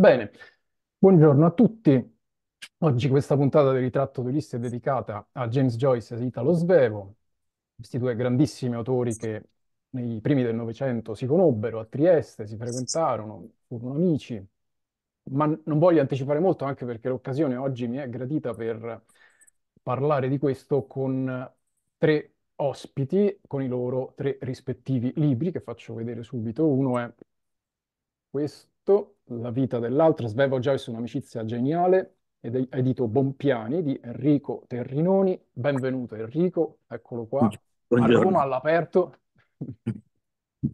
Bene, 0.00 0.30
buongiorno 0.96 1.44
a 1.44 1.50
tutti. 1.50 2.18
Oggi 2.78 3.08
questa 3.08 3.34
puntata 3.34 3.72
del 3.72 3.82
Ritratto 3.82 4.22
Turista 4.22 4.56
è 4.56 4.60
dedicata 4.60 5.28
a 5.32 5.48
James 5.48 5.74
Joyce 5.74 6.14
e 6.14 6.24
Italo 6.24 6.52
Svevo, 6.52 7.16
questi 7.74 7.98
due 7.98 8.14
grandissimi 8.14 8.76
autori 8.76 9.16
che 9.16 9.42
nei 9.90 10.20
primi 10.20 10.44
del 10.44 10.54
Novecento 10.54 11.14
si 11.14 11.26
conobbero 11.26 11.80
a 11.80 11.84
Trieste, 11.86 12.46
si 12.46 12.56
frequentarono, 12.56 13.54
furono 13.66 13.94
amici, 13.94 14.40
ma 15.30 15.46
non 15.46 15.78
voglio 15.80 16.00
anticipare 16.00 16.38
molto 16.38 16.64
anche 16.64 16.84
perché 16.84 17.08
l'occasione 17.08 17.56
oggi 17.56 17.88
mi 17.88 17.96
è 17.96 18.08
gradita 18.08 18.54
per 18.54 19.04
parlare 19.82 20.28
di 20.28 20.38
questo 20.38 20.86
con 20.86 21.52
tre 21.96 22.34
ospiti, 22.54 23.40
con 23.48 23.62
i 23.62 23.68
loro 23.68 24.12
tre 24.16 24.38
rispettivi 24.42 25.12
libri 25.16 25.50
che 25.50 25.60
faccio 25.60 25.94
vedere 25.94 26.22
subito. 26.22 26.68
Uno 26.68 26.98
è 27.00 27.12
questo, 28.30 28.70
La 29.24 29.50
vita 29.50 29.78
dell'altro, 29.78 30.26
Svevo 30.26 30.58
Joyce, 30.60 30.88
un'amicizia 30.88 31.44
geniale, 31.44 32.16
ed 32.40 32.68
edito 32.70 33.06
Bompiani 33.06 33.82
di 33.82 34.00
Enrico 34.02 34.64
Terrinoni. 34.66 35.38
Benvenuto 35.52 36.14
Enrico, 36.14 36.78
eccolo 36.86 37.26
qua, 37.26 37.48
a 37.48 37.58
Buongiorno. 37.86 38.22
Roma 38.22 38.40
all'aperto. 38.40 39.18
Poi 39.58 40.72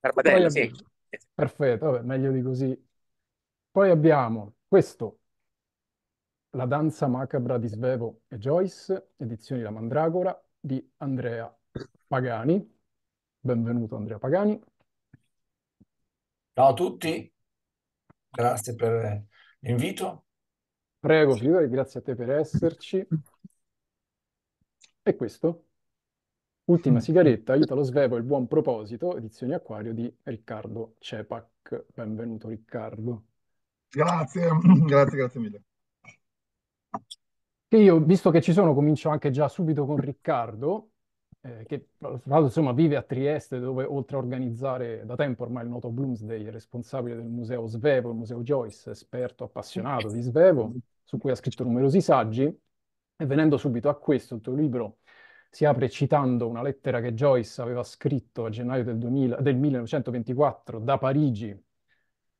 Carbatello, 0.00 0.46
ab- 0.46 0.50
sì. 0.50 0.70
Perfetto, 1.34 1.90
vabbè, 1.90 2.04
meglio 2.04 2.30
di 2.30 2.42
così. 2.42 2.88
Poi 3.70 3.88
abbiamo 3.88 4.56
questo, 4.68 5.20
La 6.50 6.66
danza 6.66 7.06
macabra 7.06 7.56
di 7.56 7.68
Svevo 7.68 8.22
e 8.28 8.36
Joyce, 8.36 9.12
edizioni 9.16 9.62
La 9.62 9.70
Mandragora, 9.70 10.38
di 10.58 10.86
Andrea 10.98 11.50
Pagani. 12.06 12.78
Benvenuto 13.38 13.96
Andrea 13.96 14.18
Pagani. 14.18 14.60
Ciao 16.60 16.72
a 16.72 16.74
tutti, 16.74 17.32
grazie 18.28 18.74
per 18.74 19.24
l'invito. 19.60 20.26
Prego, 20.98 21.34
figurati, 21.34 21.70
grazie 21.70 22.00
a 22.00 22.02
te 22.02 22.14
per 22.14 22.28
esserci. 22.32 23.06
E 25.02 25.16
questo, 25.16 25.68
Ultima 26.64 27.00
sigaretta, 27.00 27.54
Italo 27.54 27.82
Svevo 27.82 28.16
e 28.16 28.18
il 28.18 28.24
buon 28.24 28.46
proposito, 28.46 29.16
edizioni 29.16 29.54
Acquario 29.54 29.94
di 29.94 30.14
Riccardo 30.24 30.96
Cepac. 30.98 31.86
Benvenuto 31.94 32.48
Riccardo. 32.48 33.24
Grazie, 33.88 34.50
grazie, 34.84 35.16
grazie 35.16 35.40
mille. 35.40 35.62
Che 37.68 37.76
io, 37.78 38.00
visto 38.00 38.30
che 38.30 38.42
ci 38.42 38.52
sono, 38.52 38.74
comincio 38.74 39.08
anche 39.08 39.30
già 39.30 39.48
subito 39.48 39.86
con 39.86 39.96
Riccardo, 39.96 40.90
eh, 41.42 41.64
che 41.66 41.88
insomma 42.24 42.72
vive 42.72 42.96
a 42.96 43.02
Trieste, 43.02 43.58
dove 43.58 43.84
oltre 43.84 44.16
a 44.16 44.20
organizzare 44.20 45.04
da 45.04 45.14
tempo 45.16 45.44
ormai 45.44 45.64
il 45.64 45.70
noto 45.70 45.90
Bloomsday, 45.90 46.44
è 46.44 46.50
responsabile 46.50 47.16
del 47.16 47.28
museo 47.28 47.66
Svevo, 47.66 48.10
il 48.10 48.16
museo 48.16 48.42
Joyce, 48.42 48.90
esperto 48.90 49.44
appassionato 49.44 50.10
di 50.10 50.20
Svevo, 50.20 50.74
su 51.04 51.18
cui 51.18 51.30
ha 51.30 51.34
scritto 51.34 51.64
numerosi 51.64 52.00
saggi. 52.00 52.42
E 52.42 53.26
venendo 53.26 53.56
subito 53.58 53.88
a 53.88 53.98
questo, 53.98 54.34
il 54.34 54.40
tuo 54.40 54.54
libro 54.54 54.98
si 55.50 55.64
apre 55.64 55.90
citando 55.90 56.48
una 56.48 56.62
lettera 56.62 57.00
che 57.00 57.12
Joyce 57.12 57.60
aveva 57.60 57.82
scritto 57.82 58.44
a 58.44 58.50
gennaio 58.50 58.84
del, 58.84 58.98
2000 58.98 59.40
del 59.40 59.56
1924 59.56 60.78
da 60.78 60.96
Parigi 60.96 61.69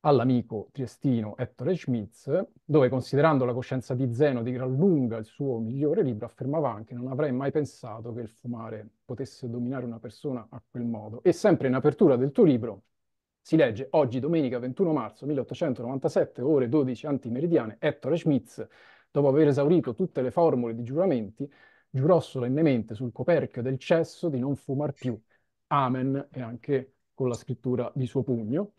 all'amico 0.01 0.69
triestino 0.73 1.37
Ettore 1.37 1.77
Schmitz, 1.77 2.31
dove 2.65 2.89
considerando 2.89 3.45
la 3.45 3.53
coscienza 3.53 3.95
di 3.95 4.13
Zeno 4.15 4.43
di 4.43 4.53
gran 4.53 4.75
lunga 4.75 5.17
il 5.19 5.25
suo 5.27 5.59
migliore 5.59 6.03
libro, 6.03 6.27
affermava 6.27 6.73
anche 6.73 6.95
non 6.95 7.09
avrei 7.09 7.33
mai 7.33 7.51
pensato 7.51 8.13
che 8.13 8.21
il 8.21 8.29
fumare 8.29 8.89
potesse 9.05 9.49
dominare 9.49 9.85
una 9.85 9.99
persona 9.99 10.47
a 10.51 10.63
quel 10.69 10.85
modo. 10.85 11.23
E 11.23 11.33
sempre 11.33 11.69
in 11.69 11.75
apertura 11.75 12.17
del 12.17 12.33
tuo 12.33 12.45
libro 12.45 12.85
si 13.43 13.57
legge 13.57 13.89
oggi 13.91 14.21
domenica 14.21 14.59
21 14.59 14.93
marzo 14.93 15.27
1897, 15.27 16.41
ore 16.43 16.69
12 16.69 17.07
antimeridiane, 17.07 17.77
Ettore 17.79 18.17
Schmitz, 18.17 18.67
dopo 19.11 19.29
aver 19.29 19.49
esaurito 19.49 19.95
tutte 19.95 20.23
le 20.23 20.31
formule 20.31 20.75
di 20.75 20.83
giuramenti, 20.83 21.51
giurò 21.91 22.21
solennemente 22.21 22.95
sul 22.95 23.13
coperchio 23.13 23.63
del 23.63 23.79
cesso 23.79 24.29
di 24.29 24.39
non 24.39 24.57
fumar 24.57 24.93
più. 24.93 25.19
Amen, 25.69 26.29
e 26.33 26.41
anche 26.41 26.95
con 27.15 27.29
la 27.29 27.35
scrittura 27.35 27.91
di 27.95 28.07
suo 28.07 28.23
pugno. 28.23 28.73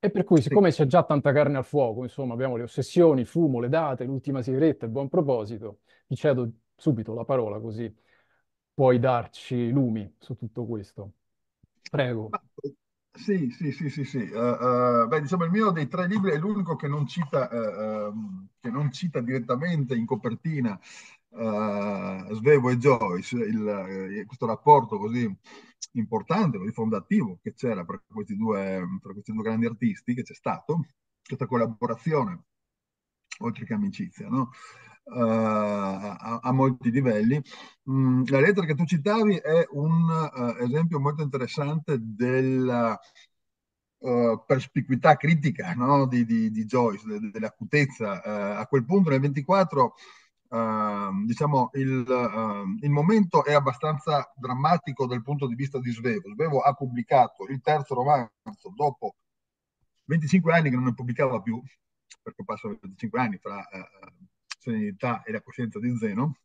E 0.00 0.10
per 0.10 0.22
cui, 0.24 0.40
siccome 0.40 0.70
c'è 0.70 0.86
già 0.86 1.02
tanta 1.04 1.32
carne 1.32 1.58
al 1.58 1.64
fuoco, 1.64 2.04
insomma, 2.04 2.32
abbiamo 2.34 2.56
le 2.56 2.62
ossessioni, 2.62 3.22
il 3.22 3.26
fumo, 3.26 3.58
le 3.58 3.68
date, 3.68 4.04
l'ultima 4.04 4.42
sigaretta, 4.42 4.84
il 4.84 4.92
buon 4.92 5.08
proposito, 5.08 5.80
ti 6.06 6.14
cedo 6.14 6.48
subito 6.76 7.14
la 7.14 7.24
parola 7.24 7.58
così 7.60 7.92
puoi 8.74 9.00
darci 9.00 9.70
lumi 9.70 10.14
su 10.18 10.36
tutto 10.36 10.64
questo. 10.66 11.14
Prego. 11.90 12.36
Sì, 13.12 13.50
sì, 13.50 13.72
sì, 13.72 13.88
sì, 13.90 14.04
sì. 14.04 14.18
Eh, 14.18 14.30
eh, 14.30 15.06
beh, 15.08 15.20
diciamo, 15.20 15.44
il 15.44 15.50
mio 15.50 15.70
dei 15.72 15.88
tre 15.88 16.06
libri 16.06 16.30
è 16.30 16.38
l'unico 16.38 16.76
che 16.76 16.86
non 16.86 17.06
cita, 17.08 17.50
ehm, 17.50 18.48
che 18.60 18.70
non 18.70 18.92
cita 18.92 19.20
direttamente 19.20 19.96
in 19.96 20.06
copertina 20.06 20.78
eh, 21.30 22.26
Svevo 22.34 22.70
e 22.70 22.76
Joyce, 22.78 23.36
il- 23.36 23.66
eh, 24.20 24.24
questo 24.26 24.46
rapporto 24.46 24.98
così 24.98 25.30
importante, 25.92 26.58
così 26.58 26.72
fondativo 26.72 27.38
che 27.42 27.54
c'era 27.54 27.84
per 27.84 28.02
questi 28.06 28.36
due, 28.36 28.82
per 29.02 29.12
questi 29.12 29.32
due 29.32 29.42
grandi 29.42 29.66
artisti, 29.66 30.14
che 30.14 30.22
c'è 30.22 30.34
stato, 30.34 30.86
questa 31.24 31.46
collaborazione, 31.46 32.44
oltre 33.40 33.64
che 33.64 33.74
amicizia, 33.74 34.28
no? 34.28 34.50
Eh, 35.04 35.18
a, 35.20 36.40
a 36.42 36.52
molti 36.52 36.90
livelli. 36.90 37.40
Mm, 37.90 38.24
la 38.26 38.40
lettera 38.40 38.66
che 38.66 38.74
tu 38.74 38.84
citavi 38.84 39.36
è 39.36 39.66
un 39.70 40.10
eh, 40.58 40.64
esempio 40.64 41.00
molto 41.00 41.22
interessante 41.22 41.96
della 42.00 42.98
eh, 44.00 44.42
perspicuità 44.46 45.16
critica 45.16 45.74
no? 45.74 46.06
di, 46.06 46.24
di- 46.24 46.50
di 46.50 46.64
Joyce, 46.64 47.06
de- 47.06 47.30
dell'acutezza. 47.30 48.22
Eh, 48.22 48.56
a 48.60 48.66
quel 48.66 48.84
punto, 48.84 49.10
nel 49.10 49.20
24, 49.20 49.94
eh, 50.50 51.10
diciamo, 51.26 51.70
il, 51.74 52.06
eh, 52.08 52.86
il 52.86 52.90
momento 52.90 53.44
è 53.44 53.52
abbastanza 53.52 54.32
drammatico 54.34 55.06
dal 55.06 55.22
punto 55.22 55.46
di 55.46 55.54
vista 55.54 55.78
di 55.78 55.90
Svevo. 55.90 56.30
Svevo 56.32 56.60
ha 56.60 56.72
pubblicato 56.72 57.46
il 57.48 57.60
terzo 57.60 57.94
romanzo 57.94 58.72
dopo 58.74 59.16
25 60.04 60.52
anni 60.52 60.70
che 60.70 60.76
non 60.76 60.84
ne 60.86 60.94
pubblicava 60.94 61.40
più, 61.42 61.62
perché 62.22 62.44
passano 62.44 62.78
25 62.80 63.20
anni 63.20 63.38
fra 63.38 63.66
eh, 63.68 63.88
Serenità 64.58 65.22
e 65.22 65.32
la 65.32 65.42
coscienza 65.42 65.78
di 65.78 65.94
Zeno. 65.96 66.36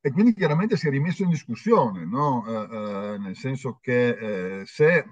E 0.00 0.10
quindi 0.12 0.34
chiaramente 0.34 0.76
si 0.76 0.86
è 0.86 0.90
rimesso 0.90 1.22
in 1.22 1.30
discussione, 1.30 2.04
no? 2.04 2.44
Eh, 2.46 3.18
nel 3.18 3.34
senso 3.36 3.78
che 3.80 4.62
se 4.66 5.06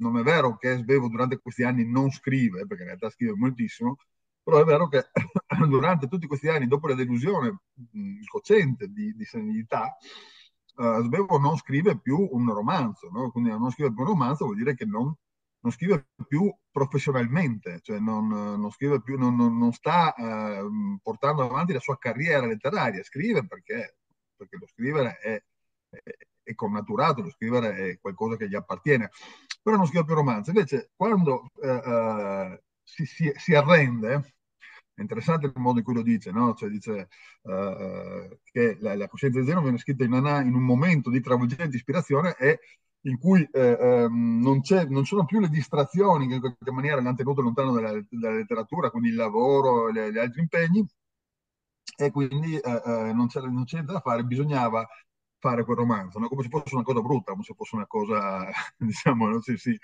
non 0.00 0.16
è 0.16 0.22
vero 0.22 0.56
che 0.56 0.76
Svevo 0.78 1.08
durante 1.08 1.38
questi 1.38 1.62
anni 1.62 1.84
non 1.86 2.10
scrive, 2.10 2.66
perché 2.66 2.84
in 2.84 2.88
realtà 2.88 3.10
scrive 3.10 3.34
moltissimo, 3.36 3.98
però 4.44 4.60
è 4.60 4.64
vero 4.64 4.88
che 4.88 5.06
durante 5.68 6.06
tutti 6.06 6.26
questi 6.26 6.48
anni, 6.48 6.68
dopo 6.68 6.86
la 6.86 6.94
delusione 6.94 7.60
mh, 7.92 8.24
cocente 8.30 8.88
di, 8.88 9.12
di 9.14 9.24
Serenità, 9.24 9.96
eh, 10.76 11.00
Svevo 11.04 11.38
non 11.38 11.56
scrive 11.56 11.98
più 11.98 12.28
un 12.30 12.52
romanzo, 12.52 13.08
no? 13.10 13.30
Quindi 13.30 13.50
non 13.50 13.70
scrive 13.70 13.92
più 13.92 14.02
un 14.02 14.08
romanzo 14.08 14.44
vuol 14.44 14.56
dire 14.56 14.74
che 14.74 14.84
non, 14.84 15.14
non 15.60 15.72
scrive 15.72 16.08
più 16.28 16.54
professionalmente, 16.70 17.80
cioè 17.82 17.98
non, 17.98 18.28
non 18.28 18.70
scrive 18.70 19.00
più, 19.02 19.16
non- 19.18 19.36
non 19.36 19.72
sta 19.72 20.14
eh, 20.14 20.62
portando 21.02 21.42
avanti 21.42 21.72
la 21.72 21.80
sua 21.80 21.96
carriera 21.98 22.46
letteraria, 22.46 23.02
scrive 23.02 23.46
perché, 23.46 23.96
perché 24.36 24.56
lo 24.58 24.66
scrivere 24.66 25.18
è, 25.18 25.42
è, 25.90 26.00
è 26.42 26.54
connaturato, 26.54 27.22
lo 27.22 27.30
scrivere 27.30 27.74
è 27.76 27.98
qualcosa 28.00 28.36
che 28.36 28.48
gli 28.48 28.54
appartiene, 28.54 29.10
però 29.62 29.76
non 29.76 29.86
scrive 29.86 30.04
più 30.04 30.14
romanzi. 30.14 30.50
Invece, 30.50 30.90
quando 30.94 31.50
eh, 31.62 31.68
eh, 31.68 32.62
si, 32.84 33.04
si- 33.06 33.32
si 33.36 33.54
arrende, 33.54 34.34
è 34.94 35.00
interessante 35.00 35.46
il 35.46 35.52
modo 35.56 35.78
in 35.78 35.84
cui 35.84 35.94
lo 35.94 36.02
dice, 36.02 36.30
no? 36.30 36.54
Cioè 36.54 36.68
dice 36.68 37.08
eh, 37.42 38.38
che 38.44 38.76
la, 38.80 38.94
la 38.96 39.08
coscienza 39.08 39.40
di 39.40 39.46
Zeno 39.46 39.62
viene 39.62 39.78
scritta 39.78 40.04
in, 40.04 40.12
una- 40.12 40.40
in 40.42 40.54
un 40.54 40.62
momento 40.64 41.10
di 41.10 41.20
travolgente 41.20 41.76
ispirazione 41.76 42.36
e 42.36 42.60
in 43.06 43.18
cui 43.18 43.46
eh, 43.52 43.76
ehm, 43.78 44.40
non, 44.40 44.60
non 44.88 45.04
sono 45.04 45.24
più 45.26 45.40
le 45.40 45.48
distrazioni 45.48 46.26
che 46.28 46.34
in 46.34 46.40
qualche 46.40 46.70
maniera 46.72 46.96
l'hanno 47.00 47.14
tenuto 47.16 47.42
lontano 47.42 47.72
dalla, 47.72 47.92
dalla 48.08 48.36
letteratura, 48.36 48.90
quindi 48.90 49.08
il 49.10 49.14
lavoro 49.16 49.88
e 49.88 50.12
gli 50.12 50.18
altri 50.18 50.40
impegni, 50.40 50.86
e 51.96 52.10
quindi 52.10 52.56
eh, 52.58 52.82
eh, 52.84 53.12
non 53.12 53.26
c'era 53.28 53.46
non 53.46 53.64
niente 53.70 53.92
da 53.92 54.00
fare, 54.00 54.24
bisognava 54.24 54.86
fare 55.38 55.64
quel 55.64 55.76
romanzo, 55.76 56.18
no? 56.18 56.28
Come 56.28 56.42
se 56.42 56.48
fosse 56.48 56.74
una 56.74 56.82
cosa 56.84 57.00
brutta, 57.00 57.32
come 57.32 57.44
se 57.44 57.54
fosse 57.54 57.76
una 57.76 57.86
cosa, 57.86 58.46
diciamo, 58.76 59.28
no? 59.28 59.40
Sì, 59.40 59.56
sì. 59.56 59.78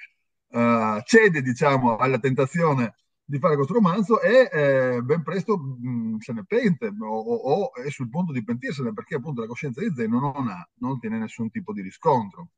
Eh, 0.53 1.03
cede, 1.05 1.43
diciamo, 1.43 1.97
alla 1.97 2.19
tentazione 2.19 2.95
di 3.25 3.39
fare 3.39 3.55
questo 3.55 3.75
romanzo 3.75 4.21
e 4.21 4.49
eh, 4.53 5.03
ben 5.03 5.23
presto 5.23 5.57
mh, 5.57 6.17
se 6.19 6.33
ne 6.33 6.45
pente 6.45 6.87
o, 7.01 7.07
o- 7.07 7.35
o 7.71 7.75
è 7.75 7.89
sul 7.91 8.09
punto 8.09 8.33
di 8.33 8.43
pentirsene 8.43 8.93
perché 8.93 9.15
appunto 9.17 9.41
la 9.41 9.47
coscienza 9.47 9.81
di 9.81 9.93
Zeno 9.95 10.19
non 10.19 10.49
ha, 10.49 10.69
non 10.81 10.93
ottiene 10.93 11.19
nessun 11.19 11.49
tipo 11.51 11.73
di 11.73 11.83
riscontro 11.83 12.51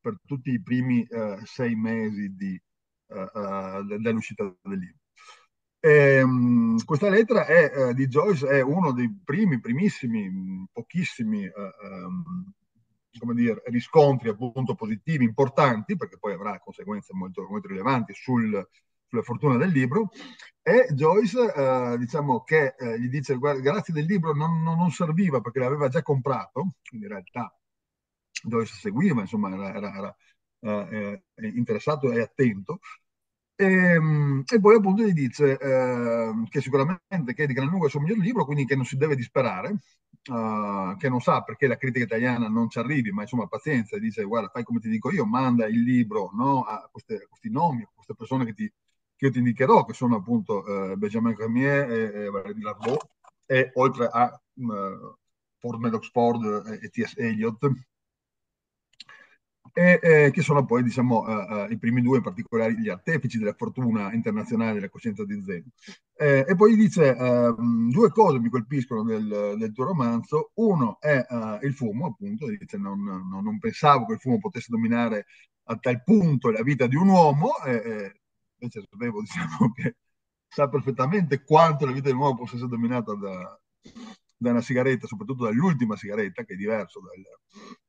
per 0.00 0.18
tutti 0.24 0.50
i 0.50 0.62
primi 0.62 1.02
eh, 1.04 1.40
sei 1.44 1.74
mesi 1.74 2.34
di, 2.36 2.54
eh, 3.08 3.30
eh, 3.34 3.98
dell'uscita 4.00 4.44
del 4.62 4.78
libro. 4.78 4.98
Ehm, 5.80 6.82
questa 6.84 7.08
lettera 7.08 7.44
è, 7.46 7.88
eh, 7.90 7.94
di 7.94 8.06
Joyce 8.06 8.46
è 8.48 8.60
uno 8.62 8.92
dei 8.92 9.10
primi, 9.24 9.60
primissimi, 9.60 10.28
mh, 10.28 10.66
pochissimi 10.72 11.44
ehm, 11.44 12.22
come 13.18 13.34
dire, 13.34 13.62
riscontri 13.66 14.28
appunto 14.28 14.74
positivi 14.74 15.24
importanti, 15.24 15.96
perché 15.96 16.18
poi 16.18 16.32
avrà 16.32 16.58
conseguenze 16.58 17.12
molto, 17.14 17.46
molto 17.48 17.68
rilevanti 17.68 18.12
sul, 18.14 18.66
sulla 19.06 19.22
fortuna 19.22 19.56
del 19.56 19.70
libro. 19.70 20.10
E 20.62 20.88
Joyce, 20.92 21.52
eh, 21.54 21.96
diciamo 21.98 22.42
che 22.42 22.74
eh, 22.78 23.00
gli 23.00 23.08
dice, 23.08 23.36
guarda, 23.36 23.60
grazie 23.60 23.94
del 23.94 24.04
libro 24.04 24.34
non, 24.34 24.62
non, 24.62 24.76
non, 24.76 24.90
serviva 24.90 25.40
perché 25.40 25.60
l'aveva 25.60 25.88
già 25.88 26.02
comprato, 26.02 26.74
quindi 26.88 27.06
in 27.06 27.12
realtà 27.12 27.56
Joyce 28.42 28.74
seguiva, 28.74 29.20
insomma, 29.20 29.50
era, 29.52 29.74
era, 29.74 29.94
era 29.94 30.16
eh, 30.90 31.22
eh 31.34 31.46
interessato 31.48 32.10
e 32.12 32.20
attento. 32.20 32.80
E, 33.58 33.64
ehm, 33.64 34.42
e, 34.46 34.60
poi 34.60 34.76
appunto 34.76 35.02
gli 35.02 35.12
dice 35.12 35.56
eh, 35.58 36.32
che 36.50 36.60
sicuramente 36.60 37.32
che 37.34 37.44
è 37.44 37.46
di 37.46 37.54
gran 37.54 37.68
lunga 37.68 37.86
il 37.86 37.90
suo 37.90 38.00
miglior 38.00 38.18
libro, 38.18 38.44
quindi 38.44 38.66
che 38.66 38.76
non 38.76 38.84
si 38.84 38.96
deve 38.96 39.16
disperare, 39.16 39.76
uh, 40.28 40.96
che 40.96 41.08
non 41.08 41.20
sa 41.20 41.42
perché 41.42 41.66
la 41.66 41.76
critica 41.76 42.04
italiana 42.04 42.48
non 42.48 42.68
ci 42.68 42.78
arrivi, 42.78 43.10
ma 43.10 43.22
insomma 43.22 43.46
pazienza, 43.46 43.98
dice 43.98 44.24
guarda 44.24 44.48
fai 44.48 44.64
come 44.64 44.80
ti 44.80 44.88
dico 44.88 45.10
io, 45.10 45.24
manda 45.24 45.66
il 45.66 45.82
libro 45.82 46.30
no, 46.34 46.62
a, 46.62 46.88
queste, 46.90 47.14
a, 47.16 47.26
questi 47.28 47.50
nomi, 47.50 47.82
a 47.82 47.90
queste 47.94 48.14
persone 48.14 48.44
che 48.44 48.54
ti, 48.54 48.72
che 49.16 49.26
io 49.26 49.32
ti 49.32 49.38
indicherò, 49.38 49.84
che 49.84 49.94
sono 49.94 50.16
appunto 50.16 50.64
uh, 50.64 50.96
Benjamin 50.96 51.34
Cormier 51.34 51.90
e, 51.90 52.24
e 52.24 52.30
Valérie 52.30 52.62
Larbeau, 52.62 52.96
e 53.46 53.70
oltre 53.74 54.08
a 54.10 54.40
uh, 54.54 55.16
Ford 55.58 55.80
Meadows 55.80 56.10
Ford 56.10 56.44
e, 56.66 56.80
e 56.82 56.88
T.S. 56.88 57.14
Eliot, 57.16 57.58
e, 59.78 60.00
eh, 60.02 60.30
che 60.30 60.40
sono 60.40 60.64
poi 60.64 60.82
diciamo, 60.82 61.18
uh, 61.18 61.52
uh, 61.66 61.70
i 61.70 61.76
primi 61.76 62.00
due, 62.00 62.16
in 62.16 62.22
particolare 62.22 62.72
gli 62.80 62.88
artefici 62.88 63.36
della 63.36 63.52
fortuna 63.52 64.10
internazionale 64.14 64.72
della 64.72 64.88
coscienza 64.88 65.22
di 65.22 65.42
Zeno. 65.44 65.66
Eh, 66.16 66.46
e 66.48 66.56
poi 66.56 66.76
dice 66.76 67.10
uh, 67.10 67.54
due 67.90 68.08
cose 68.08 68.38
mi 68.38 68.48
colpiscono 68.48 69.02
del, 69.02 69.56
del 69.58 69.72
tuo 69.74 69.84
romanzo. 69.84 70.52
Uno 70.54 70.98
è 70.98 71.26
il 71.60 71.74
fumo, 71.74 72.06
appunto, 72.06 72.46
dice 72.48 72.78
non, 72.78 73.02
non, 73.02 73.42
non, 73.44 73.58
pensavo 73.58 74.06
che 74.06 74.14
il 74.14 74.18
fumo 74.18 74.38
potesse 74.38 74.68
dominare 74.70 75.26
a 75.64 75.76
tal 75.76 76.02
punto 76.02 76.48
la 76.50 76.62
vita 76.62 76.86
di 76.86 76.96
un 76.96 77.08
uomo, 77.08 77.52
invece 77.66 78.82
sapevo 78.88 79.20
diciamo, 79.20 79.72
che 79.74 79.96
sa 80.48 80.70
perfettamente 80.70 81.42
quanto 81.44 81.84
la 81.84 81.92
vita 81.92 82.08
di 82.08 82.14
un 82.14 82.22
uomo 82.22 82.36
possa 82.36 82.54
essere 82.54 82.70
dominata 82.70 83.14
da, 83.14 83.60
da 84.36 84.50
una 84.50 84.60
sigaretta, 84.60 85.06
soprattutto 85.06 85.44
dall'ultima 85.44 85.96
sigaretta, 85.96 86.44
che 86.44 86.54
è 86.54 86.56
diverso 86.56 87.00
dal, 87.00 87.22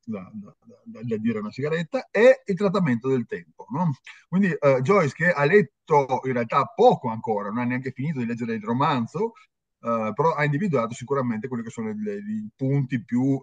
da, 0.03 0.31
da, 0.33 1.01
da, 1.03 1.17
dire 1.17 1.39
una 1.39 1.51
sigaretta, 1.51 2.07
e 2.09 2.41
il 2.45 2.55
trattamento 2.55 3.09
del 3.09 3.25
tempo. 3.25 3.65
No? 3.69 3.91
Quindi 4.27 4.55
uh, 4.57 4.81
Joyce, 4.81 5.13
che 5.13 5.31
ha 5.31 5.43
letto 5.45 6.21
in 6.23 6.33
realtà 6.33 6.65
poco 6.73 7.09
ancora, 7.09 7.49
non 7.49 7.59
ha 7.59 7.65
neanche 7.65 7.91
finito 7.91 8.19
di 8.19 8.25
leggere 8.25 8.55
il 8.55 8.63
romanzo, 8.63 9.33
uh, 9.79 10.13
però 10.13 10.33
ha 10.33 10.43
individuato 10.45 10.93
sicuramente 10.93 11.47
quelli 11.47 11.63
che 11.63 11.69
sono 11.69 11.89
i 11.89 12.49
punti 12.55 13.03
più, 13.03 13.21
uh, 13.21 13.41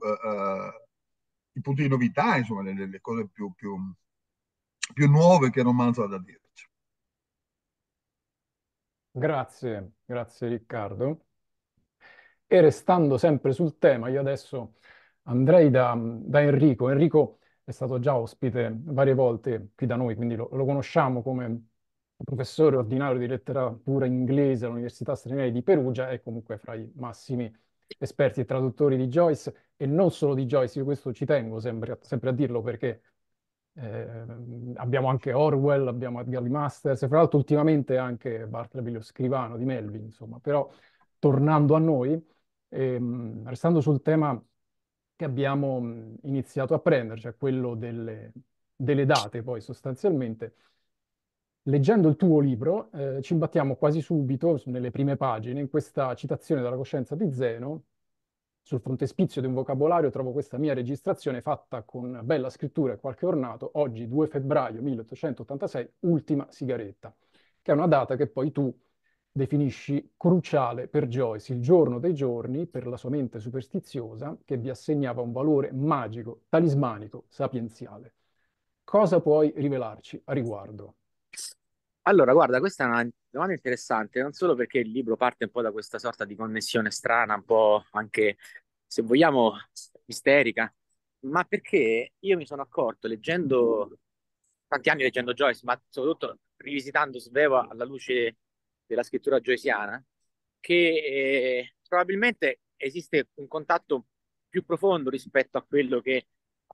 i 1.52 1.60
punti 1.60 1.82
di 1.82 1.88
novità, 1.88 2.36
insomma, 2.36 2.62
le, 2.62 2.88
le 2.88 3.00
cose 3.00 3.28
più, 3.28 3.52
più, 3.54 3.76
più 4.92 5.08
nuove 5.08 5.50
che 5.50 5.60
il 5.60 5.66
romanzo 5.66 6.02
ha 6.02 6.08
da 6.08 6.18
dirci. 6.18 6.42
Grazie, 9.16 9.92
grazie 10.04 10.48
Riccardo. 10.48 11.26
E 12.46 12.60
restando 12.60 13.18
sempre 13.18 13.52
sul 13.52 13.78
tema, 13.78 14.08
io 14.08 14.20
adesso 14.20 14.74
andrei 15.24 15.70
da, 15.70 15.96
da 15.98 16.40
Enrico. 16.42 16.88
Enrico 16.90 17.38
è 17.64 17.70
stato 17.70 17.98
già 17.98 18.16
ospite 18.16 18.70
varie 18.84 19.14
volte 19.14 19.70
qui 19.74 19.86
da 19.86 19.96
noi, 19.96 20.14
quindi 20.14 20.36
lo, 20.36 20.48
lo 20.52 20.64
conosciamo 20.64 21.22
come 21.22 21.68
professore 22.24 22.76
ordinario 22.76 23.18
di 23.18 23.26
letteratura 23.26 24.06
inglese 24.06 24.66
all'Università 24.66 25.14
Straniera 25.14 25.50
di 25.50 25.62
Perugia 25.62 26.10
e 26.10 26.22
comunque 26.22 26.58
fra 26.58 26.74
i 26.74 26.90
massimi 26.96 27.52
esperti 27.98 28.40
e 28.40 28.44
traduttori 28.44 28.96
di 28.96 29.08
Joyce 29.08 29.72
e 29.76 29.86
non 29.86 30.10
solo 30.10 30.34
di 30.34 30.44
Joyce, 30.46 30.78
io 30.78 30.84
questo 30.84 31.12
ci 31.12 31.24
tengo 31.26 31.60
sempre, 31.60 31.98
sempre 32.02 32.30
a 32.30 32.32
dirlo 32.32 32.62
perché 32.62 33.02
eh, 33.74 34.24
abbiamo 34.76 35.08
anche 35.08 35.32
Orwell, 35.32 35.88
abbiamo 35.88 36.20
Edgar 36.20 36.42
Masters 36.42 37.02
e 37.02 37.08
fra 37.08 37.18
l'altro 37.18 37.38
ultimamente 37.38 37.96
anche 37.98 38.46
Bartleby 38.46 38.92
lo 38.92 39.02
scrivano 39.02 39.56
di 39.56 39.64
Melvin, 39.64 40.04
insomma, 40.04 40.38
però 40.38 40.70
tornando 41.18 41.74
a 41.74 41.78
noi, 41.78 42.22
ehm, 42.68 43.48
restando 43.48 43.80
sul 43.80 44.02
tema 44.02 44.40
che 45.16 45.24
abbiamo 45.24 45.78
iniziato 46.22 46.74
a 46.74 46.80
prendere, 46.80 47.20
cioè 47.20 47.36
quello 47.36 47.74
delle, 47.74 48.32
delle 48.74 49.06
date, 49.06 49.42
poi 49.42 49.60
sostanzialmente, 49.60 50.54
leggendo 51.62 52.08
il 52.08 52.16
tuo 52.16 52.40
libro, 52.40 52.90
eh, 52.92 53.22
ci 53.22 53.32
imbattiamo 53.32 53.76
quasi 53.76 54.00
subito 54.00 54.60
nelle 54.66 54.90
prime 54.90 55.16
pagine 55.16 55.60
in 55.60 55.68
questa 55.70 56.14
citazione 56.14 56.62
dalla 56.62 56.76
coscienza 56.76 57.14
di 57.14 57.30
Zeno. 57.32 57.84
Sul 58.62 58.80
frontespizio 58.80 59.42
di 59.42 59.46
un 59.46 59.52
vocabolario 59.52 60.10
trovo 60.10 60.32
questa 60.32 60.56
mia 60.56 60.72
registrazione 60.72 61.42
fatta 61.42 61.82
con 61.82 62.20
bella 62.24 62.48
scrittura 62.48 62.94
e 62.94 62.98
qualche 62.98 63.26
ornato, 63.26 63.70
oggi 63.74 64.08
2 64.08 64.26
febbraio 64.26 64.80
1886, 64.80 65.92
ultima 66.00 66.46
sigaretta, 66.50 67.14
che 67.60 67.72
è 67.72 67.74
una 67.74 67.86
data 67.86 68.16
che 68.16 68.26
poi 68.26 68.52
tu 68.52 68.74
definisci 69.36 70.12
cruciale 70.16 70.86
per 70.86 71.08
Joyce 71.08 71.54
il 71.54 71.60
giorno 71.60 71.98
dei 71.98 72.14
giorni 72.14 72.68
per 72.68 72.86
la 72.86 72.96
sua 72.96 73.10
mente 73.10 73.40
superstiziosa 73.40 74.38
che 74.44 74.56
vi 74.56 74.70
assegnava 74.70 75.22
un 75.22 75.32
valore 75.32 75.72
magico, 75.72 76.42
talismanico, 76.48 77.24
sapienziale. 77.28 78.14
Cosa 78.84 79.20
puoi 79.20 79.52
rivelarci 79.56 80.22
a 80.26 80.32
riguardo? 80.34 80.94
Allora, 82.02 82.32
guarda, 82.32 82.60
questa 82.60 82.84
è 82.84 82.86
una 82.86 83.08
domanda 83.28 83.54
interessante, 83.54 84.22
non 84.22 84.32
solo 84.32 84.54
perché 84.54 84.78
il 84.78 84.90
libro 84.90 85.16
parte 85.16 85.46
un 85.46 85.50
po' 85.50 85.62
da 85.62 85.72
questa 85.72 85.98
sorta 85.98 86.24
di 86.24 86.36
connessione 86.36 86.92
strana, 86.92 87.34
un 87.34 87.44
po' 87.44 87.82
anche, 87.90 88.36
se 88.86 89.02
vogliamo, 89.02 89.54
misterica, 90.04 90.72
ma 91.20 91.42
perché 91.42 92.12
io 92.16 92.36
mi 92.36 92.46
sono 92.46 92.62
accorto, 92.62 93.08
leggendo, 93.08 93.98
tanti 94.68 94.90
anni 94.90 95.02
leggendo 95.02 95.32
Joyce, 95.32 95.62
ma 95.64 95.80
soprattutto 95.88 96.38
rivisitando 96.58 97.18
Sveva 97.18 97.66
alla 97.68 97.84
luce 97.84 98.36
della 98.86 99.02
scrittura 99.02 99.40
joyciana, 99.40 100.02
che 100.60 100.74
eh, 100.74 101.74
probabilmente 101.86 102.60
esiste 102.76 103.28
un 103.34 103.48
contatto 103.48 104.06
più 104.48 104.64
profondo 104.64 105.10
rispetto 105.10 105.58
a 105.58 105.62
quello 105.62 106.00
che 106.00 106.28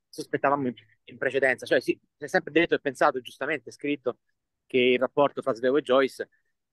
sospettavamo 0.08 0.68
in, 0.68 0.74
in 1.04 1.18
precedenza. 1.18 1.66
Cioè, 1.66 1.80
si, 1.80 1.98
si, 2.16 2.24
è 2.24 2.26
sempre 2.26 2.52
detto 2.52 2.74
e 2.74 2.80
pensato, 2.80 3.20
giustamente 3.20 3.70
scritto, 3.70 4.18
che 4.66 4.78
il 4.78 4.98
rapporto 4.98 5.42
fra 5.42 5.54
Svevo 5.54 5.78
e 5.78 5.82
Joyce 5.82 6.28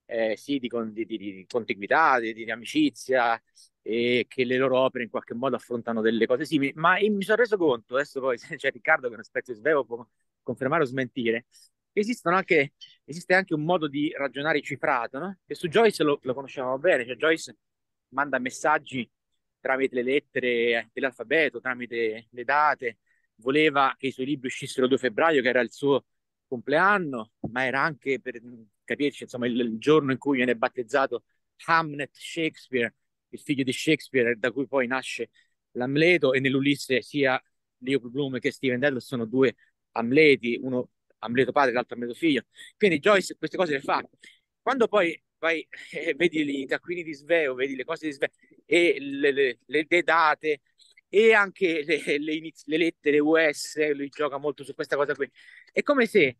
eh, 0.06 0.36
sì, 0.36 0.58
di, 0.58 0.68
di, 0.92 1.04
di, 1.06 1.16
di 1.18 1.46
contiguità, 1.48 2.18
di, 2.20 2.50
amicizia, 2.50 3.40
e 3.82 4.26
che 4.28 4.44
le 4.44 4.56
loro 4.56 4.78
opere 4.80 5.04
in 5.04 5.10
qualche 5.10 5.34
modo 5.34 5.56
affrontano 5.56 6.00
delle 6.00 6.26
cose 6.26 6.44
simili, 6.44 6.72
ma 6.76 6.96
mi 7.00 7.22
sono 7.22 7.36
reso 7.36 7.56
conto, 7.56 7.94
adesso 7.94 8.20
poi 8.20 8.36
c'è 8.56 8.70
Riccardo 8.70 9.06
che 9.06 9.12
è 9.12 9.16
un 9.16 9.20
esperto 9.20 9.52
di 9.52 9.58
Svevo, 9.58 9.84
può 9.84 10.06
confermare 10.42 10.82
o 10.82 10.86
smentire, 10.86 11.46
esistono 12.00 12.36
anche, 12.36 12.74
esiste 13.04 13.34
anche 13.34 13.54
un 13.54 13.64
modo 13.64 13.88
di 13.88 14.12
ragionare 14.16 14.60
cifrato, 14.60 15.18
no? 15.18 15.38
Che 15.46 15.54
su 15.54 15.68
Joyce 15.68 16.02
lo, 16.02 16.18
lo 16.22 16.34
conosciamo 16.34 16.78
bene, 16.78 17.04
cioè 17.04 17.16
Joyce 17.16 17.56
manda 18.08 18.38
messaggi 18.38 19.08
tramite 19.60 19.94
le 19.96 20.02
lettere 20.02 20.90
dell'alfabeto, 20.92 21.60
tramite 21.60 22.28
le 22.30 22.44
date, 22.44 22.98
voleva 23.36 23.94
che 23.96 24.08
i 24.08 24.12
suoi 24.12 24.26
libri 24.26 24.46
uscissero 24.48 24.84
il 24.84 24.90
2 24.90 24.98
febbraio, 24.98 25.42
che 25.42 25.48
era 25.48 25.60
il 25.60 25.72
suo 25.72 26.04
compleanno, 26.46 27.32
ma 27.50 27.64
era 27.64 27.82
anche 27.82 28.20
per 28.20 28.40
capirci, 28.84 29.24
insomma, 29.24 29.46
il, 29.46 29.58
il 29.58 29.78
giorno 29.78 30.12
in 30.12 30.18
cui 30.18 30.36
viene 30.36 30.56
battezzato 30.56 31.24
Hamlet 31.66 32.10
Shakespeare, 32.12 32.94
il 33.30 33.40
figlio 33.40 33.62
di 33.62 33.72
Shakespeare, 33.72 34.36
da 34.38 34.50
cui 34.52 34.66
poi 34.66 34.86
nasce 34.86 35.30
l'Amleto, 35.72 36.32
e 36.32 36.40
nell'Ulisse 36.40 37.02
sia 37.02 37.40
Leopold 37.78 38.12
Bloom 38.12 38.38
che 38.38 38.50
Steven 38.50 38.78
Dedalus 38.78 39.06
sono 39.06 39.24
due 39.24 39.54
Amleti, 39.92 40.58
uno 40.60 40.90
Amleto 41.20 41.52
padre, 41.52 41.72
l'altro 41.72 41.96
Amleto 41.96 42.14
figlio. 42.14 42.42
Quindi 42.76 42.98
Joyce 42.98 43.36
queste 43.36 43.56
cose 43.56 43.72
le 43.72 43.80
fa. 43.80 44.02
Quando 44.60 44.88
poi 44.88 45.20
vai, 45.38 45.66
eh, 45.92 46.14
vedi 46.14 46.60
i 46.60 46.66
taccuini 46.66 47.02
di 47.02 47.14
Sveo, 47.14 47.54
vedi 47.54 47.76
le 47.76 47.84
cose 47.84 48.06
di 48.06 48.12
Sveo 48.12 48.30
e 48.66 48.96
le, 49.00 49.32
le, 49.32 49.58
le, 49.64 49.86
le 49.88 50.02
date 50.02 50.60
e 51.08 51.32
anche 51.32 51.84
le, 51.84 52.76
lettere 52.76 53.18
US, 53.18 53.92
lui 53.94 54.08
gioca 54.08 54.36
molto 54.38 54.62
su 54.64 54.74
questa 54.74 54.96
cosa 54.96 55.14
qui. 55.14 55.30
È 55.72 55.82
come 55.82 56.06
se 56.06 56.36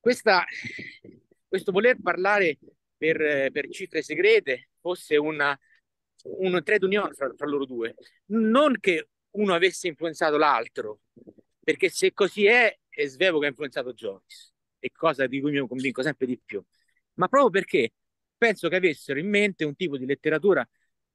questa, 0.00 0.44
questo 1.46 1.72
voler 1.72 1.98
parlare 2.02 2.58
per, 2.96 3.50
per 3.50 3.68
cifre 3.70 4.02
segrete 4.02 4.70
fosse 4.80 5.16
una, 5.16 5.58
un 6.24 6.60
trade 6.64 6.84
union 6.84 7.12
fra, 7.14 7.32
fra 7.36 7.46
loro 7.46 7.66
due. 7.66 7.94
Non 8.26 8.78
che 8.80 9.08
uno 9.32 9.54
avesse 9.54 9.88
influenzato 9.88 10.36
l'altro, 10.36 11.00
perché 11.62 11.88
se 11.90 12.12
così 12.12 12.46
è, 12.46 12.76
è 12.90 13.06
Svevo 13.06 13.38
che 13.38 13.46
ha 13.46 13.48
influenzato 13.48 13.92
Joyce, 13.92 14.52
e 14.78 14.90
cosa 14.92 15.26
di 15.26 15.40
cui 15.40 15.52
mi 15.52 15.66
convinco 15.66 16.02
sempre 16.02 16.26
di 16.26 16.38
più, 16.38 16.62
ma 17.14 17.28
proprio 17.28 17.50
perché 17.50 17.92
penso 18.36 18.68
che 18.68 18.76
avessero 18.76 19.18
in 19.18 19.28
mente 19.28 19.64
un 19.64 19.74
tipo 19.76 19.96
di 19.96 20.06
letteratura 20.06 20.66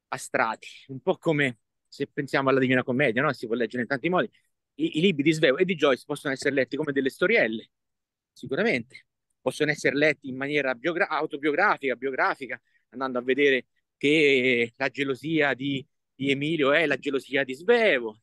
a 0.10 0.18
strati, 0.18 0.68
un 0.88 1.02
po' 1.02 1.18
come 1.18 1.60
se 1.88 2.08
pensiamo 2.08 2.50
alla 2.50 2.60
Divina 2.60 2.84
Commedia, 2.84 3.22
no? 3.22 3.34
si 3.34 3.48
può 3.48 3.56
leggere 3.56 3.84
in 3.84 3.88
tanti 3.88 4.10
modi, 4.10 4.30
I, 4.76 4.98
i 4.98 5.02
libri 5.02 5.24
di 5.24 5.32
Svevo 5.32 5.58
e 5.58 5.66
di 5.66 5.76
Joyce 5.76 6.04
possono 6.06 6.34
essere 6.34 6.54
letti 6.54 6.76
come 6.78 6.92
delle 6.92 7.10
storielle, 7.10 7.70
sicuramente, 8.32 9.08
possono 9.42 9.72
essere 9.72 9.96
letti 9.96 10.28
in 10.28 10.36
maniera 10.36 10.76
biogra- 10.76 11.08
autobiografica, 11.08 11.96
biografica, 11.96 12.62
andando 12.90 13.20
a 13.20 13.22
vedere 13.22 13.66
che 13.98 14.74
la 14.76 14.90
gelosia 14.90 15.54
di, 15.54 15.86
di 16.14 16.32
Emilio 16.32 16.72
è 16.74 16.86
la 16.86 16.98
gelosia 16.98 17.44
di 17.44 17.54
Svevo, 17.54 18.22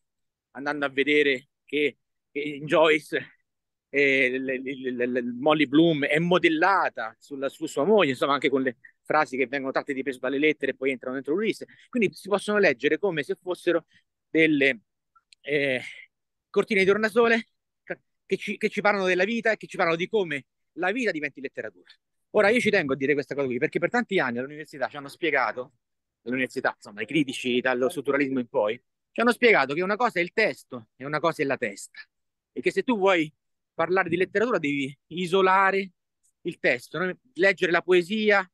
andando 0.52 0.84
a 0.84 0.88
vedere 0.88 1.48
che 1.64 1.98
in 2.32 2.66
Joyce 2.66 3.41
Molly 3.94 5.66
Bloom 5.66 6.06
è 6.06 6.18
modellata 6.18 7.14
sulla, 7.18 7.50
su 7.50 7.66
sua 7.66 7.84
moglie, 7.84 8.10
insomma 8.10 8.32
anche 8.32 8.48
con 8.48 8.62
le 8.62 8.78
frasi 9.02 9.36
che 9.36 9.46
vengono 9.46 9.72
tratte 9.72 9.92
di 9.92 10.02
peso 10.02 10.18
dalle 10.18 10.38
lettere 10.38 10.72
e 10.72 10.74
poi 10.74 10.90
entrano 10.90 11.14
dentro 11.14 11.34
Ulisse. 11.34 11.66
Quindi 11.90 12.14
si 12.14 12.28
possono 12.28 12.58
leggere 12.58 12.98
come 12.98 13.22
se 13.22 13.36
fossero 13.40 13.84
delle 14.30 14.80
eh, 15.42 15.82
cortine 16.48 16.80
di 16.80 16.86
tornasole 16.86 17.48
che 18.24 18.36
ci, 18.38 18.56
che 18.56 18.70
ci 18.70 18.80
parlano 18.80 19.06
della 19.06 19.24
vita 19.24 19.52
e 19.52 19.56
che 19.58 19.66
ci 19.66 19.76
parlano 19.76 19.98
di 19.98 20.08
come 20.08 20.46
la 20.76 20.90
vita 20.90 21.10
diventi 21.10 21.42
letteratura. 21.42 21.90
Ora 22.30 22.48
io 22.48 22.60
ci 22.60 22.70
tengo 22.70 22.94
a 22.94 22.96
dire 22.96 23.12
questa 23.12 23.34
cosa 23.34 23.46
qui 23.46 23.58
perché 23.58 23.78
per 23.78 23.90
tanti 23.90 24.18
anni 24.18 24.38
all'università 24.38 24.88
ci 24.88 24.96
hanno 24.96 25.08
spiegato, 25.08 25.72
all'università, 26.24 26.72
insomma, 26.74 27.02
i 27.02 27.06
critici 27.06 27.60
dallo 27.60 27.90
strutturalismo 27.90 28.38
in 28.38 28.48
poi, 28.48 28.82
ci 29.10 29.20
hanno 29.20 29.32
spiegato 29.32 29.74
che 29.74 29.82
una 29.82 29.96
cosa 29.96 30.18
è 30.18 30.22
il 30.22 30.32
testo 30.32 30.88
e 30.96 31.04
una 31.04 31.20
cosa 31.20 31.42
è 31.42 31.44
la 31.44 31.58
testa. 31.58 32.00
E 32.52 32.60
che 32.62 32.70
se 32.70 32.82
tu 32.82 32.96
vuoi 32.96 33.30
parlare 33.74 34.08
di 34.08 34.16
letteratura 34.16 34.58
devi 34.58 34.96
isolare 35.08 35.92
il 36.42 36.58
testo, 36.58 36.98
no? 36.98 37.18
leggere 37.34 37.72
la 37.72 37.82
poesia 37.82 38.48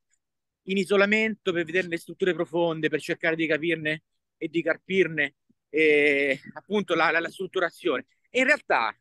in 0.65 0.77
isolamento 0.77 1.53
per 1.53 1.65
vedere 1.65 1.89
le 1.89 1.97
strutture 1.97 2.35
profonde, 2.35 2.89
per 2.89 3.01
cercare 3.01 3.37
di 3.37 3.47
capirne 3.47 4.03
e 4.37 4.49
di 4.49 4.63
carpirne 4.63 5.35
eh, 5.71 6.39
appunto 6.55 6.95
la, 6.95 7.11
la, 7.11 7.21
la 7.21 7.31
strutturazione. 7.31 8.07
E 8.31 8.41
in 8.41 8.47
realtà 8.47 8.95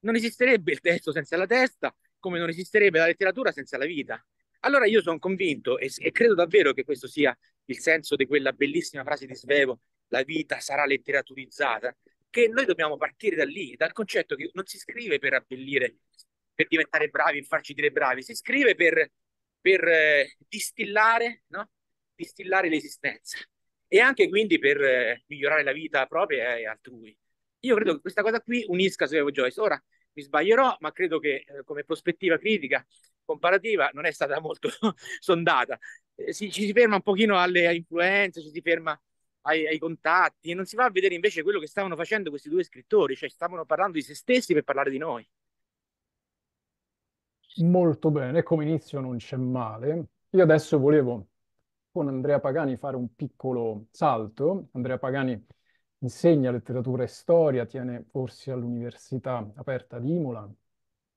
non 0.00 0.16
esisterebbe 0.16 0.72
il 0.72 0.80
testo 0.80 1.12
senza 1.12 1.36
la 1.36 1.46
testa, 1.46 1.94
come 2.18 2.38
non 2.38 2.48
esisterebbe 2.48 2.98
la 2.98 3.06
letteratura 3.06 3.52
senza 3.52 3.76
la 3.78 3.84
vita. 3.84 4.24
Allora 4.60 4.86
io 4.86 5.00
sono 5.00 5.18
convinto 5.18 5.78
e, 5.78 5.90
e, 5.96 6.12
credo 6.12 6.34
davvero 6.34 6.72
che 6.72 6.84
questo 6.84 7.08
sia 7.08 7.36
il 7.66 7.78
senso 7.78 8.16
di 8.16 8.26
quella 8.26 8.52
bellissima 8.52 9.02
frase 9.02 9.26
di 9.26 9.34
Svevo, 9.34 9.80
la 10.08 10.22
vita 10.22 10.60
sarà 10.60 10.84
letteraturizzata, 10.84 11.96
che 12.32 12.48
noi 12.48 12.64
dobbiamo 12.64 12.96
partire 12.96 13.36
da 13.36 13.44
lì, 13.44 13.76
dal 13.76 13.92
concetto 13.92 14.36
che 14.36 14.50
non 14.54 14.64
si 14.64 14.78
scrive 14.78 15.18
per 15.18 15.34
abbellire, 15.34 15.98
per 16.54 16.66
diventare 16.66 17.08
bravi, 17.08 17.40
per 17.40 17.46
farci 17.46 17.74
dire 17.74 17.92
bravi, 17.92 18.22
si 18.22 18.34
scrive 18.34 18.74
per, 18.74 19.12
per 19.60 19.84
eh, 19.86 20.36
distillare, 20.48 21.42
no? 21.48 21.68
distillare 22.14 22.70
l'esistenza 22.70 23.38
e 23.86 24.00
anche 24.00 24.30
quindi 24.30 24.58
per 24.58 24.80
eh, 24.82 25.24
migliorare 25.26 25.62
la 25.62 25.72
vita 25.72 26.06
propria 26.06 26.56
e 26.56 26.66
altrui. 26.66 27.14
Io 27.60 27.74
credo 27.74 27.94
che 27.94 28.00
questa 28.00 28.22
cosa 28.22 28.40
qui 28.40 28.64
unisca 28.68 29.04
Svevo 29.04 29.30
Joyce. 29.30 29.60
Ora 29.60 29.84
mi 30.14 30.22
sbaglierò, 30.22 30.74
ma 30.80 30.90
credo 30.92 31.18
che 31.18 31.44
eh, 31.46 31.62
come 31.64 31.84
prospettiva 31.84 32.38
critica 32.38 32.84
comparativa 33.22 33.90
non 33.92 34.06
è 34.06 34.10
stata 34.10 34.40
molto 34.40 34.70
sondata. 35.20 35.78
Eh, 36.14 36.32
si, 36.32 36.50
ci 36.50 36.64
si 36.64 36.72
ferma 36.72 36.94
un 36.94 37.02
pochino 37.02 37.38
alle 37.38 37.74
influenze, 37.74 38.40
ci 38.40 38.48
si 38.50 38.62
ferma 38.62 38.98
ai, 39.42 39.66
ai, 39.66 39.78
contatti 39.78 40.50
e 40.50 40.54
non 40.54 40.64
si 40.64 40.76
va 40.76 40.84
a 40.84 40.90
vedere 40.90 41.14
invece 41.14 41.42
quello 41.42 41.58
che 41.58 41.66
stavano 41.66 41.96
facendo 41.96 42.30
questi 42.30 42.48
due 42.48 42.64
scrittori, 42.64 43.16
cioè 43.16 43.28
stavano 43.28 43.64
parlando 43.64 43.94
di 43.94 44.02
se 44.02 44.14
stessi 44.14 44.54
per 44.54 44.64
parlare 44.64 44.90
di 44.90 44.98
noi. 44.98 45.26
Molto 47.58 48.10
bene, 48.10 48.42
come 48.42 48.64
inizio 48.64 49.00
non 49.00 49.18
c'è 49.18 49.36
male. 49.36 50.06
Io 50.30 50.42
adesso 50.42 50.78
volevo 50.78 51.28
con 51.90 52.08
Andrea 52.08 52.40
Pagani 52.40 52.76
fare 52.76 52.96
un 52.96 53.14
piccolo 53.14 53.88
salto. 53.90 54.68
Andrea 54.72 54.98
Pagani 54.98 55.46
insegna 55.98 56.50
letteratura 56.50 57.02
e 57.02 57.06
storia, 57.06 57.66
tiene 57.66 58.06
corsi 58.10 58.50
all'Università 58.50 59.52
Aperta 59.54 59.98
di 59.98 60.14
Imola, 60.14 60.48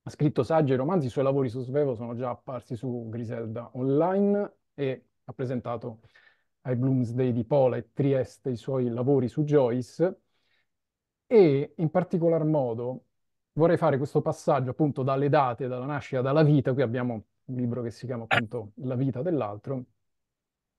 ha 0.03 0.09
scritto 0.09 0.43
saggi 0.43 0.73
e 0.73 0.75
romanzi, 0.75 1.07
i 1.07 1.09
suoi 1.09 1.23
lavori 1.23 1.49
su 1.49 1.61
Svevo 1.61 1.95
sono 1.95 2.15
già 2.15 2.29
apparsi 2.29 2.75
su 2.75 3.07
Griselda 3.09 3.71
Online 3.73 4.53
e 4.75 5.05
ha 5.23 5.33
presentato 5.33 6.01
ai 6.65 6.75
Bloomsday 6.75 7.31
di 7.31 7.43
Pola 7.45 7.77
e 7.77 7.91
Trieste 7.93 8.49
i 8.51 8.57
suoi 8.57 8.89
lavori 8.89 9.27
su 9.27 9.43
Joyce. 9.43 10.21
E 11.27 11.73
in 11.77 11.89
particolar 11.89 12.43
modo 12.43 13.05
vorrei 13.53 13.77
fare 13.77 13.97
questo 13.97 14.21
passaggio 14.21 14.71
appunto 14.71 15.03
dalle 15.03 15.29
date, 15.29 15.67
dalla 15.67 15.85
nascita, 15.85 16.21
dalla 16.21 16.43
vita, 16.43 16.73
qui 16.73 16.81
abbiamo 16.81 17.25
un 17.45 17.55
libro 17.55 17.81
che 17.81 17.91
si 17.91 18.05
chiama 18.05 18.23
appunto 18.23 18.71
La 18.75 18.95
vita 18.95 19.21
dell'altro, 19.21 19.85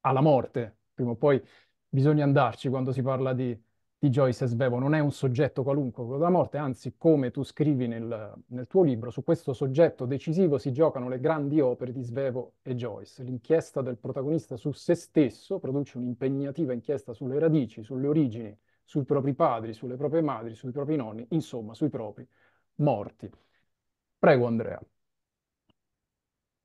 alla 0.01 0.21
morte, 0.21 0.79
prima 0.95 1.11
o 1.11 1.17
poi 1.17 1.43
bisogna 1.89 2.25
andarci 2.25 2.69
quando 2.69 2.93
si 2.93 3.03
parla 3.03 3.33
di 3.33 3.59
di 3.99 4.11
Joyce 4.11 4.45
e 4.45 4.47
Svevo 4.49 4.79
non 4.79 4.95
è 4.95 4.99
un 4.99 5.11
soggetto 5.11 5.63
qualunque, 5.63 6.05
quello 6.05 6.19
della 6.19 6.31
morte, 6.31 6.59
anzi, 6.59 6.95
come 6.99 7.31
tu 7.31 7.43
scrivi 7.43 7.87
nel, 7.87 8.35
nel, 8.49 8.67
tuo 8.67 8.83
libro, 8.83 9.11
su 9.11 9.25
questo 9.25 9.53
soggetto 9.53 10.05
decisivo 10.05 10.59
si 10.59 10.71
giocano 10.73 11.09
le 11.09 11.19
grandi 11.19 11.61
opere 11.61 11.93
di 11.93 12.03
Svevo 12.03 12.57
e 12.63 12.75
Joyce. 12.75 13.23
L'inchiesta 13.23 13.81
del 13.81 13.97
protagonista 13.97 14.57
su 14.57 14.73
se 14.73 14.95
stesso 14.95 15.59
produce 15.59 15.97
un'impegnativa 15.97 16.73
inchiesta 16.73 17.13
sulle 17.15 17.39
radici, 17.39 17.83
sulle 17.83 18.07
origini, 18.07 18.57
sui 18.85 19.05
propri 19.05 19.35
padri, 19.35 19.73
sulle 19.73 19.97
proprie 19.97 20.21
madri, 20.21 20.55
sui 20.55 20.73
propri 20.73 20.97
nonni, 20.97 21.27
insomma, 21.31 21.75
sui 21.75 21.89
propri 21.89 22.27
morti. 22.77 23.31
Prego, 24.19 24.47
Andrea. 24.47 24.81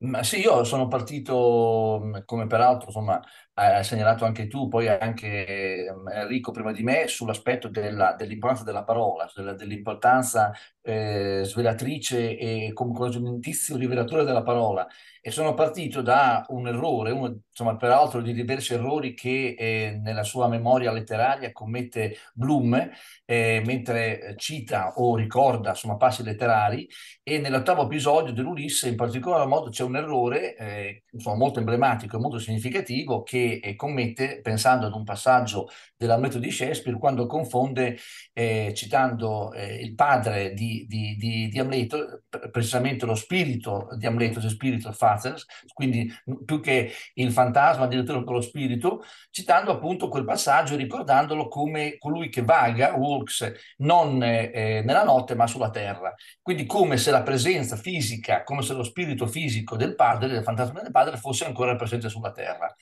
Ma 0.01 0.23
sì, 0.23 0.39
io 0.39 0.63
sono 0.63 0.87
partito, 0.87 2.01
come 2.25 2.47
peraltro 2.47 2.87
insomma, 2.87 3.21
hai 3.53 3.83
segnalato 3.83 4.25
anche 4.25 4.47
tu, 4.47 4.67
poi 4.67 4.87
anche 4.87 5.85
Enrico 6.11 6.49
prima 6.51 6.71
di 6.71 6.81
me, 6.81 7.07
sull'aspetto 7.07 7.67
della, 7.67 8.13
dell'importanza 8.15 8.63
della 8.63 8.83
parola, 8.83 9.29
della, 9.35 9.53
dell'importanza 9.53 10.51
eh, 10.81 11.41
svelatrice 11.45 12.35
e 12.35 12.73
un 13.19 13.27
indizio 13.27 13.77
rivelatore 13.77 14.23
della 14.23 14.41
parola. 14.41 14.87
E 15.23 15.29
sono 15.29 15.53
partito 15.53 16.01
da 16.01 16.43
un 16.49 16.67
errore, 16.67 17.11
uno, 17.11 17.41
insomma, 17.47 17.75
peraltro 17.77 18.21
di 18.21 18.33
diversi 18.33 18.73
errori 18.73 19.13
che 19.13 19.55
eh, 19.57 19.99
nella 20.01 20.23
sua 20.23 20.47
memoria 20.47 20.91
letteraria 20.91 21.51
commette 21.51 22.17
Bloom, 22.33 22.89
eh, 23.25 23.61
mentre 23.63 24.33
cita 24.37 24.93
o 24.95 25.15
ricorda 25.15 25.69
insomma, 25.69 25.97
passi 25.97 26.23
letterari, 26.23 26.89
e 27.21 27.37
nell'ottavo 27.37 27.83
episodio 27.83 28.33
dell'Ulisse 28.33 28.89
in 28.89 28.95
particolar 28.95 29.45
modo 29.45 29.69
c'è 29.69 29.83
un 29.83 29.95
errore 29.95 30.55
eh, 30.55 31.03
insomma, 31.11 31.37
molto 31.37 31.59
emblematico 31.59 32.17
e 32.17 32.19
molto 32.19 32.39
significativo 32.39 33.21
che 33.21 33.59
eh, 33.61 33.75
commette 33.75 34.41
pensando 34.41 34.87
ad 34.87 34.93
un 34.93 35.03
passaggio 35.03 35.69
dell'Amleto 35.95 36.39
di 36.39 36.49
Shakespeare 36.49 36.97
quando 36.97 37.27
confonde, 37.27 37.97
eh, 38.33 38.73
citando 38.75 39.53
il 39.53 39.93
padre 39.93 40.53
di 40.53 40.85
di, 40.87 41.15
di, 41.15 41.47
di, 41.49 41.59
Amleto, 41.59 42.23
precisamente 42.51 43.05
lo 43.05 43.15
spirito 43.15 43.87
di 43.97 44.05
Amleto, 44.05 44.39
the 44.39 44.49
spirit 44.49 44.85
of 44.85 44.95
Fathers, 45.17 45.45
quindi 45.73 46.11
più 46.45 46.59
che 46.59 46.91
il 47.15 47.31
fantasma, 47.31 47.85
addirittura 47.85 48.23
per 48.23 48.33
lo 48.33 48.41
spirito, 48.41 49.03
citando 49.29 49.71
appunto 49.71 50.07
quel 50.07 50.25
passaggio 50.25 50.73
e 50.73 50.77
ricordandolo 50.77 51.47
come 51.47 51.97
colui 51.97 52.29
che 52.29 52.43
vaga, 52.43 52.93
walks, 52.95 53.51
non 53.77 54.21
eh, 54.23 54.81
nella 54.83 55.03
notte 55.03 55.35
ma 55.35 55.47
sulla 55.47 55.69
terra. 55.69 56.13
Quindi 56.41 56.65
come 56.65 56.97
se 56.97 57.11
la 57.11 57.23
presenza 57.23 57.75
fisica, 57.75 58.43
come 58.43 58.61
se 58.61 58.73
lo 58.73 58.83
spirito 58.83 59.27
fisico 59.27 59.75
del 59.75 59.95
padre, 59.95 60.27
del 60.27 60.43
fantasma 60.43 60.81
del 60.81 60.91
padre, 60.91 61.17
fosse 61.17 61.45
ancora 61.45 61.75
presente 61.75 62.09
sulla 62.09 62.31
terra 62.31 62.75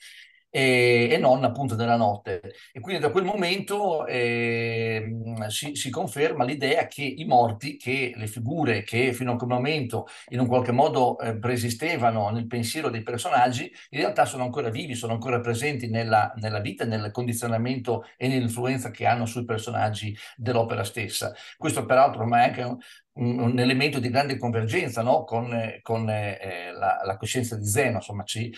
e, 0.50 1.08
e, 1.10 1.16
non 1.18 1.44
appunto 1.44 1.76
nella 1.76 1.96
notte. 1.96 2.40
E 2.72 2.80
quindi 2.80 3.00
da 3.00 3.10
quel 3.10 3.24
momento 3.24 4.06
eh, 4.06 5.08
si, 5.48 5.74
si, 5.76 5.90
conferma 5.90 6.44
l'idea 6.44 6.86
che 6.86 7.02
i 7.02 7.24
morti, 7.24 7.76
che 7.76 8.12
le 8.16 8.26
figure 8.26 8.82
che 8.82 9.12
fino 9.12 9.32
a 9.32 9.36
quel 9.36 9.48
momento 9.48 10.06
in 10.30 10.40
un 10.40 10.46
qualche 10.46 10.72
modo 10.72 11.18
eh, 11.20 11.38
preesistevano 11.38 12.30
nel 12.30 12.46
pensiero 12.46 12.90
dei 12.90 13.02
personaggi, 13.02 13.72
in 13.90 14.00
realtà 14.00 14.24
sono 14.24 14.42
ancora 14.42 14.70
vivi, 14.70 14.94
sono 14.94 15.12
ancora 15.12 15.40
presenti 15.40 15.88
nella, 15.88 16.32
nella 16.36 16.60
vita, 16.60 16.84
nel 16.84 17.10
condizionamento 17.12 18.04
e 18.16 18.28
nell'influenza 18.28 18.90
che 18.90 19.06
hanno 19.06 19.26
sui 19.26 19.44
personaggi 19.44 20.16
dell'opera 20.36 20.84
stessa. 20.84 21.32
Questo 21.56 21.86
peraltro 21.86 22.26
ma 22.26 22.40
è 22.40 22.44
anche 22.46 22.78
un, 23.12 23.38
un, 23.38 23.58
elemento 23.58 23.98
di 23.98 24.08
grande 24.08 24.38
convergenza 24.38 25.02
no? 25.02 25.24
con, 25.24 25.50
con 25.82 26.08
eh, 26.08 26.70
la, 26.72 27.00
la, 27.04 27.16
coscienza 27.16 27.56
di 27.56 27.66
Zeno, 27.66 27.96
insomma, 27.96 28.24
ci, 28.24 28.54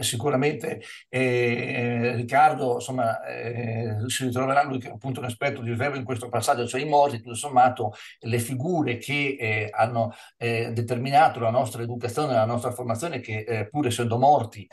sicuramente 0.00 0.80
eh, 1.08 2.12
Riccardo 2.16 2.74
insomma, 2.74 3.24
eh, 3.24 3.96
si 4.06 4.24
ritroverà 4.24 4.64
lui 4.64 4.78
che 4.78 4.88
appunto 4.88 5.20
un 5.20 5.26
esperto 5.26 5.62
di 5.62 5.72
Svevo 5.72 5.96
in 5.96 6.04
questo 6.04 6.28
passaggio, 6.28 6.66
cioè 6.66 6.80
i 6.80 6.88
morti, 6.88 7.20
tutto 7.20 7.34
sommato 7.34 7.94
le 8.20 8.38
figure 8.38 8.98
che 8.98 9.36
eh, 9.38 9.68
hanno 9.72 10.12
eh, 10.36 10.72
determinato 10.72 11.38
la 11.40 11.50
nostra 11.50 11.82
educazione, 11.82 12.34
la 12.34 12.44
nostra 12.44 12.72
formazione, 12.72 13.20
che 13.20 13.44
eh, 13.46 13.68
pur 13.68 13.86
essendo 13.86 14.18
morti 14.18 14.66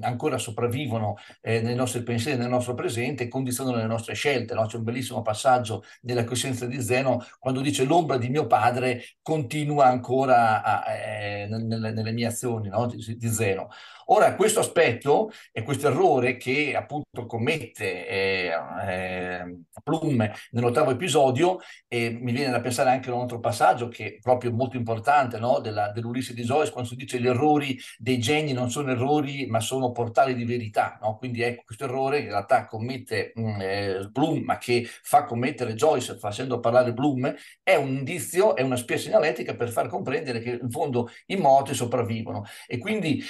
ancora 0.00 0.38
sopravvivono 0.38 1.16
nei 1.42 1.74
nostri 1.74 2.02
pensieri, 2.02 2.38
nel 2.38 2.48
nostro 2.48 2.74
presente, 2.74 3.28
condizionano 3.28 3.76
le 3.76 3.86
nostre 3.86 4.14
scelte. 4.14 4.54
No? 4.54 4.66
C'è 4.66 4.76
un 4.76 4.82
bellissimo 4.82 5.22
passaggio 5.22 5.84
della 6.00 6.24
coscienza 6.24 6.66
di 6.66 6.80
Zeno 6.82 7.24
quando 7.44 7.60
dice 7.60 7.84
l'ombra 7.84 8.16
di 8.16 8.30
mio 8.30 8.46
padre 8.46 9.04
continua 9.20 9.84
ancora 9.84 10.62
a, 10.62 10.94
eh, 10.94 11.46
nelle, 11.46 11.92
nelle, 11.92 12.10
mie 12.10 12.28
azioni 12.28 12.70
no? 12.70 12.86
di, 12.86 13.18
di 13.18 13.28
Zeno. 13.28 13.68
Ora, 14.06 14.34
questo 14.34 14.60
aspetto 14.60 15.30
e 15.50 15.62
questo 15.62 15.88
errore 15.88 16.36
che 16.36 16.74
appunto 16.76 17.26
commette 17.26 18.06
eh, 18.06 18.50
eh, 18.86 19.58
Plum 19.82 20.30
nell'ottavo 20.50 20.90
episodio, 20.90 21.58
e 21.88 22.10
mi 22.10 22.32
viene 22.32 22.50
da 22.50 22.60
pensare 22.60 22.90
anche 22.90 23.10
a 23.10 23.14
un 23.14 23.22
altro 23.22 23.40
passaggio 23.40 23.88
che 23.88 24.06
è 24.06 24.18
proprio 24.20 24.52
molto 24.52 24.76
importante 24.76 25.38
no? 25.38 25.58
Della, 25.60 25.90
dell'Ulisse 25.90 26.34
di 26.34 26.42
Joyce, 26.42 26.70
quando 26.72 26.88
si 26.90 26.96
dice 26.96 27.20
gli 27.20 27.26
errori 27.26 27.78
dei 27.98 28.18
geni 28.18 28.52
non 28.52 28.70
sono 28.70 28.90
errori 28.90 29.46
ma 29.46 29.60
sono 29.60 29.92
portali 29.92 30.34
di 30.34 30.44
verità. 30.44 30.98
No? 31.00 31.16
Quindi 31.16 31.42
ecco, 31.42 31.62
questo 31.66 31.84
errore 31.84 32.18
in 32.20 32.26
realtà 32.26 32.66
commette 32.66 33.32
mh, 33.34 33.42
mm, 33.42 33.60
eh, 33.60 34.08
Bloom, 34.10 34.42
ma 34.44 34.58
che 34.58 34.86
fa 34.86 35.24
commettere 35.24 35.74
Joyce 35.74 36.18
facendo 36.18 36.60
parlare 36.60 36.92
Bloom, 36.92 37.34
è 37.62 37.74
un 37.74 37.88
indizio, 37.88 38.54
è 38.56 38.62
una 38.62 38.76
spia 38.76 38.98
segnaletica 38.98 39.54
per 39.54 39.70
far 39.70 39.88
comprendere 39.88 40.40
che 40.40 40.58
in 40.60 40.70
fondo 40.70 41.10
i 41.26 41.36
morti 41.36 41.74
sopravvivono. 41.74 42.44
E 42.66 42.78
quindi 42.78 43.22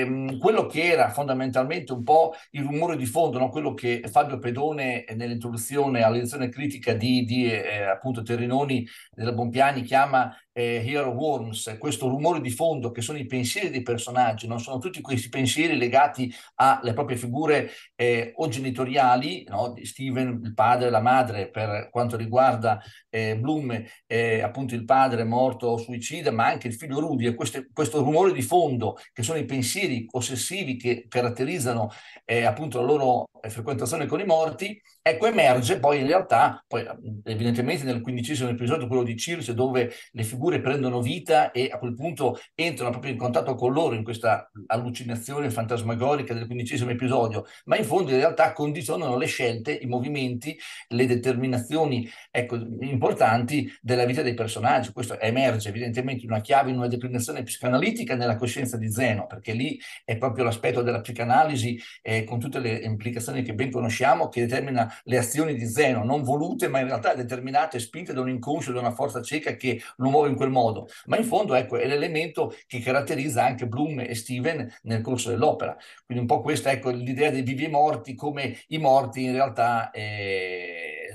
ehm, 0.00 0.38
quello 0.38 0.66
che 0.66 0.82
era 0.82 1.10
fondamentalmente 1.10 1.92
un 1.92 2.02
po' 2.02 2.34
il 2.50 2.62
rumore 2.62 2.96
di 2.96 3.06
fondo, 3.06 3.38
no? 3.38 3.48
quello 3.48 3.74
che 3.74 4.02
Fabio 4.10 4.38
Pedone 4.38 5.04
nell'introduzione 5.14 6.02
all'edizione 6.02 6.48
critica 6.48 6.94
di, 6.94 7.24
di 7.24 7.50
eh, 7.50 7.82
appunto 7.82 8.22
Terrinoni 8.22 8.86
della 9.12 9.32
Bompiani 9.32 9.82
chiama 9.82 10.34
eh, 10.56 10.84
Hero 10.86 11.10
Worms, 11.10 11.76
questo 11.78 12.08
rumore 12.08 12.40
di 12.40 12.50
fondo 12.50 12.92
che 12.92 13.02
sono 13.02 13.18
i 13.18 13.26
pensieri 13.26 13.70
dei 13.70 13.82
personaggi, 13.82 14.46
non 14.46 14.60
sono 14.60 14.78
tutti 14.78 15.00
questi 15.00 15.28
pensieri 15.28 15.76
legati 15.76 16.32
alle 16.54 16.92
proprie 16.92 17.16
figure 17.16 17.70
eh, 17.96 18.32
o 18.36 18.48
genitoriali, 18.48 19.44
no? 19.48 19.74
Steven, 19.82 20.40
il 20.44 20.54
padre 20.54 20.90
la 20.90 21.00
madre, 21.00 21.50
per 21.50 21.88
quanto 21.90 22.16
riguarda 22.16 22.80
eh, 23.10 23.36
Bloom, 23.36 23.84
eh, 24.06 24.42
appunto 24.42 24.74
il 24.74 24.84
padre 24.84 25.24
morto 25.24 25.76
suicida, 25.76 26.30
ma 26.30 26.46
anche 26.46 26.68
il 26.68 26.74
figlio 26.74 27.00
Rudy, 27.00 27.26
e 27.26 27.34
questo, 27.34 27.66
questo 27.72 28.02
rumore 28.02 28.32
di 28.32 28.42
fondo 28.42 28.96
che 29.12 29.24
sono 29.24 29.38
i 29.38 29.44
pensieri 29.44 30.06
ossessivi 30.12 30.76
che 30.76 31.06
caratterizzano 31.08 31.90
eh, 32.24 32.44
appunto 32.44 32.80
la 32.80 32.86
loro 32.86 33.28
eh, 33.42 33.50
frequentazione 33.50 34.06
con 34.06 34.20
i 34.20 34.24
morti, 34.24 34.80
ecco 35.02 35.26
emerge 35.26 35.80
poi 35.80 36.00
in 36.00 36.06
realtà, 36.06 36.64
poi 36.66 36.86
evidentemente 37.24 37.84
nel 37.84 38.00
quindicesimo 38.00 38.50
episodio, 38.50 38.86
quello 38.86 39.02
di 39.02 39.16
Circe, 39.16 39.52
dove 39.52 39.92
le 40.12 40.22
figure 40.22 40.43
prendono 40.60 41.00
vita 41.00 41.50
e 41.50 41.70
a 41.72 41.78
quel 41.78 41.94
punto 41.94 42.38
entrano 42.54 42.90
proprio 42.90 43.12
in 43.12 43.18
contatto 43.18 43.54
con 43.54 43.72
loro 43.72 43.94
in 43.94 44.04
questa 44.04 44.50
allucinazione 44.66 45.50
fantasmagorica 45.50 46.34
del 46.34 46.46
quindicesimo 46.46 46.90
episodio, 46.90 47.46
ma 47.64 47.76
in 47.76 47.84
fondo 47.84 48.10
in 48.10 48.18
realtà 48.18 48.52
condizionano 48.52 49.16
le 49.16 49.26
scelte, 49.26 49.72
i 49.72 49.86
movimenti, 49.86 50.58
le 50.88 51.06
determinazioni 51.06 52.08
ecco, 52.30 52.56
importanti 52.80 53.72
della 53.80 54.04
vita 54.04 54.22
dei 54.22 54.34
personaggi. 54.34 54.92
Questo 54.92 55.18
emerge 55.18 55.68
evidentemente 55.68 56.24
in 56.24 56.30
una 56.30 56.40
chiave, 56.40 56.70
in 56.70 56.76
una 56.76 56.88
declinazione 56.88 57.42
psicanalitica 57.42 58.14
nella 58.14 58.36
coscienza 58.36 58.76
di 58.76 58.90
Zeno, 58.90 59.26
perché 59.26 59.52
lì 59.52 59.78
è 60.04 60.16
proprio 60.16 60.44
l'aspetto 60.44 60.82
della 60.82 61.00
psicanalisi 61.00 61.80
eh, 62.02 62.24
con 62.24 62.38
tutte 62.38 62.58
le 62.58 62.76
implicazioni 62.76 63.42
che 63.42 63.54
ben 63.54 63.70
conosciamo 63.70 64.28
che 64.28 64.40
determina 64.40 64.92
le 65.04 65.18
azioni 65.18 65.54
di 65.54 65.66
Zeno, 65.66 66.04
non 66.04 66.22
volute, 66.22 66.68
ma 66.68 66.80
in 66.80 66.86
realtà 66.86 67.14
determinate, 67.14 67.78
spinte 67.78 68.12
da 68.12 68.20
un 68.20 68.28
inconscio, 68.28 68.72
da 68.72 68.80
una 68.80 68.92
forza 68.92 69.22
cieca 69.22 69.56
che 69.56 69.80
lo 69.96 70.10
muove 70.10 70.28
in 70.28 70.33
quel 70.34 70.50
modo. 70.50 70.88
Ma 71.06 71.16
in 71.16 71.24
fondo, 71.24 71.54
ecco, 71.54 71.76
è 71.76 71.86
l'elemento 71.86 72.52
che 72.66 72.80
caratterizza 72.80 73.44
anche 73.44 73.66
Bloom 73.66 74.00
e 74.00 74.14
Steven 74.14 74.68
nel 74.82 75.00
corso 75.00 75.30
dell'opera. 75.30 75.76
Quindi 76.04 76.24
un 76.24 76.28
po' 76.28 76.40
questa, 76.42 76.70
ecco, 76.70 76.90
l'idea 76.90 77.30
dei 77.30 77.42
vivi 77.42 77.64
e 77.64 77.68
morti, 77.68 78.14
come 78.14 78.56
i 78.68 78.78
morti 78.78 79.24
in 79.24 79.32
realtà, 79.32 79.90
eh, 79.90 81.08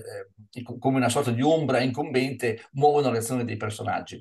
eh, 0.51 0.63
come 0.79 0.97
una 0.97 1.09
sorta 1.09 1.31
di 1.31 1.41
ombra 1.41 1.81
incombente, 1.81 2.67
muovono 2.73 3.11
le 3.11 3.19
azioni 3.19 3.45
dei 3.45 3.57
personaggi. 3.57 4.19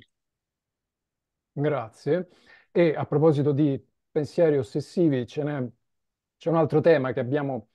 Grazie. 1.53 2.29
E 2.71 2.95
a 2.95 3.05
proposito 3.07 3.53
di 3.53 3.83
pensieri 4.11 4.59
ossessivi, 4.59 5.27
ce 5.27 5.43
n'è, 5.43 5.67
c'è 6.37 6.51
un 6.51 6.57
altro 6.57 6.81
tema 6.81 7.13
che 7.13 7.21
abbiamo 7.21 7.69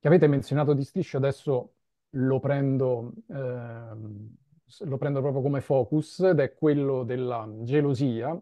che 0.00 0.08
avete 0.08 0.26
menzionato 0.26 0.72
di 0.72 0.82
striscio, 0.82 1.18
adesso 1.18 1.74
lo 2.14 2.40
prendo, 2.40 3.12
ehm, 3.28 4.34
lo 4.80 4.96
prendo 4.98 5.20
proprio 5.20 5.42
come 5.42 5.60
focus 5.60 6.20
ed 6.20 6.40
è 6.40 6.54
quello 6.54 7.02
della 7.04 7.48
gelosia 7.62 8.40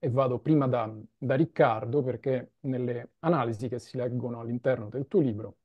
e 0.00 0.10
vado 0.10 0.38
prima 0.38 0.66
da, 0.66 0.92
da 1.16 1.34
Riccardo 1.34 2.02
perché 2.02 2.52
nelle 2.60 3.10
analisi 3.20 3.68
che 3.68 3.78
si 3.78 3.96
leggono 3.96 4.40
all'interno 4.40 4.88
del 4.88 5.06
tuo 5.08 5.20
libro 5.20 5.56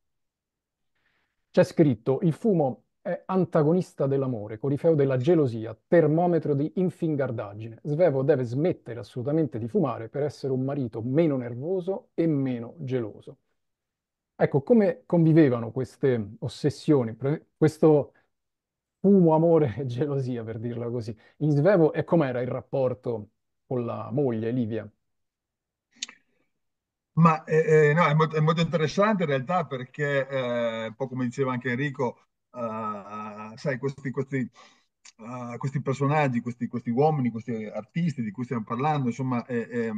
c'è 1.51 1.63
scritto 1.63 2.19
il 2.23 2.33
fumo 2.33 2.83
è 3.03 3.23
antagonista 3.25 4.07
dell'amore, 4.07 4.57
corifeo 4.57 4.95
della 4.95 5.17
gelosia, 5.17 5.77
termometro 5.87 6.53
di 6.55 6.71
infingardaggine. 6.75 7.79
Svevo 7.83 8.23
deve 8.23 8.43
smettere 8.43 9.01
assolutamente 9.01 9.59
di 9.59 9.67
fumare 9.67 10.07
per 10.07 10.23
essere 10.23 10.53
un 10.53 10.63
marito 10.63 11.01
meno 11.01 11.35
nervoso 11.35 12.11
e 12.13 12.25
meno 12.27 12.75
geloso. 12.77 13.37
Ecco, 14.35 14.61
come 14.63 15.03
convivevano 15.05 15.71
queste 15.71 16.35
ossessioni, 16.39 17.15
questo 17.57 18.13
fumo, 19.03 19.35
amore 19.35 19.75
e 19.77 19.85
gelosia, 19.85 20.45
per 20.45 20.59
dirla 20.59 20.89
così, 20.89 21.13
in 21.39 21.51
Svevo 21.51 21.91
e 21.91 22.05
com'era 22.05 22.39
il 22.39 22.47
rapporto 22.47 23.31
con 23.67 23.85
la 23.85 24.09
moglie 24.11 24.49
Livia? 24.51 24.89
Ma 27.15 27.43
eh, 27.43 27.89
eh, 27.89 27.93
no, 27.93 28.05
è 28.05 28.13
molto, 28.13 28.37
è 28.37 28.39
molto, 28.39 28.61
interessante 28.61 29.23
in 29.23 29.29
realtà 29.29 29.65
perché, 29.65 30.25
eh, 30.27 30.85
un 30.87 30.95
po' 30.95 31.07
come 31.07 31.25
diceva 31.25 31.51
anche 31.51 31.71
Enrico, 31.71 32.27
uh, 32.51 33.55
sai, 33.55 33.77
questi, 33.77 34.09
questi, 34.09 34.49
uh, 35.17 35.57
questi 35.57 35.81
personaggi, 35.81 36.39
questi, 36.39 36.67
questi, 36.67 36.89
uomini, 36.89 37.29
questi 37.29 37.65
artisti 37.65 38.23
di 38.23 38.31
cui 38.31 38.45
stiamo 38.45 38.63
parlando, 38.63 39.09
insomma, 39.09 39.45
è, 39.45 39.67
è, 39.67 39.91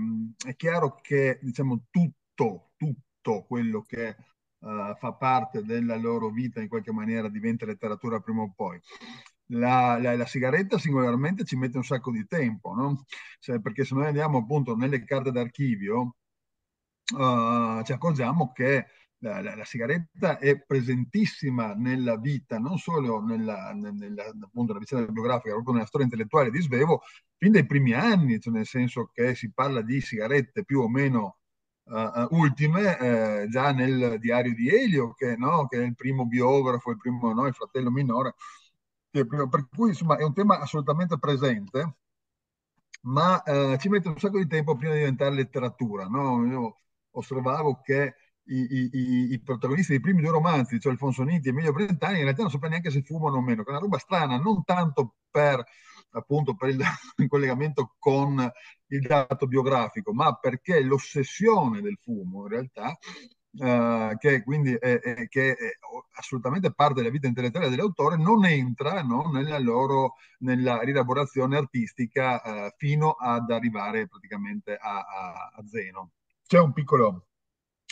è 0.47 0.55
chiaro 0.55 0.99
che 1.01 1.39
diciamo, 1.43 1.85
tutto, 1.91 2.71
tutto 2.75 3.43
quello 3.47 3.83
che 3.83 4.15
uh, 4.59 4.95
fa 4.95 5.13
parte 5.13 5.63
della 5.63 5.95
loro 5.95 6.29
vita 6.29 6.61
in 6.61 6.67
qualche 6.67 6.91
maniera 6.91 7.29
diventa 7.29 7.65
letteratura 7.65 8.19
prima 8.19 8.41
o 8.41 8.53
poi. 8.55 8.79
La, 9.49 9.99
la, 10.01 10.15
la, 10.15 10.25
sigaretta 10.25 10.79
singolarmente 10.79 11.43
ci 11.43 11.55
mette 11.55 11.77
un 11.77 11.83
sacco 11.83 12.11
di 12.11 12.25
tempo, 12.27 12.73
no? 12.73 13.05
cioè, 13.39 13.59
perché 13.59 13.85
se 13.85 13.93
noi 13.93 14.07
andiamo 14.07 14.39
appunto 14.39 14.75
nelle 14.75 15.03
carte 15.03 15.31
d'archivio 15.31 16.15
uh, 17.13 17.83
ci 17.83 17.91
accorgiamo 17.91 18.51
che 18.51 18.87
la, 19.19 19.41
la, 19.41 19.63
sigaretta 19.63 20.37
è 20.37 20.59
presentissima 20.59 21.73
nella 21.73 22.17
vita, 22.17 22.59
non 22.59 22.77
solo 22.77 23.21
nella, 23.23 23.71
nella, 23.73 24.25
appunto, 24.25 24.73
nella 24.73 24.79
vicenda 24.79 25.11
biografica, 25.11 25.53
proprio 25.53 25.73
nella 25.73 25.85
storia 25.85 26.05
intellettuale 26.05 26.51
di 26.51 26.61
Svevo, 26.61 27.01
fin 27.37 27.51
dai 27.51 27.65
primi 27.65 27.93
anni, 27.93 28.39
cioè 28.39 28.53
nel 28.53 28.65
senso 28.65 29.09
che 29.13 29.35
si 29.35 29.51
parla 29.51 29.81
di 29.81 30.01
sigarette 30.01 30.63
più 30.63 30.81
o 30.81 30.89
meno 30.89 31.37
uh, 31.85 32.27
ultime, 32.31 32.97
eh, 32.99 33.47
già 33.49 33.71
nel 33.71 34.17
diario 34.19 34.53
di 34.53 34.69
Elio, 34.69 35.13
che, 35.13 35.35
no, 35.35 35.67
che, 35.67 35.77
è 35.77 35.85
il 35.85 35.95
primo 35.95 36.25
biografo, 36.25 36.91
il, 36.91 36.97
primo, 36.97 37.33
no, 37.33 37.47
il 37.47 37.53
fratello 37.53 37.91
minore, 37.91 38.35
per 39.11 39.67
cui 39.73 39.89
insomma 39.89 40.17
è 40.17 40.23
un 40.23 40.33
tema 40.33 40.59
assolutamente 40.59 41.17
presente, 41.17 41.95
ma 43.03 43.41
uh, 43.45 43.77
ci 43.77 43.89
mette 43.89 44.07
un 44.09 44.17
sacco 44.19 44.37
di 44.37 44.47
tempo 44.47 44.75
prima 44.75 44.93
di 44.93 44.99
diventare 44.99 45.35
letteratura. 45.35 46.07
No? 46.07 46.45
Io 46.45 46.77
osservavo 47.11 47.81
che 47.81 48.15
i, 48.47 48.89
i, 48.91 49.33
i, 49.33 49.39
protagonisti 49.41 49.91
dei 49.91 50.01
primi 50.01 50.21
due 50.21 50.31
romanzi, 50.31 50.79
cioè 50.79 50.91
Alfonso 50.91 51.23
Nitti 51.23 51.47
e 51.47 51.51
Emilio 51.51 51.71
Brentani, 51.71 52.17
in 52.17 52.23
realtà 52.23 52.41
non 52.41 52.51
sapevano 52.51 52.79
neanche 52.79 52.91
se 52.91 53.03
fumano 53.03 53.37
o 53.37 53.41
meno, 53.41 53.63
che 53.63 53.69
è 53.69 53.71
una 53.71 53.81
roba 53.81 53.97
strana, 53.97 54.37
non 54.37 54.63
tanto 54.63 55.15
per 55.29 55.63
appunto 56.15 56.55
per 56.55 56.69
il, 56.69 56.79
il 57.17 57.27
collegamento 57.27 57.95
con 57.99 58.51
il 58.87 59.01
dato 59.01 59.47
biografico, 59.47 60.13
ma 60.13 60.35
perché 60.35 60.81
l'ossessione 60.81 61.81
del 61.81 61.97
fumo 62.01 62.43
in 62.43 62.49
realtà 62.49 62.97
Uh, 63.57 64.17
che 64.17 64.43
quindi 64.43 64.73
è, 64.73 64.99
è, 64.99 65.29
che 65.29 65.53
è 65.53 65.69
assolutamente 66.17 66.73
parte 66.73 66.95
della 66.95 67.09
vita 67.09 67.27
intellettuale 67.27 67.69
dell'autore, 67.69 68.17
non 68.17 68.43
entra 68.43 69.01
no, 69.01 69.31
nella 69.31 69.57
loro 69.59 70.15
nella 70.39 70.81
rielaborazione 70.81 71.55
artistica 71.55 72.41
uh, 72.43 72.73
fino 72.75 73.11
ad 73.11 73.49
arrivare 73.51 74.09
praticamente 74.09 74.75
a, 74.75 74.97
a, 74.97 75.51
a, 75.55 75.65
Zeno. 75.65 76.11
C'è 76.45 76.59
un 76.59 76.73
piccolo 76.73 77.27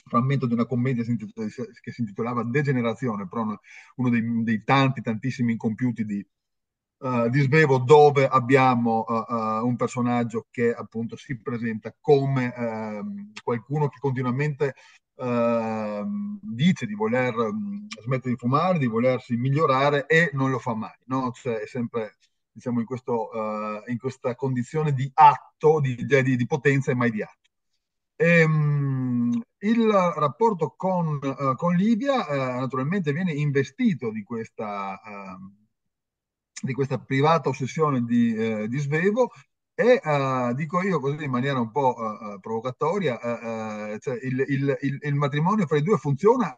frammento 0.05 0.47
di 0.47 0.53
una 0.53 0.65
commedia 0.65 1.01
che 1.03 1.91
si 1.91 2.01
intitolava 2.01 2.43
Degenerazione, 2.43 3.25
però 3.29 3.43
uno 3.95 4.09
dei, 4.09 4.43
dei 4.43 4.63
tanti, 4.65 5.01
tantissimi 5.01 5.53
incompiuti 5.53 6.03
di, 6.03 6.27
uh, 7.03 7.29
di 7.29 7.41
Svevo 7.41 7.77
dove 7.77 8.27
abbiamo 8.27 9.05
uh, 9.07 9.65
un 9.65 9.75
personaggio 9.75 10.47
che 10.49 10.73
appunto 10.73 11.15
si 11.15 11.39
presenta 11.39 11.93
come 11.99 12.53
ehm, 12.55 13.31
qualcuno 13.43 13.89
che 13.89 13.97
continuamente 13.99 14.75
ehm, 15.17 16.39
dice 16.41 16.85
di 16.85 16.95
voler 16.95 17.35
um, 17.35 17.85
smettere 18.01 18.31
di 18.31 18.37
fumare, 18.37 18.79
di 18.79 18.87
volersi 18.87 19.35
migliorare 19.35 20.05
e 20.07 20.31
non 20.33 20.49
lo 20.49 20.59
fa 20.59 20.73
mai, 20.73 20.97
no? 21.05 21.31
Cioè 21.31 21.59
è 21.59 21.67
sempre 21.67 22.17
diciamo 22.51 22.79
in, 22.79 22.85
questo, 22.85 23.29
in 23.87 23.97
questa 23.97 24.35
condizione 24.35 24.93
di 24.93 25.09
atto, 25.15 25.79
di, 25.79 25.95
di, 25.95 26.35
di 26.35 26.45
potenza 26.45 26.91
e 26.91 26.95
mai 26.95 27.09
di 27.09 27.23
atto. 27.23 27.49
E, 28.15 28.43
um, 28.43 29.41
il 29.63 29.89
rapporto 29.89 30.73
con, 30.75 31.19
uh, 31.21 31.55
con 31.55 31.75
Livia 31.75 32.27
uh, 32.27 32.59
naturalmente 32.59 33.13
viene 33.13 33.31
investito 33.31 34.11
di 34.11 34.21
questa, 34.23 34.99
uh, 35.01 35.62
di 36.63 36.73
questa 36.73 36.97
privata 36.97 37.49
ossessione 37.49 38.04
di, 38.04 38.34
eh, 38.34 38.67
di 38.69 38.80
Svevo 38.80 39.32
e 39.76 39.99
uh, 40.02 40.54
dico 40.54 40.82
io 40.82 40.99
così 40.99 41.23
in 41.23 41.32
maniera 41.32 41.60
un 41.60 41.71
po' 41.71 41.95
uh, 41.97 42.39
provocatoria, 42.39 43.15
uh, 43.15 43.97
cioè 43.97 44.17
il, 44.21 44.45
il, 44.47 44.78
il, 44.82 44.97
il, 45.02 45.15
matrimonio 45.15 45.65
fra 45.65 45.78
i 45.78 45.82
due 45.82 45.97
funziona, 45.97 46.54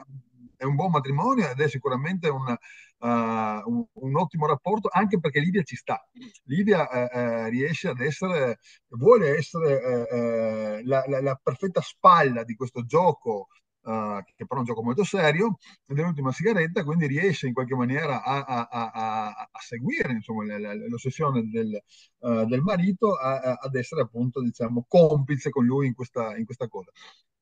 è 0.58 0.64
un 0.64 0.76
buon 0.76 0.92
matrimonio 0.92 1.50
ed 1.50 1.60
è 1.60 1.68
sicuramente 1.68 2.30
un, 2.30 2.56
un, 3.00 3.86
un 3.94 4.16
ottimo 4.16 4.46
rapporto 4.46 4.90
anche 4.92 5.20
perché 5.20 5.40
Livia 5.40 5.64
ci 5.64 5.76
sta. 5.76 6.06
Livia 6.44 7.48
riesce 7.50 7.90
ad 7.90 8.00
essere, 8.00 8.60
vuole 8.90 9.38
essere 9.38 10.82
la, 10.84 11.04
la, 11.08 11.22
la, 11.22 11.40
perfetta 11.42 11.82
spalla 11.82 12.44
di 12.44 12.56
questo 12.56 12.84
gioco 12.86 13.48
uh, 13.86 14.24
che 14.36 14.46
però 14.46 14.58
è 14.58 14.60
un 14.60 14.66
gioco 14.66 14.84
molto 14.84 15.04
serio, 15.04 15.58
dell'ultima 15.86 16.32
sigaretta, 16.32 16.84
quindi 16.84 17.08
riesce 17.08 17.48
in 17.48 17.54
qualche 17.54 17.76
maniera 17.76 18.24
a, 18.24 18.44
a, 18.44 18.68
a, 18.70 19.28
a 19.52 19.60
seguire 19.60 20.12
insomma, 20.12 20.44
l'ossessione 20.88 21.50
del, 21.50 21.82
uh, 22.20 22.46
del 22.46 22.62
marito, 22.62 23.16
ad 23.16 23.76
essere 23.76 24.02
appunto 24.02 24.42
diciamo, 24.42 24.86
complice 24.88 25.50
con 25.50 25.66
lui 25.66 25.88
in 25.88 25.94
questa, 25.94 26.36
in 26.38 26.46
questa 26.46 26.68
cosa. 26.68 26.92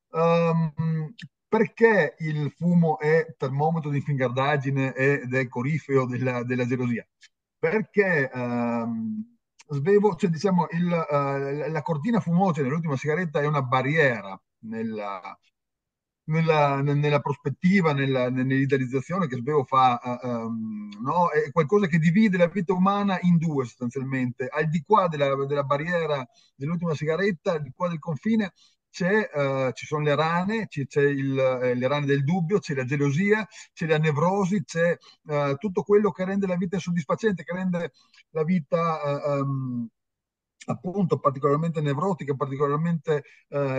Um, 0.09 1.13
perché 1.47 2.15
il 2.19 2.51
fumo 2.51 2.99
è 2.99 3.35
termometro 3.37 3.89
di 3.91 4.01
fingardaggine 4.01 4.93
ed 4.95 5.33
è 5.33 5.47
corifeo 5.47 6.05
della, 6.07 6.43
della 6.43 6.65
gelosia? 6.65 7.07
Perché 7.59 8.29
um, 8.33 9.37
svevo, 9.67 10.15
cioè, 10.15 10.29
diciamo, 10.29 10.67
il, 10.71 10.85
uh, 10.87 11.71
la 11.71 11.81
cortina 11.83 12.19
fumosa 12.19 12.61
nell'ultima 12.61 12.97
sigaretta 12.97 13.39
è 13.39 13.45
una 13.45 13.61
barriera 13.61 14.39
nella, 14.65 15.37
nella, 16.25 16.81
nella 16.81 17.19
prospettiva, 17.19 17.93
nella, 17.93 18.29
nell'idealizzazione 18.29 19.27
che 19.27 19.35
Svevo 19.37 19.63
fa, 19.65 19.99
um, 20.21 20.89
no? 21.01 21.29
è 21.29 21.51
qualcosa 21.51 21.87
che 21.87 21.97
divide 21.97 22.37
la 22.37 22.47
vita 22.47 22.73
umana 22.73 23.17
in 23.21 23.37
due 23.37 23.65
sostanzialmente. 23.65 24.47
Al 24.47 24.69
di 24.69 24.81
qua 24.85 25.07
della, 25.07 25.35
della 25.45 25.63
barriera 25.63 26.25
dell'ultima 26.55 26.93
sigaretta, 26.93 27.53
al 27.53 27.61
di 27.61 27.71
qua 27.75 27.89
del 27.89 27.99
confine, 27.99 28.53
uh, 28.99 29.71
ci 29.71 29.85
sono 29.85 30.03
le 30.03 30.15
rane, 30.15 30.67
c'è 30.67 31.01
il, 31.01 31.37
eh, 31.37 31.73
le 31.75 31.87
rane 31.87 32.05
del 32.05 32.23
dubbio, 32.23 32.59
c'è 32.59 32.73
la 32.75 32.85
gelosia, 32.85 33.45
c'è 33.73 33.87
la 33.87 33.97
nevrosi, 33.97 34.63
c'è 34.63 34.95
uh, 35.23 35.55
tutto 35.55 35.83
quello 35.83 36.11
che 36.11 36.25
rende 36.25 36.47
la 36.47 36.55
vita 36.55 36.75
insoddisfacente, 36.75 37.43
che 37.43 37.53
rende 37.53 37.91
la 38.29 38.43
vita 38.43 39.39
uh, 39.39 39.41
um, 39.41 39.87
appunto 40.65 41.19
particolarmente 41.19 41.81
nevrotica, 41.81 42.33
particolarmente 42.35 43.23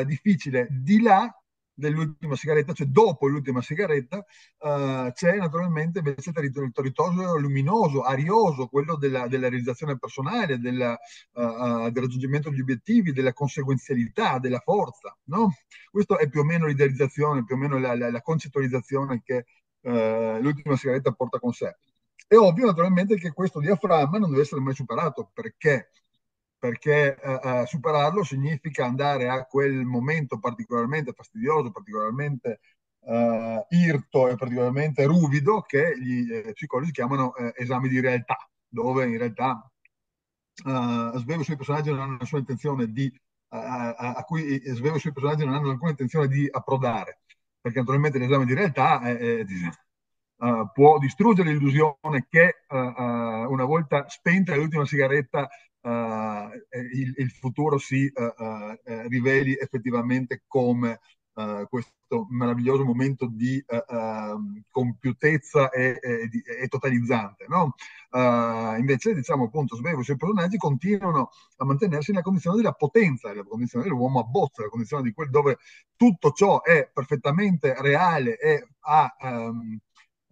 difficile. 0.04 0.68
Di 0.70 1.00
là 1.00 1.34
dell'ultima 1.74 2.36
sigaretta, 2.36 2.72
cioè 2.72 2.86
dopo 2.86 3.26
l'ultima 3.26 3.60
sigaretta, 3.60 4.18
uh, 4.18 5.10
c'è 5.12 5.36
naturalmente 5.36 5.98
invece 5.98 6.30
il 6.30 6.72
territorio 6.72 7.36
luminoso, 7.36 8.02
arioso, 8.02 8.68
quello 8.68 8.96
della, 8.96 9.26
della 9.26 9.48
realizzazione 9.48 9.98
personale, 9.98 10.58
della, 10.58 10.96
uh, 11.32 11.90
del 11.90 12.02
raggiungimento 12.02 12.50
degli 12.50 12.60
obiettivi, 12.60 13.12
della 13.12 13.32
conseguenzialità, 13.32 14.38
della 14.38 14.60
forza. 14.60 15.16
No? 15.24 15.52
Questo 15.90 16.18
è 16.18 16.28
più 16.28 16.40
o 16.40 16.44
meno 16.44 16.66
l'idealizzazione, 16.66 17.44
più 17.44 17.56
o 17.56 17.58
meno 17.58 17.78
la, 17.78 17.96
la, 17.96 18.10
la 18.10 18.22
concettualizzazione 18.22 19.22
che 19.24 19.44
uh, 19.80 20.38
l'ultima 20.40 20.76
sigaretta 20.76 21.12
porta 21.12 21.38
con 21.38 21.52
sé. 21.52 21.76
È 22.26 22.36
ovvio 22.36 22.66
naturalmente 22.66 23.16
che 23.16 23.32
questo 23.32 23.60
diaframma 23.60 24.18
non 24.18 24.30
deve 24.30 24.42
essere 24.42 24.60
mai 24.60 24.74
superato 24.74 25.30
perché 25.34 25.90
perché 26.64 27.20
eh, 27.20 27.66
superarlo 27.66 28.24
significa 28.24 28.86
andare 28.86 29.28
a 29.28 29.44
quel 29.44 29.84
momento 29.84 30.38
particolarmente 30.38 31.12
fastidioso, 31.12 31.70
particolarmente 31.70 32.60
eh, 33.00 33.66
irto 33.68 34.28
e 34.28 34.36
particolarmente 34.36 35.04
ruvido 35.04 35.60
che 35.60 35.92
gli 36.00 36.32
eh, 36.32 36.52
psicologi 36.54 36.90
chiamano 36.90 37.34
eh, 37.34 37.52
esami 37.54 37.90
di 37.90 38.00
realtà, 38.00 38.38
dove 38.66 39.04
in 39.04 39.18
realtà 39.18 39.70
eh, 40.64 41.10
svevo 41.16 41.42
sui 41.42 41.56
personaggi 41.56 41.90
non 41.90 42.00
hanno 42.00 42.16
nessuna 42.18 42.40
intenzione 42.40 42.90
di 42.90 43.12
a, 43.48 44.14
a, 44.14 44.24
cui 44.24 44.58
svevo 44.64 44.98
sui 44.98 45.12
personaggi 45.12 45.44
non 45.44 45.52
hanno 45.52 45.68
alcuna 45.68 45.90
intenzione 45.90 46.28
di 46.28 46.48
approdare, 46.50 47.20
perché 47.60 47.78
naturalmente 47.78 48.18
l'esame 48.18 48.46
di 48.46 48.54
realtà 48.54 49.02
è, 49.02 49.16
è, 49.16 49.44
Uh, 50.36 50.68
può 50.72 50.98
distruggere 50.98 51.52
l'illusione 51.52 52.26
che 52.28 52.64
uh, 52.68 52.76
una 52.76 53.64
volta 53.64 54.08
spenta 54.08 54.56
l'ultima 54.56 54.84
sigaretta 54.84 55.48
il, 55.86 57.14
il, 57.16 57.30
futuro 57.30 57.76
si 57.78 58.10
uh, 58.14 59.08
riveli 59.08 59.56
effettivamente 59.56 60.44
come 60.46 61.00
questo 61.68 62.26
meraviglioso 62.30 62.84
momento 62.84 63.26
di 63.26 63.62
ehm, 63.66 64.62
compiutezza 64.70 65.68
e, 65.70 65.98
e, 66.00 66.30
e 66.62 66.68
totalizzante. 66.68 67.46
No? 67.48 67.74
invece, 68.78 69.14
diciamo 69.14 69.46
appunto, 69.46 69.74
Svevo 69.74 70.00
e 70.00 70.12
i 70.12 70.16
personaggi 70.16 70.56
continuano 70.56 71.30
a 71.56 71.64
mantenersi 71.64 72.12
nella 72.12 72.22
condizione 72.22 72.56
della 72.58 72.72
potenza, 72.72 73.30
nella 73.30 73.42
condizione 73.42 73.84
dell'uomo 73.84 74.20
a 74.20 74.22
bozza, 74.22 74.58
nella 74.58 74.70
condizione 74.70 75.02
di 75.02 75.12
quel 75.12 75.30
dove 75.30 75.58
tutto 75.96 76.30
ciò 76.30 76.62
è 76.62 76.88
perfettamente 76.92 77.74
reale 77.80 78.38
e 78.38 78.68
ha 78.80 79.16
um, 79.22 79.76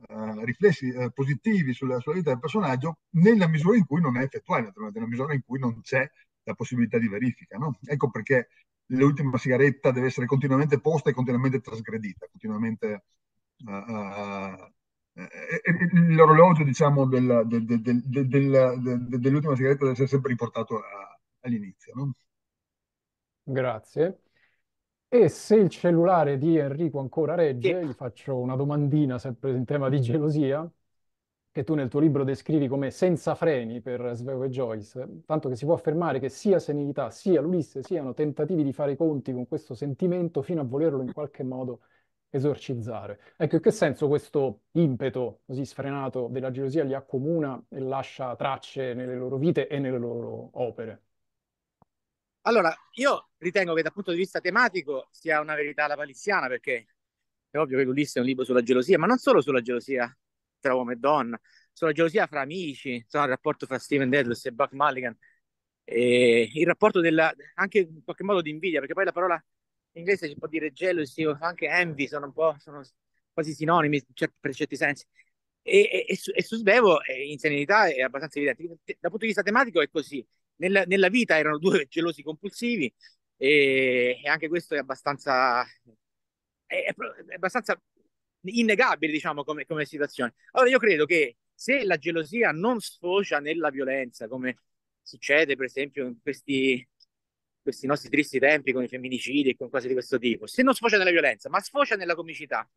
eh, 0.08 0.44
riflessi 0.44 0.88
eh, 0.88 1.10
positivi 1.12 1.72
sulla, 1.72 2.00
sulla, 2.00 2.16
vita 2.16 2.30
del 2.30 2.40
personaggio 2.40 2.98
nella 3.10 3.46
misura 3.48 3.76
in 3.76 3.86
cui 3.86 4.00
non 4.00 4.16
è 4.16 4.22
effettuale, 4.22 4.72
nella 4.92 5.06
misura 5.06 5.34
in 5.34 5.42
cui 5.44 5.58
non 5.58 5.80
c'è 5.80 6.08
la 6.44 6.54
possibilità 6.54 6.98
di 6.98 7.08
verifica. 7.08 7.56
No? 7.58 7.78
Ecco 7.84 8.10
perché 8.10 8.48
l'ultima 8.86 9.38
sigaretta 9.38 9.90
deve 9.90 10.06
essere 10.06 10.26
continuamente 10.26 10.80
posta 10.80 11.10
e 11.10 11.14
continuamente 11.14 11.60
trasgredita, 11.60 12.26
continuamente 12.30 13.04
uh, 13.64 13.70
uh, 13.70 14.72
l'orologio 16.14 16.64
diciamo, 16.64 17.06
del, 17.06 17.42
del, 17.46 17.64
del, 17.64 19.06
dell'ultima 19.08 19.54
sigaretta 19.54 19.80
deve 19.80 19.92
essere 19.92 20.08
sempre 20.08 20.30
riportato 20.30 20.78
a, 20.78 21.18
all'inizio. 21.40 21.94
No? 21.94 22.12
Grazie. 23.44 24.18
E 25.14 25.28
se 25.28 25.56
il 25.56 25.68
cellulare 25.68 26.38
di 26.38 26.56
Enrico 26.56 26.98
ancora 26.98 27.34
regge, 27.34 27.84
gli 27.84 27.92
faccio 27.92 28.38
una 28.38 28.56
domandina 28.56 29.18
sempre 29.18 29.50
in 29.50 29.66
tema 29.66 29.90
di 29.90 30.00
gelosia, 30.00 30.66
che 31.50 31.64
tu 31.64 31.74
nel 31.74 31.88
tuo 31.88 32.00
libro 32.00 32.24
descrivi 32.24 32.66
come 32.66 32.90
senza 32.90 33.34
freni 33.34 33.82
per 33.82 34.12
Svevo 34.14 34.44
e 34.44 34.48
Joyce, 34.48 35.20
tanto 35.26 35.50
che 35.50 35.56
si 35.56 35.66
può 35.66 35.74
affermare 35.74 36.18
che 36.18 36.30
sia 36.30 36.58
senilità 36.58 37.10
sia 37.10 37.42
l'Ulisse 37.42 37.82
siano 37.82 38.14
tentativi 38.14 38.64
di 38.64 38.72
fare 38.72 38.92
i 38.92 38.96
conti 38.96 39.34
con 39.34 39.46
questo 39.46 39.74
sentimento 39.74 40.40
fino 40.40 40.62
a 40.62 40.64
volerlo 40.64 41.02
in 41.02 41.12
qualche 41.12 41.42
modo 41.42 41.80
esorcizzare. 42.30 43.20
Ecco, 43.36 43.56
in 43.56 43.60
che 43.60 43.70
senso 43.70 44.08
questo 44.08 44.62
impeto 44.72 45.40
così 45.44 45.66
sfrenato 45.66 46.28
della 46.30 46.50
gelosia 46.50 46.84
li 46.84 46.94
accomuna 46.94 47.62
e 47.68 47.80
lascia 47.80 48.34
tracce 48.34 48.94
nelle 48.94 49.16
loro 49.16 49.36
vite 49.36 49.68
e 49.68 49.78
nelle 49.78 49.98
loro 49.98 50.48
opere? 50.52 51.02
Allora, 52.42 52.74
io 52.94 53.30
ritengo 53.38 53.72
che 53.74 53.82
dal 53.82 53.92
punto 53.92 54.10
di 54.10 54.16
vista 54.16 54.40
tematico 54.40 55.08
sia 55.12 55.40
una 55.40 55.54
verità 55.54 55.86
la 55.86 55.94
palissiana, 55.94 56.48
perché 56.48 56.86
è 57.50 57.56
ovvio 57.58 57.78
che 57.78 57.84
l'Ulisse 57.84 58.18
è 58.18 58.22
un 58.22 58.26
libro 58.28 58.44
sulla 58.44 58.62
gelosia, 58.62 58.98
ma 58.98 59.06
non 59.06 59.18
solo 59.18 59.40
sulla 59.40 59.60
gelosia 59.60 60.14
tra 60.58 60.74
uomo 60.74 60.90
e 60.90 60.96
donna, 60.96 61.40
sulla 61.72 61.92
gelosia 61.92 62.26
fra 62.26 62.40
amici, 62.40 62.94
insomma, 62.94 63.24
il 63.24 63.30
rapporto 63.30 63.66
fra 63.66 63.78
Steven 63.78 64.08
Dedalus 64.08 64.44
e 64.46 64.52
Buck 64.52 64.72
Mulligan, 64.72 65.16
e 65.84 66.50
il 66.52 66.66
rapporto 66.66 67.00
della, 67.00 67.32
anche 67.54 67.78
in 67.78 68.02
qualche 68.02 68.24
modo 68.24 68.40
di 68.40 68.50
invidia, 68.50 68.78
perché 68.80 68.94
poi 68.94 69.04
la 69.04 69.12
parola 69.12 69.34
in 69.92 70.00
inglese 70.00 70.26
si 70.28 70.36
può 70.36 70.48
dire 70.48 70.72
jealousy 70.72 71.24
o 71.24 71.36
anche 71.40 71.66
envy, 71.68 72.08
sono 72.08 72.26
un 72.26 72.32
po' 72.32 72.56
sono 72.58 72.82
quasi 73.32 73.52
sinonimi 73.54 74.02
per 74.40 74.54
certi 74.54 74.76
sensi. 74.76 75.06
E, 75.62 75.80
e, 75.80 76.06
e, 76.08 76.16
su, 76.16 76.32
e 76.34 76.42
su 76.42 76.56
Svevo 76.56 77.02
eh, 77.04 77.30
in 77.30 77.38
serenità 77.38 77.86
è 77.86 78.00
abbastanza 78.00 78.38
evidente. 78.40 78.96
Dal 78.98 79.10
punto 79.10 79.18
di 79.18 79.26
vista 79.26 79.42
tematico 79.42 79.80
è 79.80 79.88
così 79.88 80.26
nella, 80.56 80.84
nella 80.84 81.08
vita 81.08 81.38
erano 81.38 81.58
due 81.58 81.86
gelosi 81.88 82.22
compulsivi 82.22 82.92
e, 83.36 84.20
e 84.22 84.28
anche 84.28 84.48
questo 84.48 84.74
è 84.74 84.78
abbastanza, 84.78 85.64
è, 86.66 86.84
è 86.84 87.34
abbastanza 87.34 87.80
innegabile, 88.44 89.12
diciamo, 89.12 89.44
come, 89.44 89.66
come 89.66 89.84
situazione. 89.84 90.34
Allora 90.52 90.70
io 90.70 90.78
credo 90.78 91.06
che 91.06 91.36
se 91.54 91.84
la 91.84 91.96
gelosia 91.96 92.50
non 92.52 92.80
sfocia 92.80 93.38
nella 93.38 93.70
violenza, 93.70 94.28
come 94.28 94.58
succede 95.02 95.56
per 95.56 95.66
esempio 95.66 96.06
in 96.06 96.20
questi, 96.20 96.86
questi 97.60 97.86
nostri 97.86 98.08
tristi 98.10 98.38
tempi 98.38 98.72
con 98.72 98.82
i 98.82 98.88
femminicidi 98.88 99.50
e 99.50 99.56
con 99.56 99.70
cose 99.70 99.88
di 99.88 99.94
questo 99.94 100.18
tipo, 100.18 100.46
se 100.46 100.62
non 100.62 100.74
sfocia 100.74 100.98
nella 100.98 101.10
violenza, 101.10 101.48
ma 101.48 101.60
sfocia 101.60 101.96
nella 101.96 102.14
comicità, 102.14 102.68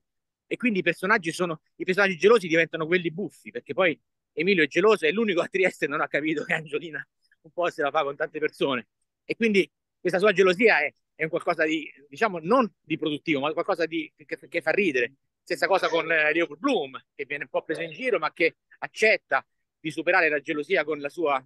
e 0.47 0.57
quindi 0.57 0.79
i 0.79 0.83
personaggi, 0.83 1.31
sono, 1.31 1.61
i 1.77 1.83
personaggi 1.83 2.17
gelosi 2.17 2.47
diventano 2.47 2.85
quelli 2.85 3.11
buffi, 3.11 3.51
perché 3.51 3.73
poi 3.73 3.99
Emilio 4.33 4.63
è 4.63 4.67
geloso 4.67 5.05
e 5.05 5.11
l'unico 5.11 5.41
a 5.41 5.47
Trieste 5.47 5.87
non 5.87 6.01
ha 6.01 6.07
capito 6.07 6.43
che 6.43 6.53
Angiolina 6.53 7.05
un 7.45 7.51
po' 7.51 7.69
se 7.69 7.81
la 7.81 7.91
fa 7.91 8.03
con 8.03 8.15
tante 8.15 8.39
persone. 8.39 8.87
E 9.23 9.35
quindi 9.35 9.69
questa 9.99 10.19
sua 10.19 10.31
gelosia 10.31 10.79
è, 10.79 10.93
è 11.15 11.23
un 11.23 11.29
qualcosa 11.29 11.63
di, 11.63 11.89
diciamo, 12.09 12.39
non 12.41 12.71
di 12.81 12.97
produttivo, 12.97 13.39
ma 13.39 13.53
qualcosa 13.53 13.85
di, 13.85 14.11
che, 14.15 14.37
che 14.47 14.61
fa 14.61 14.71
ridere. 14.71 15.13
Stessa 15.43 15.67
cosa 15.67 15.87
con 15.87 16.11
eh, 16.11 16.33
Leopold 16.33 16.59
Bloom, 16.59 17.03
che 17.13 17.25
viene 17.25 17.43
un 17.43 17.49
po' 17.49 17.63
preso 17.63 17.81
in 17.81 17.91
giro, 17.91 18.17
ma 18.17 18.33
che 18.33 18.57
accetta 18.79 19.45
di 19.79 19.91
superare 19.91 20.27
la 20.27 20.39
gelosia 20.39 20.83
con 20.83 20.99
la 20.99 21.09
sua, 21.09 21.43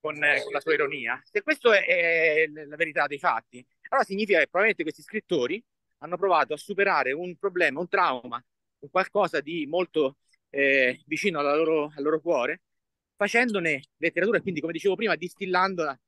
con, 0.00 0.22
eh, 0.22 0.42
con 0.42 0.52
la 0.52 0.60
sua 0.60 0.74
ironia. 0.74 1.20
Se 1.24 1.42
questa 1.42 1.78
è, 1.78 1.84
è 1.84 2.46
la 2.48 2.76
verità 2.76 3.06
dei 3.06 3.18
fatti, 3.18 3.64
allora 3.88 4.06
significa 4.06 4.38
che 4.38 4.48
probabilmente 4.48 4.82
questi 4.82 5.02
scrittori 5.02 5.62
hanno 5.98 6.16
provato 6.16 6.54
a 6.54 6.56
superare 6.56 7.12
un 7.12 7.36
problema, 7.36 7.78
un 7.78 7.88
trauma, 7.88 8.44
un 8.80 8.90
qualcosa 8.90 9.40
di 9.40 9.66
molto 9.66 10.16
eh, 10.48 11.00
vicino 11.06 11.40
loro, 11.42 11.92
al 11.94 12.02
loro 12.02 12.20
cuore, 12.20 12.62
facendone 13.20 13.82
letteratura 13.98 14.38
e 14.38 14.40
quindi, 14.40 14.60
come 14.60 14.72
dicevo 14.72 14.94
prima, 14.94 15.14
distillandola, 15.14 15.98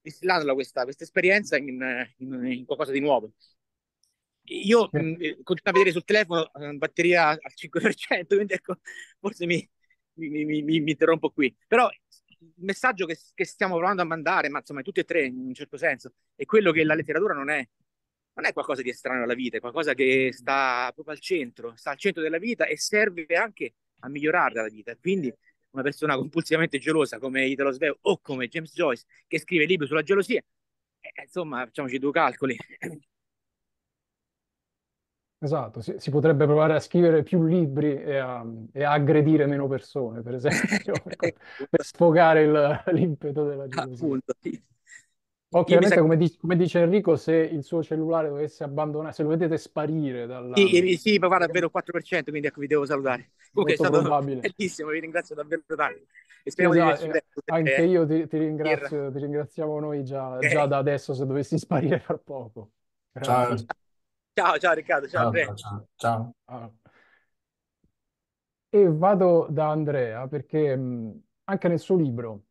distillandola 0.00 0.54
questa, 0.54 0.84
questa 0.84 1.04
esperienza 1.04 1.58
in, 1.58 1.68
in, 2.18 2.44
in, 2.46 2.64
qualcosa 2.64 2.90
di 2.90 3.00
nuovo. 3.00 3.32
Io 4.44 4.88
mh, 4.90 4.98
mm, 4.98 5.14
eh, 5.20 5.38
continuo 5.42 5.70
a 5.70 5.72
vedere 5.72 5.92
sul 5.92 6.04
telefono 6.04 6.50
eh, 6.54 6.72
batteria 6.74 7.28
al 7.28 7.52
5%, 7.54 8.34
quindi 8.34 8.54
ecco, 8.54 8.78
forse 9.20 9.44
mi, 9.44 9.68
mi, 10.14 10.44
mi, 10.46 10.62
mi, 10.62 10.90
interrompo 10.90 11.30
qui. 11.30 11.54
Però 11.66 11.86
il 12.38 12.52
messaggio 12.56 13.04
che, 13.04 13.18
che, 13.34 13.44
stiamo 13.44 13.76
provando 13.76 14.00
a 14.00 14.06
mandare, 14.06 14.48
ma 14.48 14.60
insomma 14.60 14.80
tutti 14.80 15.00
e 15.00 15.04
tre 15.04 15.26
in 15.26 15.36
un 15.36 15.54
certo 15.54 15.76
senso, 15.76 16.14
è 16.34 16.46
quello 16.46 16.72
che 16.72 16.82
la 16.84 16.94
letteratura 16.94 17.34
non 17.34 17.50
è 17.50 17.66
non 18.36 18.46
è 18.46 18.52
qualcosa 18.52 18.82
di 18.82 18.88
estraneo 18.88 19.22
alla 19.24 19.34
vita, 19.34 19.58
è 19.58 19.60
qualcosa 19.60 19.94
che 19.94 20.30
sta 20.32 20.90
proprio 20.92 21.14
al 21.14 21.20
centro, 21.20 21.74
sta 21.76 21.90
al 21.90 21.98
centro 21.98 22.20
della 22.20 22.38
vita 22.38 22.66
e 22.66 22.76
serve 22.76 23.26
anche 23.36 23.74
a 24.00 24.08
migliorare 24.08 24.54
la 24.54 24.68
vita. 24.68 24.96
Quindi 24.96 25.32
una 25.74 25.82
persona 25.82 26.16
compulsivamente 26.16 26.78
gelosa 26.78 27.18
come 27.18 27.44
Italo 27.46 27.72
Svevo 27.72 27.98
o 28.02 28.18
come 28.22 28.48
James 28.48 28.72
Joyce 28.72 29.04
che 29.26 29.38
scrive 29.38 29.66
libri 29.66 29.86
sulla 29.86 30.02
gelosia, 30.02 30.40
eh, 31.00 31.22
insomma, 31.22 31.64
facciamoci 31.64 31.98
due 31.98 32.12
calcoli. 32.12 32.56
Esatto, 35.38 35.82
si, 35.82 35.94
si, 35.98 36.10
potrebbe 36.10 36.46
provare 36.46 36.74
a 36.74 36.80
scrivere 36.80 37.22
più 37.22 37.44
libri 37.44 38.00
e 38.00 38.16
a, 38.16 38.42
e 38.72 38.82
a 38.82 38.92
aggredire 38.92 39.44
meno 39.44 39.68
persone, 39.68 40.22
per 40.22 40.34
esempio, 40.36 40.94
per, 41.68 41.84
sfogare 41.84 42.82
l'impeto 42.92 43.44
della 43.44 43.68
gelosia. 43.68 44.06
Appunto, 44.06 44.32
sì. 44.40 44.62
Ovviamente, 45.56 46.00
come, 46.00 46.16
dice, 46.16 46.36
come 46.38 46.56
dice 46.56 46.80
Enrico, 46.80 47.14
se 47.14 47.34
il 47.36 47.62
suo 47.62 47.80
cellulare 47.80 48.28
dovesse 48.28 48.64
abbandonare, 48.64 49.12
se 49.12 49.22
lo 49.22 49.28
vedete 49.28 49.56
sparire 49.56 50.26
dalla... 50.26 50.56
Sì, 50.56 50.96
sì 50.96 51.18
ma 51.18 51.28
guarda, 51.28 51.46
davvero 51.46 51.70
4%, 51.72 52.30
quindi 52.30 52.48
ecco 52.48 52.60
vi 52.60 52.66
devo 52.66 52.84
salutare. 52.84 53.30
Comunque 53.52 53.74
è 53.74 53.76
stato 53.76 54.00
probabile. 54.00 54.40
bellissimo, 54.56 54.90
vi 54.90 54.98
ringrazio 54.98 55.36
davvero 55.36 55.62
tanto. 55.76 56.06
E 56.42 56.50
speriamo 56.50 56.92
esatto, 56.92 57.06
di 57.06 57.18
eh, 57.18 57.24
Anche 57.46 57.76
eh, 57.76 57.86
io 57.86 58.04
ti, 58.04 58.26
ti, 58.26 58.36
ringrazio, 58.36 59.12
ti 59.12 59.18
ringraziamo 59.20 59.78
noi 59.78 60.04
già, 60.04 60.34
okay. 60.34 60.50
già, 60.50 60.66
da 60.66 60.78
adesso 60.78 61.14
se 61.14 61.24
dovessi 61.24 61.56
sparire 61.56 62.00
fra 62.00 62.18
poco. 62.18 62.72
Ciao. 63.20 63.54
ciao, 64.34 64.58
ciao 64.58 64.72
Riccardo, 64.72 65.08
ciao, 65.08 65.32
ciao 65.32 65.54
Ciao. 65.54 65.86
ciao. 65.94 66.34
Ah. 66.46 66.70
E 68.70 68.88
vado 68.90 69.46
da 69.48 69.70
Andrea 69.70 70.26
perché 70.26 70.76
mh, 70.76 71.22
anche 71.44 71.68
nel 71.68 71.78
suo 71.78 71.94
libro 71.94 72.43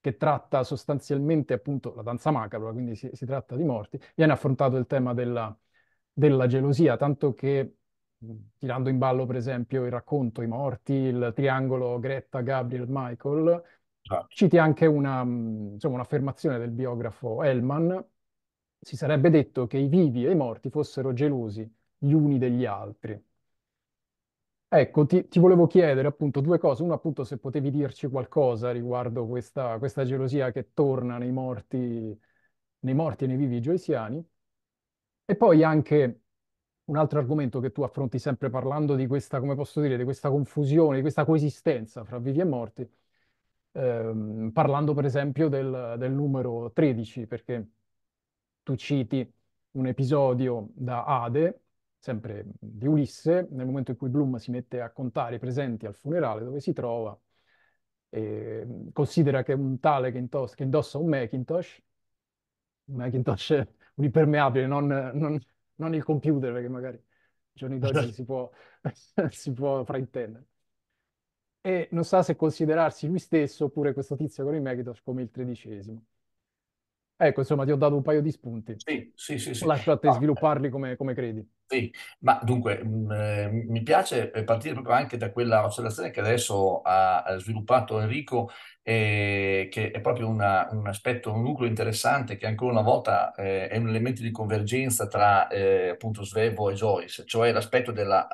che 0.00 0.16
tratta 0.16 0.62
sostanzialmente 0.64 1.54
appunto 1.54 1.94
la 1.94 2.02
danza 2.02 2.30
macabra, 2.30 2.72
quindi 2.72 2.94
si, 2.94 3.10
si 3.12 3.26
tratta 3.26 3.56
di 3.56 3.64
morti, 3.64 4.00
viene 4.14 4.32
affrontato 4.32 4.76
il 4.76 4.86
tema 4.86 5.14
della, 5.14 5.56
della 6.12 6.46
gelosia, 6.46 6.96
tanto 6.96 7.34
che 7.34 7.74
tirando 8.58 8.88
in 8.88 8.98
ballo 8.98 9.26
per 9.26 9.36
esempio 9.36 9.84
il 9.84 9.90
racconto 9.90 10.42
I 10.42 10.46
morti, 10.46 10.92
il 10.92 11.32
triangolo 11.34 11.98
Greta, 11.98 12.40
Gabriel, 12.40 12.86
Michael, 12.88 13.62
ah. 14.10 14.26
citi 14.28 14.58
anche 14.58 14.86
una, 14.86 15.22
insomma, 15.22 15.94
un'affermazione 15.94 16.58
del 16.58 16.70
biografo 16.70 17.42
Hellman, 17.42 18.04
si 18.80 18.96
sarebbe 18.96 19.30
detto 19.30 19.66
che 19.66 19.78
i 19.78 19.88
vivi 19.88 20.24
e 20.24 20.30
i 20.30 20.36
morti 20.36 20.70
fossero 20.70 21.12
gelosi 21.12 21.68
gli 21.98 22.12
uni 22.12 22.38
degli 22.38 22.64
altri. 22.64 23.20
Ecco, 24.70 25.06
ti, 25.06 25.26
ti 25.28 25.38
volevo 25.38 25.66
chiedere 25.66 26.06
appunto 26.08 26.40
due 26.40 26.58
cose. 26.58 26.82
Una, 26.82 26.94
appunto, 26.94 27.24
se 27.24 27.38
potevi 27.38 27.70
dirci 27.70 28.06
qualcosa 28.08 28.70
riguardo 28.70 29.26
questa, 29.26 29.78
questa 29.78 30.04
gelosia 30.04 30.50
che 30.52 30.72
torna 30.74 31.16
nei 31.16 31.32
morti, 31.32 32.18
nei 32.80 32.94
morti 32.94 33.24
e 33.24 33.26
nei 33.28 33.36
vivi 33.36 33.60
joysiani. 33.60 34.22
E 35.24 35.36
poi 35.36 35.62
anche 35.62 36.22
un 36.84 36.96
altro 36.96 37.18
argomento 37.18 37.60
che 37.60 37.70
tu 37.70 37.82
affronti 37.82 38.18
sempre 38.18 38.48
parlando 38.50 38.94
di 38.94 39.06
questa, 39.06 39.40
come 39.40 39.54
posso 39.54 39.80
dire, 39.80 39.96
di 39.98 40.04
questa 40.04 40.30
confusione, 40.30 40.96
di 40.96 41.02
questa 41.02 41.24
coesistenza 41.26 42.02
fra 42.04 42.18
vivi 42.18 42.40
e 42.40 42.44
morti, 42.44 42.88
ehm, 43.72 44.50
parlando 44.52 44.94
per 44.94 45.04
esempio 45.04 45.48
del, 45.48 45.96
del 45.98 46.12
numero 46.12 46.72
13, 46.72 47.26
perché 47.26 47.68
tu 48.62 48.74
citi 48.76 49.30
un 49.72 49.86
episodio 49.86 50.68
da 50.74 51.04
Ade 51.04 51.62
sempre 51.98 52.44
di 52.58 52.86
Ulisse, 52.86 53.46
nel 53.50 53.66
momento 53.66 53.90
in 53.90 53.96
cui 53.96 54.08
Bloom 54.08 54.36
si 54.36 54.50
mette 54.50 54.80
a 54.80 54.90
contare 54.90 55.36
i 55.36 55.38
presenti 55.38 55.86
al 55.86 55.94
funerale 55.94 56.44
dove 56.44 56.60
si 56.60 56.72
trova, 56.72 57.18
e 58.10 58.66
considera 58.92 59.42
che 59.42 59.52
un 59.52 59.78
tale 59.80 60.10
che, 60.12 60.18
indossa, 60.18 60.54
che 60.54 60.62
indossa 60.62 60.98
un 60.98 61.08
Macintosh, 61.08 61.82
un 62.86 62.96
Macintosh, 62.96 63.50
un 63.94 64.04
impermeabile, 64.04 64.66
non, 64.66 64.86
non, 64.86 65.38
non 65.76 65.94
il 65.94 66.04
computer, 66.04 66.52
perché 66.52 66.68
magari 66.68 67.02
giorni 67.52 67.78
d'oggi 67.78 68.12
si 68.12 68.24
può, 68.24 68.50
si 69.30 69.52
può 69.52 69.84
fraintendere. 69.84 70.46
E 71.60 71.88
non 71.92 72.04
sa 72.04 72.22
se 72.22 72.34
considerarsi 72.36 73.06
lui 73.06 73.18
stesso 73.20 73.66
oppure 73.66 73.92
questo 73.92 74.16
tizio 74.16 74.44
con 74.44 74.54
il 74.54 74.62
Macintosh 74.62 75.02
come 75.02 75.22
il 75.22 75.30
tredicesimo. 75.30 76.04
Ecco, 77.20 77.40
insomma, 77.40 77.64
ti 77.64 77.72
ho 77.72 77.76
dato 77.76 77.96
un 77.96 78.02
paio 78.02 78.22
di 78.22 78.30
spunti. 78.30 78.76
Sì, 78.76 79.10
sì, 79.12 79.38
sì. 79.38 79.52
sì. 79.52 79.64
Lascio 79.64 79.90
a 79.90 79.98
te 79.98 80.06
ah, 80.06 80.12
svilupparli 80.12 80.70
come, 80.70 80.94
come 80.94 81.14
credi. 81.14 81.44
Sì, 81.66 81.92
ma 82.20 82.38
dunque 82.44 82.82
mh, 82.82 82.88
mm, 82.88 83.10
eh, 83.10 83.50
mi 83.50 83.82
piace 83.82 84.28
partire 84.44 84.74
proprio 84.74 84.94
anche 84.94 85.16
da 85.16 85.32
quella 85.32 85.64
osservazione 85.64 86.10
che 86.10 86.20
adesso 86.20 86.80
ha 86.82 87.36
sviluppato 87.38 88.00
Enrico, 88.00 88.50
eh, 88.82 89.66
che 89.68 89.90
è 89.90 90.00
proprio 90.00 90.28
una, 90.28 90.68
un 90.70 90.86
aspetto, 90.86 91.32
un 91.32 91.42
nucleo 91.42 91.68
interessante 91.68 92.36
che 92.36 92.46
ancora 92.46 92.70
una 92.70 92.82
volta 92.82 93.34
eh, 93.34 93.66
è 93.66 93.76
un 93.76 93.88
elemento 93.88 94.22
di 94.22 94.30
convergenza 94.30 95.08
tra 95.08 95.48
eh, 95.48 95.88
appunto 95.88 96.22
Svevo 96.22 96.70
e 96.70 96.74
Joyce, 96.74 97.24
cioè 97.26 97.50
l'aspetto 97.50 97.90
della, 97.90 98.28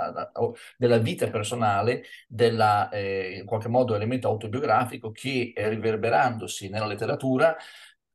della 0.77 0.99
vita 0.99 1.29
personale, 1.31 2.05
della, 2.29 2.91
eh, 2.91 3.39
in 3.41 3.47
qualche 3.47 3.69
modo 3.69 3.95
elemento 3.95 4.29
autobiografico 4.29 5.11
che 5.11 5.55
riverberandosi 5.57 6.69
nella 6.69 6.87
letteratura 6.87 7.57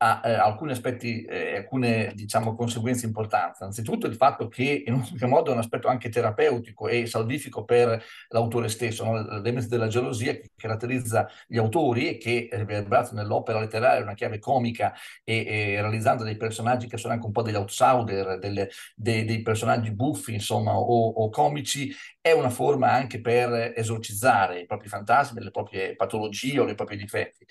ha 0.02 0.22
eh, 0.24 0.34
alcuni 0.34 0.72
aspetti, 0.72 1.24
eh, 1.24 1.58
alcune 1.58 2.12
diciamo, 2.16 2.56
conseguenze 2.56 3.06
importanti. 3.06 3.64
Anzitutto 3.64 4.08
il 4.08 4.16
fatto 4.16 4.48
che 4.48 4.84
in 4.86 4.94
un 4.94 5.02
qualche 5.02 5.26
modo 5.26 5.50
è 5.50 5.54
un 5.54 5.60
aspetto 5.60 5.90
anche 5.90 6.08
terapeutico 6.10 6.88
e 6.88 7.06
salvifico 7.06 7.66
per 7.66 8.02
l'autore 8.30 8.70
stesso, 8.70 9.04
no? 9.04 9.22
l'elemento 9.22 9.68
della 9.68 9.88
gelosia 9.88 10.34
che 10.34 10.52
caratterizza 10.56 11.30
gli 11.48 11.58
autori 11.58 12.10
e 12.10 12.18
che 12.18 12.48
è 12.50 12.58
riverberato 12.58 13.14
nell'opera 13.14 13.60
letteraria 13.60 14.02
una 14.02 14.14
chiave 14.14 14.40
comica 14.40 14.94
e, 15.24 15.46
e, 15.46 15.82
realizzando 15.82 16.24
dei 16.24 16.38
personaggi 16.38 16.88
che 16.88 16.98
sono 16.98 17.14
anche 17.14 17.26
un 17.26 17.34
po' 17.34 17.42
degli 17.42 17.56
outsider, 17.56 18.40
delle, 18.40 18.70
dei, 18.96 19.26
dei, 19.26 19.42
personaggi 19.42 19.92
buffi 19.92 20.34
insomma 20.34 20.78
o, 20.78 21.10
o 21.10 21.30
comici, 21.30 21.94
è 22.22 22.32
una 22.32 22.50
forma 22.50 22.92
anche 22.92 23.20
per 23.20 23.74
esorcizzare 23.76 24.62
i 24.62 24.66
propri 24.66 24.88
fantasmi, 24.88 25.42
le 25.42 25.52
proprie 25.52 25.96
patologie 25.96 26.60
o 26.60 26.70
i 26.70 26.76
propri 26.76 26.96
difetti. 26.96 27.46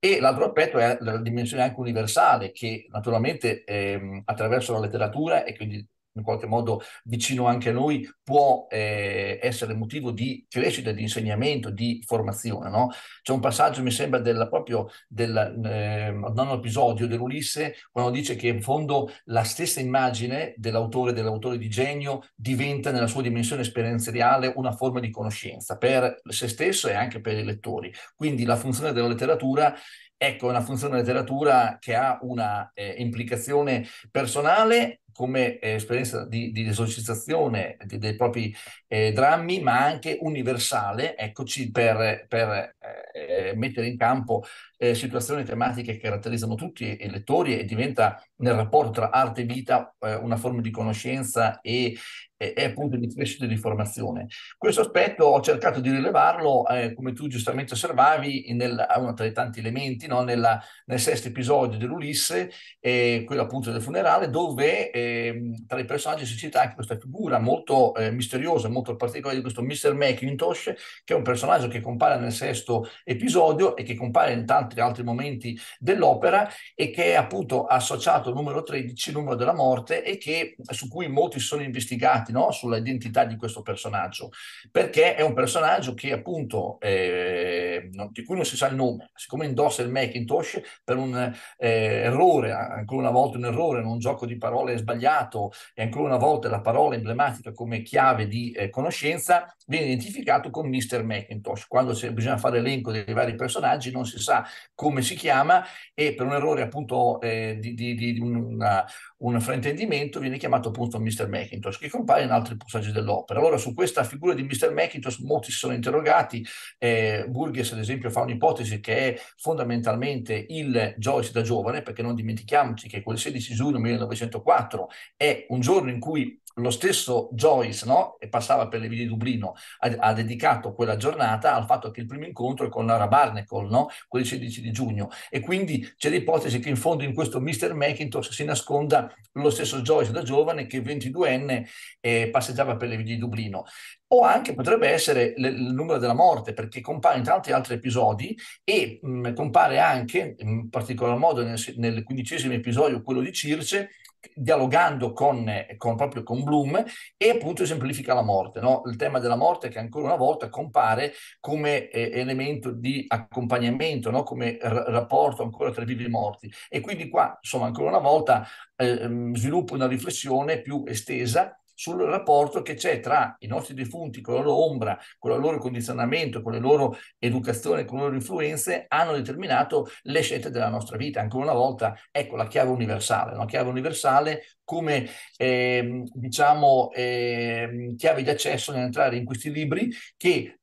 E 0.00 0.20
l'altro 0.20 0.46
aspetto 0.46 0.78
è 0.78 0.96
la 1.00 1.18
dimensione 1.18 1.64
anche 1.64 1.80
universale, 1.80 2.52
che 2.52 2.86
naturalmente 2.90 3.64
ehm, 3.64 4.22
attraverso 4.26 4.72
la 4.72 4.78
letteratura 4.80 5.42
e 5.44 5.56
quindi 5.56 5.84
in 6.18 6.24
qualche 6.24 6.46
modo 6.46 6.82
vicino 7.04 7.46
anche 7.46 7.70
a 7.70 7.72
noi, 7.72 8.08
può 8.22 8.66
eh, 8.68 9.38
essere 9.42 9.74
motivo 9.74 10.10
di 10.10 10.44
crescita, 10.48 10.92
di 10.92 11.02
insegnamento, 11.02 11.70
di 11.70 12.02
formazione. 12.06 12.68
No? 12.68 12.90
C'è 13.22 13.32
un 13.32 13.40
passaggio, 13.40 13.82
mi 13.82 13.90
sembra, 13.90 14.20
del, 14.20 14.46
proprio 14.48 14.88
del 15.08 15.36
eh, 15.64 16.10
nono 16.10 16.54
episodio 16.54 17.06
dell'Ulisse, 17.06 17.74
quando 17.90 18.10
dice 18.10 18.36
che 18.36 18.48
in 18.48 18.62
fondo 18.62 19.10
la 19.24 19.44
stessa 19.44 19.80
immagine 19.80 20.54
dell'autore, 20.56 21.12
dell'autore 21.12 21.58
di 21.58 21.68
genio, 21.68 22.22
diventa 22.34 22.90
nella 22.90 23.06
sua 23.06 23.22
dimensione 23.22 23.62
esperienziale 23.62 24.52
una 24.56 24.72
forma 24.72 25.00
di 25.00 25.10
conoscenza 25.10 25.76
per 25.76 26.20
se 26.28 26.48
stesso 26.48 26.88
e 26.88 26.94
anche 26.94 27.20
per 27.20 27.36
i 27.36 27.44
lettori. 27.44 27.92
Quindi 28.14 28.44
la 28.44 28.56
funzione 28.56 28.92
della 28.92 29.08
letteratura 29.08 29.74
ecco, 30.18 30.48
è 30.48 30.50
una 30.50 30.60
funzione 30.60 30.96
della 30.96 31.06
letteratura 31.06 31.78
che 31.78 31.94
ha 31.94 32.18
una 32.22 32.70
eh, 32.74 32.96
implicazione 32.98 33.86
personale 34.10 35.02
come 35.18 35.58
eh, 35.58 35.72
esperienza 35.72 36.24
di, 36.24 36.52
di 36.52 36.68
esorcizzazione 36.68 37.76
di, 37.86 37.98
dei 37.98 38.14
propri 38.14 38.54
eh, 38.86 39.10
drammi, 39.10 39.60
ma 39.60 39.84
anche 39.84 40.16
universale, 40.20 41.16
eccoci 41.16 41.72
per, 41.72 42.26
per 42.28 42.76
eh, 43.12 43.52
mettere 43.56 43.88
in 43.88 43.96
campo 43.96 44.44
eh, 44.78 44.94
situazioni 44.94 45.44
tematiche 45.44 45.92
che 45.92 45.98
caratterizzano 45.98 46.54
tutti 46.54 46.84
i 46.84 47.10
lettori 47.10 47.58
e 47.58 47.64
diventa 47.64 48.22
nel 48.36 48.54
rapporto 48.54 48.92
tra 48.92 49.10
arte 49.10 49.42
e 49.42 49.44
vita 49.44 49.94
eh, 49.98 50.14
una 50.14 50.36
forma 50.36 50.60
di 50.60 50.70
conoscenza 50.70 51.60
e, 51.60 51.96
e, 52.38 52.64
appunto 52.64 52.96
di 52.96 53.12
crescita 53.12 53.44
e 53.44 53.48
di 53.48 53.56
formazione. 53.56 54.28
Questo 54.56 54.82
aspetto 54.82 55.24
ho 55.24 55.40
cercato 55.40 55.80
di 55.80 55.90
rilevarlo, 55.90 56.66
eh, 56.68 56.94
come 56.94 57.12
tu 57.12 57.26
giustamente 57.26 57.74
osservavi, 57.74 58.52
nel, 58.54 58.86
uno 58.96 59.12
tra 59.12 59.26
i 59.26 59.32
tanti 59.32 59.58
elementi, 59.58 60.06
no? 60.06 60.22
Nella, 60.22 60.62
nel 60.86 61.00
sesto 61.00 61.28
episodio 61.28 61.78
dell'Ulisse, 61.78 62.50
eh, 62.78 63.24
quello 63.26 63.42
appunto 63.42 63.72
del 63.72 63.82
funerale, 63.82 64.30
dove 64.30 64.90
eh, 64.90 65.52
tra 65.66 65.80
i 65.80 65.84
personaggi 65.84 66.24
si 66.24 66.36
cita 66.36 66.62
anche 66.62 66.76
questa 66.76 66.96
figura 66.96 67.40
molto 67.40 67.94
eh, 67.96 68.12
misteriosa, 68.12 68.68
molto 68.68 68.94
particolare 68.94 69.36
di 69.36 69.42
questo 69.42 69.62
Mr. 69.62 69.94
Macintosh, 69.94 70.72
che 71.02 71.14
è 71.14 71.16
un 71.16 71.22
personaggio 71.22 71.66
che 71.66 71.80
compare 71.80 72.18
nel 72.20 72.32
sesto 72.32 72.88
episodio 73.02 73.74
e 73.76 73.82
che 73.82 73.96
compare 73.96 74.32
in 74.32 74.46
tanti 74.46 74.67
altri 74.76 75.02
momenti 75.02 75.58
dell'opera 75.78 76.48
e 76.74 76.90
che 76.90 77.12
è 77.12 77.14
appunto 77.14 77.64
associato 77.64 78.28
al 78.28 78.34
numero 78.34 78.62
13, 78.62 79.10
il 79.10 79.16
numero 79.16 79.34
della 79.34 79.54
morte, 79.54 80.04
e 80.04 80.18
che, 80.18 80.56
su 80.70 80.88
cui 80.88 81.08
molti 81.08 81.40
sono 81.40 81.62
investigati 81.62 82.32
no? 82.32 82.50
sulla 82.50 82.76
identità 82.76 83.24
di 83.24 83.36
questo 83.36 83.62
personaggio, 83.62 84.30
perché 84.70 85.14
è 85.14 85.22
un 85.22 85.34
personaggio 85.34 85.94
che 85.94 86.12
appunto, 86.12 86.78
eh, 86.80 87.88
di 88.10 88.24
cui 88.24 88.36
non 88.36 88.44
si 88.44 88.56
sa 88.56 88.68
il 88.68 88.76
nome, 88.76 89.10
siccome 89.14 89.46
indossa 89.46 89.82
il 89.82 89.90
Macintosh 89.90 90.60
per 90.84 90.96
un 90.96 91.16
eh, 91.58 91.68
errore, 91.68 92.52
ancora 92.52 93.00
una 93.00 93.10
volta 93.10 93.38
un 93.38 93.46
errore, 93.46 93.80
un 93.80 93.98
gioco 93.98 94.26
di 94.26 94.36
parole 94.36 94.76
sbagliato, 94.76 94.96
sbagliato 94.98 95.52
e 95.74 95.82
ancora 95.82 96.06
una 96.06 96.16
volta 96.16 96.48
la 96.48 96.60
parola 96.60 96.96
emblematica 96.96 97.52
come 97.52 97.82
chiave 97.82 98.26
di 98.26 98.50
eh, 98.50 98.68
conoscenza 98.68 99.54
viene 99.66 99.86
identificato 99.86 100.50
con 100.50 100.68
Mr. 100.68 101.02
Macintosh. 101.04 101.66
Quando 101.66 101.92
bisogna 102.12 102.36
fare 102.36 102.60
l'elenco 102.60 102.90
dei 102.90 103.12
vari 103.12 103.34
personaggi 103.34 103.90
non 103.90 104.04
si 104.04 104.18
sa 104.18 104.44
come 104.74 105.02
si 105.02 105.14
chiama 105.14 105.64
e 105.94 106.14
per 106.14 106.26
un 106.26 106.32
errore 106.34 106.62
appunto 106.62 107.20
eh, 107.20 107.56
di, 107.60 107.74
di, 107.74 107.94
di 107.94 108.18
una, 108.18 108.84
un 109.18 109.40
fraintendimento 109.40 110.20
viene 110.20 110.36
chiamato 110.36 110.68
appunto 110.68 111.00
Mr. 111.00 111.28
Macintosh 111.28 111.78
che 111.78 111.88
compare 111.88 112.22
in 112.22 112.30
altri 112.30 112.56
passaggi 112.56 112.92
dell'opera. 112.92 113.40
Allora 113.40 113.56
su 113.56 113.74
questa 113.74 114.04
figura 114.04 114.34
di 114.34 114.42
Mr. 114.42 114.72
Macintosh 114.72 115.18
molti 115.18 115.50
si 115.50 115.58
sono 115.58 115.74
interrogati, 115.74 116.44
eh, 116.78 117.24
Burgess 117.28 117.72
ad 117.72 117.78
esempio 117.78 118.10
fa 118.10 118.20
un'ipotesi 118.20 118.80
che 118.80 119.14
è 119.14 119.20
fondamentalmente 119.36 120.46
il 120.48 120.94
Joyce 120.98 121.32
da 121.32 121.42
giovane 121.42 121.82
perché 121.82 122.02
non 122.02 122.14
dimentichiamoci 122.14 122.88
che 122.88 123.02
quel 123.02 123.18
16 123.18 123.54
giugno 123.54 123.78
1904 123.78 124.88
è 125.16 125.46
un 125.48 125.60
giorno 125.60 125.90
in 125.90 125.98
cui 125.98 126.40
lo 126.58 126.70
stesso 126.70 127.28
Joyce, 127.32 127.86
no? 127.86 128.16
e 128.18 128.28
passava 128.28 128.68
per 128.68 128.80
le 128.80 128.88
vie 128.88 128.98
di 128.98 129.06
Dublino, 129.06 129.54
ha, 129.80 129.94
ha, 129.98 130.12
dedicato 130.12 130.72
quella 130.72 130.96
giornata 130.96 131.54
al 131.54 131.64
fatto 131.64 131.90
che 131.90 132.00
il 132.00 132.06
primo 132.06 132.26
incontro 132.26 132.66
è 132.66 132.68
con 132.68 132.86
Lara 132.86 133.08
Barnacle, 133.08 133.68
no? 133.68 133.88
quel 134.06 134.26
16 134.26 134.60
di 134.60 134.70
giugno, 134.70 135.08
e 135.30 135.40
quindi 135.40 135.92
c'è 135.96 136.10
l'ipotesi 136.10 136.58
che 136.58 136.68
in 136.68 136.76
fondo 136.76 137.04
in 137.04 137.14
questo 137.14 137.40
Mr. 137.40 137.74
Macintosh 137.74 138.30
si 138.30 138.44
nasconda 138.44 139.07
lo 139.32 139.50
stesso 139.50 139.80
Joyce 139.82 140.12
da 140.12 140.22
giovane 140.22 140.66
che 140.66 140.80
22enne 140.80 141.66
eh, 142.00 142.28
passeggiava 142.30 142.76
per 142.76 142.88
le 142.88 142.96
vie 142.96 143.04
di 143.04 143.18
Dublino. 143.18 143.64
O 144.08 144.22
anche 144.22 144.54
potrebbe 144.54 144.88
essere 144.88 145.34
l- 145.36 145.44
il 145.44 145.74
numero 145.74 145.98
della 145.98 146.14
morte, 146.14 146.52
perché 146.54 146.80
compare 146.80 147.18
in 147.18 147.24
tanti 147.24 147.52
altri 147.52 147.74
episodi 147.74 148.36
e 148.64 148.98
mh, 149.02 149.34
compare 149.34 149.78
anche, 149.78 150.34
in 150.38 150.68
particolar 150.70 151.16
modo 151.18 151.42
nel, 151.42 151.60
nel 151.76 152.02
quindicesimo 152.02 152.54
episodio, 152.54 153.02
quello 153.02 153.20
di 153.20 153.32
Circe, 153.32 153.90
dialogando 154.34 155.12
con, 155.12 155.50
con, 155.76 155.96
proprio 155.96 156.22
con 156.22 156.42
Bloom 156.42 156.84
e 157.16 157.30
appunto 157.30 157.62
esemplifica 157.62 158.14
la 158.14 158.22
morte, 158.22 158.60
no? 158.60 158.82
il 158.86 158.96
tema 158.96 159.18
della 159.18 159.36
morte 159.36 159.68
che 159.68 159.78
ancora 159.78 160.06
una 160.06 160.16
volta 160.16 160.48
compare 160.48 161.12
come 161.40 161.88
eh, 161.88 162.10
elemento 162.18 162.70
di 162.72 163.04
accompagnamento, 163.06 164.10
no? 164.10 164.22
come 164.22 164.58
r- 164.60 164.84
rapporto 164.88 165.42
ancora 165.42 165.70
tra 165.70 165.84
vivi 165.84 166.04
e 166.04 166.08
morti 166.08 166.50
e 166.68 166.80
quindi 166.80 167.08
qua 167.08 167.38
insomma 167.40 167.66
ancora 167.66 167.88
una 167.88 167.98
volta 167.98 168.46
eh, 168.76 169.30
sviluppo 169.34 169.74
una 169.74 169.86
riflessione 169.86 170.60
più 170.60 170.84
estesa 170.86 171.58
sul 171.78 172.02
rapporto 172.02 172.60
che 172.60 172.74
c'è 172.74 172.98
tra 172.98 173.36
i 173.38 173.46
nostri 173.46 173.72
defunti, 173.72 174.20
con 174.20 174.34
la 174.34 174.40
loro 174.40 174.64
ombra, 174.64 174.98
con 175.16 175.30
il 175.30 175.38
loro 175.38 175.58
condizionamento, 175.58 176.42
con 176.42 176.50
le 176.50 176.58
loro 176.58 176.96
educazioni, 177.18 177.84
con 177.84 177.98
le 177.98 178.04
loro 178.04 178.16
influenze, 178.16 178.86
hanno 178.88 179.12
determinato 179.12 179.86
le 180.02 180.20
scelte 180.20 180.50
della 180.50 180.70
nostra 180.70 180.96
vita. 180.96 181.20
Ancora 181.20 181.44
una 181.44 181.52
volta, 181.52 181.96
ecco 182.10 182.34
la 182.34 182.48
chiave 182.48 182.70
universale, 182.70 183.36
una 183.36 183.46
chiave 183.46 183.68
universale 183.68 184.42
come 184.64 185.08
eh, 185.36 186.02
diciamo 186.12 186.90
eh, 186.92 187.94
chiave 187.96 188.24
di 188.24 188.30
accesso 188.30 188.72
nell'entrare 188.72 189.16
in 189.16 189.24
questi 189.24 189.52
libri 189.52 189.88
che 190.16 190.57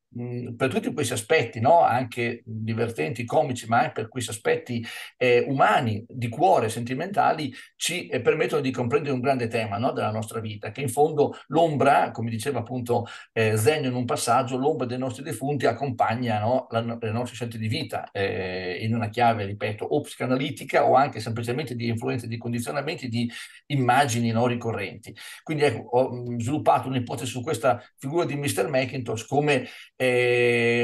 per 0.55 0.69
tutti 0.69 0.93
questi 0.93 1.11
aspetti, 1.11 1.59
no? 1.59 1.81
anche 1.81 2.41
divertenti, 2.45 3.25
comici, 3.25 3.67
ma 3.67 3.79
anche 3.79 3.91
per 3.91 4.07
questi 4.07 4.31
aspetti 4.31 4.85
eh, 5.17 5.43
umani, 5.47 6.05
di 6.07 6.29
cuore, 6.29 6.69
sentimentali, 6.69 7.53
ci 7.75 8.07
eh, 8.07 8.21
permettono 8.21 8.61
di 8.61 8.71
comprendere 8.71 9.13
un 9.13 9.19
grande 9.19 9.47
tema 9.47 9.77
no? 9.77 9.91
della 9.91 10.11
nostra 10.11 10.39
vita, 10.39 10.71
che 10.71 10.79
in 10.79 10.87
fondo 10.87 11.35
l'ombra, 11.47 12.11
come 12.11 12.29
diceva 12.29 12.59
appunto 12.59 13.05
eh, 13.33 13.57
Zegno 13.57 13.89
in 13.89 13.95
un 13.95 14.05
passaggio, 14.05 14.55
l'ombra 14.55 14.85
dei 14.85 14.97
nostri 14.97 15.21
defunti 15.21 15.65
accompagna 15.65 16.39
no? 16.39 16.67
la, 16.69 16.79
le 16.79 17.11
nostre 17.11 17.35
scelte 17.35 17.57
di 17.57 17.67
vita 17.67 18.09
eh, 18.11 18.77
in 18.81 18.95
una 18.95 19.09
chiave, 19.09 19.45
ripeto, 19.45 19.83
o 19.83 19.99
psicanalitica 19.99 20.85
o 20.85 20.95
anche 20.95 21.19
semplicemente 21.19 21.75
di 21.75 21.89
influenze, 21.89 22.27
di 22.27 22.37
condizionamenti, 22.37 23.09
di 23.09 23.29
immagini 23.67 24.31
no? 24.31 24.47
ricorrenti. 24.47 25.13
Quindi 25.43 25.63
ecco, 25.63 25.89
ho 25.97 26.23
sviluppato 26.37 26.87
un'ipotesi 26.87 27.29
su 27.29 27.41
questa 27.41 27.83
figura 27.97 28.23
di 28.23 28.35
Mr. 28.35 28.69
Macintosh 28.69 29.25
come 29.25 29.67
eh, 29.97 30.04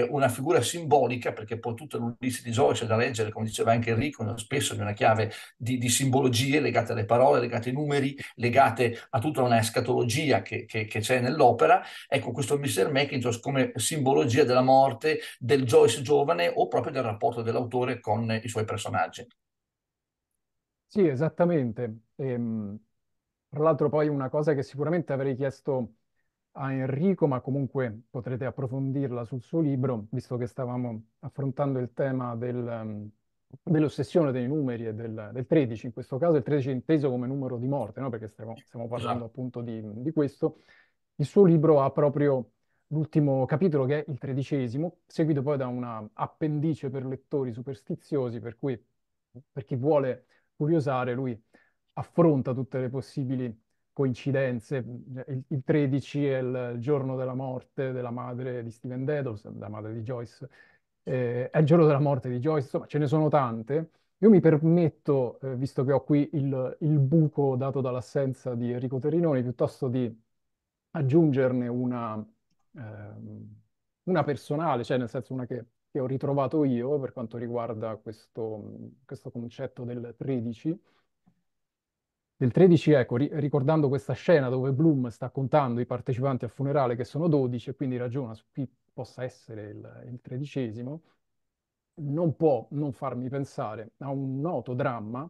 una 0.09 0.29
figura 0.29 0.61
simbolica, 0.61 1.33
perché 1.33 1.59
poi 1.59 1.75
tutta 1.75 1.97
l'Ulisse 1.97 2.43
di 2.43 2.51
Joyce 2.51 2.85
è 2.85 2.87
da 2.87 2.95
leggere, 2.95 3.31
come 3.31 3.45
diceva 3.45 3.71
anche 3.71 3.91
Enrico, 3.91 4.37
spesso 4.37 4.73
di 4.73 4.81
una 4.81 4.93
chiave 4.93 5.31
di, 5.57 5.77
di, 5.77 5.89
simbologie 5.89 6.59
legate 6.59 6.91
alle 6.91 7.05
parole, 7.05 7.39
legate 7.39 7.69
ai 7.69 7.75
numeri, 7.75 8.15
legate 8.35 8.97
a 9.09 9.19
tutta 9.19 9.41
una 9.41 9.59
escatologia 9.59 10.41
che, 10.41 10.65
che, 10.65 10.85
che 10.85 10.99
c'è 10.99 11.19
nell'opera. 11.19 11.81
Ecco, 12.07 12.31
questo 12.31 12.57
Mr. 12.57 12.91
Macintosh 12.91 13.39
come 13.39 13.71
simbologia 13.75 14.43
della 14.43 14.61
morte 14.61 15.19
del 15.39 15.63
Joyce 15.63 16.01
giovane 16.01 16.51
o 16.53 16.67
proprio 16.67 16.91
del 16.91 17.03
rapporto 17.03 17.41
dell'autore 17.41 17.99
con 17.99 18.39
i 18.41 18.47
suoi 18.47 18.65
personaggi. 18.65 19.27
Sì, 20.87 21.07
esattamente. 21.07 21.99
Ehm, 22.15 22.77
tra 23.49 23.63
l'altro 23.63 23.89
poi 23.89 24.07
una 24.07 24.29
cosa 24.29 24.53
che 24.53 24.63
sicuramente 24.63 25.13
avrei 25.13 25.35
chiesto 25.35 25.95
a 26.53 26.73
Enrico, 26.73 27.27
ma 27.27 27.39
comunque 27.39 28.03
potrete 28.09 28.45
approfondirla 28.45 29.23
sul 29.25 29.41
suo 29.41 29.61
libro, 29.61 30.07
visto 30.11 30.37
che 30.37 30.47
stavamo 30.47 31.03
affrontando 31.19 31.79
il 31.79 31.93
tema 31.93 32.35
del, 32.35 32.57
um, 32.57 33.09
dell'ossessione 33.63 34.31
dei 34.31 34.47
numeri 34.47 34.87
e 34.87 34.93
del, 34.93 35.29
del, 35.33 35.45
13, 35.45 35.87
in 35.87 35.93
questo 35.93 36.17
caso 36.17 36.37
il 36.37 36.43
13 36.43 36.71
inteso 36.71 37.09
come 37.09 37.27
numero 37.27 37.57
di 37.57 37.67
morte, 37.67 38.01
no? 38.01 38.09
perché 38.09 38.27
stiamo, 38.27 38.55
stiamo 38.65 38.87
parlando 38.87 39.25
esatto. 39.25 39.31
appunto 39.31 39.61
di, 39.61 39.81
di, 40.01 40.11
questo. 40.11 40.57
Il 41.15 41.25
suo 41.25 41.45
libro 41.45 41.81
ha 41.81 41.91
proprio 41.91 42.51
l'ultimo 42.87 43.45
capitolo 43.45 43.85
che 43.85 44.03
è 44.03 44.11
il 44.11 44.17
tredicesimo, 44.17 44.97
seguito 45.05 45.41
poi 45.41 45.57
da 45.57 45.67
una 45.67 46.05
appendice 46.13 46.89
per 46.89 47.05
lettori 47.05 47.51
superstiziosi, 47.53 48.39
per 48.39 48.57
cui 48.57 48.81
per 49.51 49.63
chi 49.63 49.75
vuole 49.75 50.25
curiosare 50.55 51.13
lui 51.13 51.39
affronta 51.93 52.53
tutte 52.53 52.79
le 52.79 52.89
possibili 52.89 53.60
coincidenze. 53.93 54.77
Il, 54.77 55.43
il 55.47 55.63
13 55.63 56.25
è 56.27 56.37
il 56.39 56.75
giorno 56.79 57.15
della 57.15 57.33
morte 57.33 57.91
della 57.91 58.11
madre 58.11 58.63
di 58.63 58.71
Steven 58.71 59.05
Dedos, 59.05 59.43
la 59.57 59.69
madre 59.69 59.93
di 59.93 60.01
Joyce, 60.01 60.49
eh, 61.03 61.49
è 61.49 61.57
il 61.59 61.65
giorno 61.65 61.85
della 61.85 61.99
morte 61.99 62.29
di 62.29 62.39
Joyce, 62.39 62.65
insomma 62.65 62.85
ce 62.87 62.97
ne 62.97 63.07
sono 63.07 63.29
tante. 63.29 63.91
Io 64.19 64.29
mi 64.29 64.39
permetto, 64.39 65.39
eh, 65.41 65.55
visto 65.55 65.83
che 65.83 65.91
ho 65.91 66.03
qui 66.03 66.29
il, 66.33 66.77
il 66.81 66.99
buco 66.99 67.55
dato 67.55 67.81
dall'assenza 67.81 68.53
di 68.55 68.71
Enrico 68.71 68.99
Terrinoni, 68.99 69.41
piuttosto 69.41 69.87
di 69.87 70.13
aggiungerne 70.91 71.67
una, 71.67 72.23
eh, 72.75 73.13
una 74.03 74.23
personale, 74.23 74.83
cioè 74.83 74.97
nel 74.97 75.09
senso 75.09 75.33
una 75.33 75.45
che, 75.45 75.65
che, 75.89 75.99
ho 75.99 76.05
ritrovato 76.05 76.63
io 76.63 76.99
per 76.99 77.13
quanto 77.13 77.37
riguarda 77.37 77.95
questo, 77.97 78.91
questo 79.05 79.31
concetto 79.31 79.83
del 79.83 80.13
13 80.17 80.79
del 82.41 82.51
13, 82.51 82.91
ecco, 82.93 83.17
ri- 83.17 83.29
ricordando 83.33 83.87
questa 83.87 84.13
scena 84.13 84.49
dove 84.49 84.71
Bloom 84.73 85.09
sta 85.09 85.29
contando 85.29 85.79
i 85.79 85.85
partecipanti 85.85 86.43
al 86.43 86.49
funerale 86.49 86.95
che 86.95 87.03
sono 87.03 87.27
12 87.27 87.69
e 87.69 87.75
quindi 87.75 87.97
ragiona 87.97 88.33
su 88.33 88.45
chi 88.51 88.67
possa 88.91 89.23
essere 89.23 89.69
il, 89.69 90.03
il 90.11 90.19
tredicesimo, 90.21 91.03
non 92.01 92.35
può 92.35 92.65
non 92.71 92.93
farmi 92.93 93.29
pensare 93.29 93.91
a 93.99 94.09
un 94.09 94.39
noto 94.41 94.73
dramma 94.73 95.29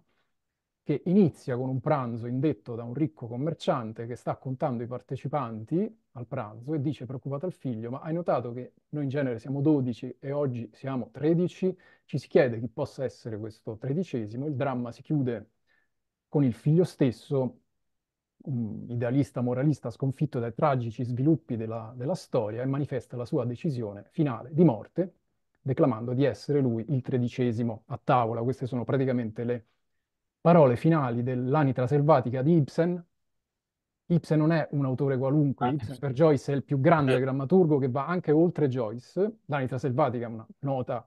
che 0.84 1.02
inizia 1.06 1.58
con 1.58 1.68
un 1.68 1.82
pranzo 1.82 2.28
indetto 2.28 2.76
da 2.76 2.84
un 2.84 2.94
ricco 2.94 3.28
commerciante 3.28 4.06
che 4.08 4.16
sta 4.16 4.38
contando 4.38 4.82
i 4.84 4.88
partecipanti 4.88 6.00
al 6.14 6.28
pranzo 6.28 6.74
e 6.74 6.80
dice 6.82 7.06
preoccupato 7.06 7.46
al 7.46 7.52
figlio, 7.54 7.90
ma 7.92 8.00
hai 8.00 8.14
notato 8.14 8.54
che 8.54 8.74
noi 8.90 9.04
in 9.04 9.10
genere 9.10 9.38
siamo 9.40 9.60
12 9.62 10.16
e 10.18 10.32
oggi 10.32 10.70
siamo 10.72 11.10
13? 11.12 11.78
Ci 12.06 12.18
si 12.18 12.28
chiede 12.30 12.58
chi 12.60 12.70
possa 12.70 13.04
essere 13.04 13.38
questo 13.38 13.76
tredicesimo, 13.78 14.46
il 14.48 14.56
dramma 14.56 14.92
si 14.94 15.02
chiude 15.02 15.50
con 16.32 16.46
il 16.46 16.54
figlio 16.54 16.86
stesso, 16.86 17.60
un 18.44 18.86
idealista 18.88 19.42
moralista 19.42 19.90
sconfitto 19.90 20.40
dai 20.40 20.54
tragici 20.54 21.04
sviluppi 21.04 21.58
della, 21.58 21.94
della 21.94 22.16
storia, 22.16 22.62
e 22.62 22.66
manifesta 22.66 23.18
la 23.18 23.26
sua 23.26 23.44
decisione 23.44 24.06
finale 24.12 24.54
di 24.54 24.64
morte, 24.64 25.16
declamando 25.60 26.14
di 26.14 26.24
essere 26.24 26.62
lui 26.62 26.86
il 26.88 27.02
tredicesimo 27.02 27.84
a 27.88 28.00
tavola. 28.02 28.44
Queste 28.44 28.66
sono 28.66 28.86
praticamente 28.86 29.44
le 29.44 29.66
parole 30.40 30.78
finali 30.78 31.22
dell'Anitra 31.22 31.86
selvatica 31.86 32.42
di 32.42 32.56
Ibsen. 32.56 33.06
Ibsen 34.06 34.40
non 34.40 34.54
è 34.54 34.66
un 34.72 34.86
autore 34.86 35.18
qualunque, 35.18 35.68
ah. 35.68 35.72
Ibsen 35.72 35.98
per 36.00 36.14
Joyce 36.14 36.54
è 36.54 36.56
il 36.56 36.64
più 36.64 36.80
grande 36.80 37.20
drammaturgo 37.20 37.78
che 37.78 37.90
va 37.90 38.08
anche 38.08 38.32
oltre 38.32 38.70
Joyce. 38.70 39.40
L'Anitra 39.48 39.78
selvatica 39.78 40.28
è 40.28 40.30
una 40.30 40.48
nota 40.60 41.06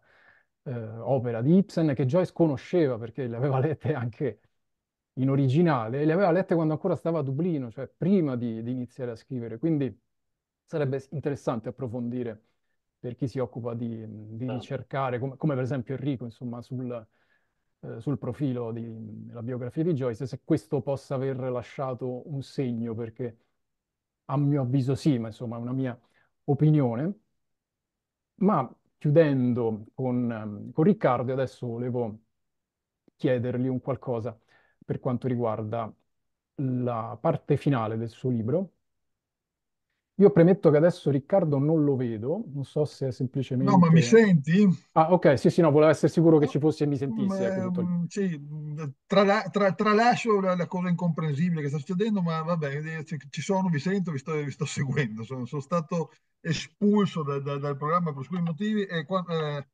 eh, 0.65 0.99
opera 0.99 1.41
di 1.41 1.57
Ibsen 1.57 1.95
che 1.95 2.05
Joyce 2.05 2.35
conosceva 2.35 2.99
perché 2.99 3.27
le 3.27 3.37
aveva 3.37 3.59
lette 3.59 3.95
anche 3.95 4.41
in 5.15 5.31
originale, 5.31 6.05
le 6.05 6.13
aveva 6.13 6.31
lette 6.31 6.55
quando 6.55 6.73
ancora 6.73 6.97
stava 6.97 7.21
a 7.21 7.23
Dublino, 7.23 7.71
cioè 7.71 7.89
prima 7.89 8.37
di, 8.37 8.63
di 8.63 8.73
iniziare 8.73 9.13
a 9.13 9.17
scrivere, 9.17 9.59
quindi 9.59 9.97
sarebbe 10.65 11.05
interessante 11.11 11.69
approfondire 11.69 12.43
per 12.99 13.15
chi 13.17 13.29
si 13.29 13.39
occupa 13.39 13.75
di, 13.75 14.05
di 14.37 14.49
ricercare, 14.51 15.19
come, 15.19 15.37
come, 15.37 15.55
per 15.55 15.63
esempio 15.63 15.95
Enrico, 15.95 16.25
insomma, 16.25 16.63
sul, 16.63 17.07
eh, 17.81 18.01
sul 18.01 18.19
profilo 18.19 18.73
della 18.73 19.43
biografia 19.43 19.83
di 19.83 19.93
Joyce, 19.93 20.27
se 20.27 20.41
questo 20.43 20.81
possa 20.81 21.15
aver 21.15 21.39
lasciato 21.51 22.23
un 22.31 22.43
segno, 22.43 22.95
perché 22.95 23.39
a 24.27 24.37
mio 24.39 24.63
avviso 24.63 24.95
sì, 24.95 25.19
ma 25.19 25.29
insomma 25.29 25.57
è 25.57 25.61
una 25.61 25.73
mia 25.73 25.99
opinione. 26.45 27.19
Ma 28.37 28.69
chiudendo 28.99 29.87
con, 29.95 30.71
con 30.73 30.85
Riccardo, 30.85 31.33
adesso 31.33 31.67
volevo 31.67 32.19
chiedergli 33.17 33.67
un 33.69 33.81
qualcosa 33.81 34.39
per 34.85 35.01
quanto 35.01 35.27
riguarda 35.27 35.93
la 36.57 37.19
parte 37.21 37.57
finale 37.57 37.97
del 37.97 38.11
suo 38.11 38.31
libro. 38.31 38.71
Io 40.19 40.31
premetto 40.31 40.71
che 40.71 40.77
adesso 40.77 41.11
Riccardo 41.11 41.59
non 41.59 41.83
lo 41.83 41.97
vedo, 41.97 42.45
non 42.53 42.65
so 42.65 42.85
se 42.85 43.09
è 43.09 43.11
semplicemente... 43.11 43.73
No, 43.73 43.79
ma 43.79 43.91
mi 43.91 44.01
senti? 44.01 44.65
Ah, 44.93 45.13
ok, 45.13 45.37
sì, 45.37 45.51
sì, 45.51 45.61
no, 45.61 45.73
volevo 45.73 45.91
essere 45.91 46.13
sicuro 46.13 46.39
che 46.39 46.47
ci 46.47 46.61
fosse 46.61 46.85
e 46.85 46.87
mi 46.87 46.97
sentissi. 46.97 47.43
Ecco, 47.43 47.63
tutto... 47.65 47.85
Mm, 47.85 48.05
sì, 48.07 48.41
tra, 49.07 49.43
tra, 49.51 49.73
tralascio 49.73 50.41
la, 50.41 50.55
la, 50.55 50.67
cosa 50.69 50.89
incomprensibile 50.89 51.63
che 51.63 51.69
sta 51.69 51.79
succedendo, 51.79 52.23
ma 52.23 52.43
vabbè, 52.43 53.03
ci 53.29 53.43
sono, 53.43 53.69
vi 53.69 53.81
sento, 53.81 54.13
vi 54.13 54.19
sto, 54.19 54.35
vi 54.35 54.53
sto 54.53 54.65
seguendo. 54.65 55.25
Sono, 55.25 55.47
sono, 55.47 55.61
stato 55.61 56.13
espulso 56.39 57.25
da, 57.25 57.41
da, 57.41 57.59
dal 57.59 57.77
programma 57.77 58.13
per 58.13 58.21
alcuni 58.21 58.43
motivi 58.43 58.85
e 58.85 58.99
eh, 58.99 59.67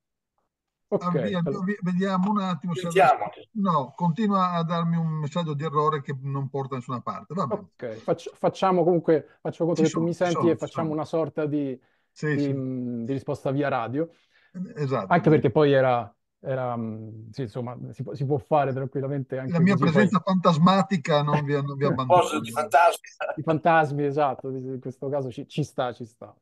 Ok, 0.91 1.15
avvia- 1.15 1.39
allora, 1.43 1.67
vediamo 1.83 2.31
un 2.31 2.41
attimo 2.41 2.75
se. 2.75 2.89
No, 3.53 3.93
continua 3.97 4.53
a 4.53 4.63
darmi 4.63 4.97
un 4.97 5.09
messaggio 5.09 5.55
di 5.55 5.65
errore 5.65 6.03
che 6.03 6.17
non 6.21 6.49
porta 6.49 6.71
da 6.71 6.77
nessuna 6.77 7.01
parte. 7.01 7.35
Va 7.35 7.47
bene, 7.47 7.67
ok, 7.75 8.01
Faccio- 8.03 8.33
facciamo 8.35 8.85
comunque, 8.85 9.39
faccio 9.41 9.65
conto 9.67 9.83
ci 9.83 9.85
che 9.85 9.91
tu 9.91 10.01
mi 10.01 10.13
sono, 10.13 10.15
senti 10.15 10.49
sono, 10.49 10.49
e 10.49 10.57
ci 10.57 10.57
facciamo 10.57 10.93
sono. 10.93 10.93
una 10.93 11.05
sorta 11.05 11.47
di, 11.47 11.79
Sì, 12.13 12.39
di, 12.39 12.39
sì, 12.39 12.55
mh, 12.55 13.05
di 13.05 13.13
risposta 13.13 13.51
via 13.51 13.69
radio, 13.69 14.09
esatto. 14.77 15.07
anche 15.07 15.31
perché 15.31 15.51
poi 15.51 15.73
era, 15.73 16.13
era, 16.41 16.77
mh, 16.77 17.31
sì, 17.31 17.43
insomma, 17.43 17.77
si 17.93 18.03
può, 18.03 18.15
si 18.15 18.25
può 18.27 18.39
fare 18.39 18.73
tranquillamente 18.73 19.39
La 19.53 19.59
anche 19.59 19.65
mia 19.65 19.77
così, 19.77 19.89
poi 19.91 20.09
presenza 20.09 20.21
fantasmatica 20.25 21.21
non 21.23 21.45
vi, 21.45 21.53
non 21.53 21.77
vi 21.77 21.85
Poso 22.07 22.41
di 22.41 22.51
abbandona. 22.51 22.51
fantasmi. 22.51 23.09
i 23.35 23.43
fantasmi, 23.43 24.05
esatto, 24.05 24.49
in 24.51 24.81
questo 24.81 25.09
caso 25.09 25.31
ci, 25.31 25.47
ci 25.49 25.63
sta, 25.65 25.93
ci 25.93 26.05
sta. 26.05 26.35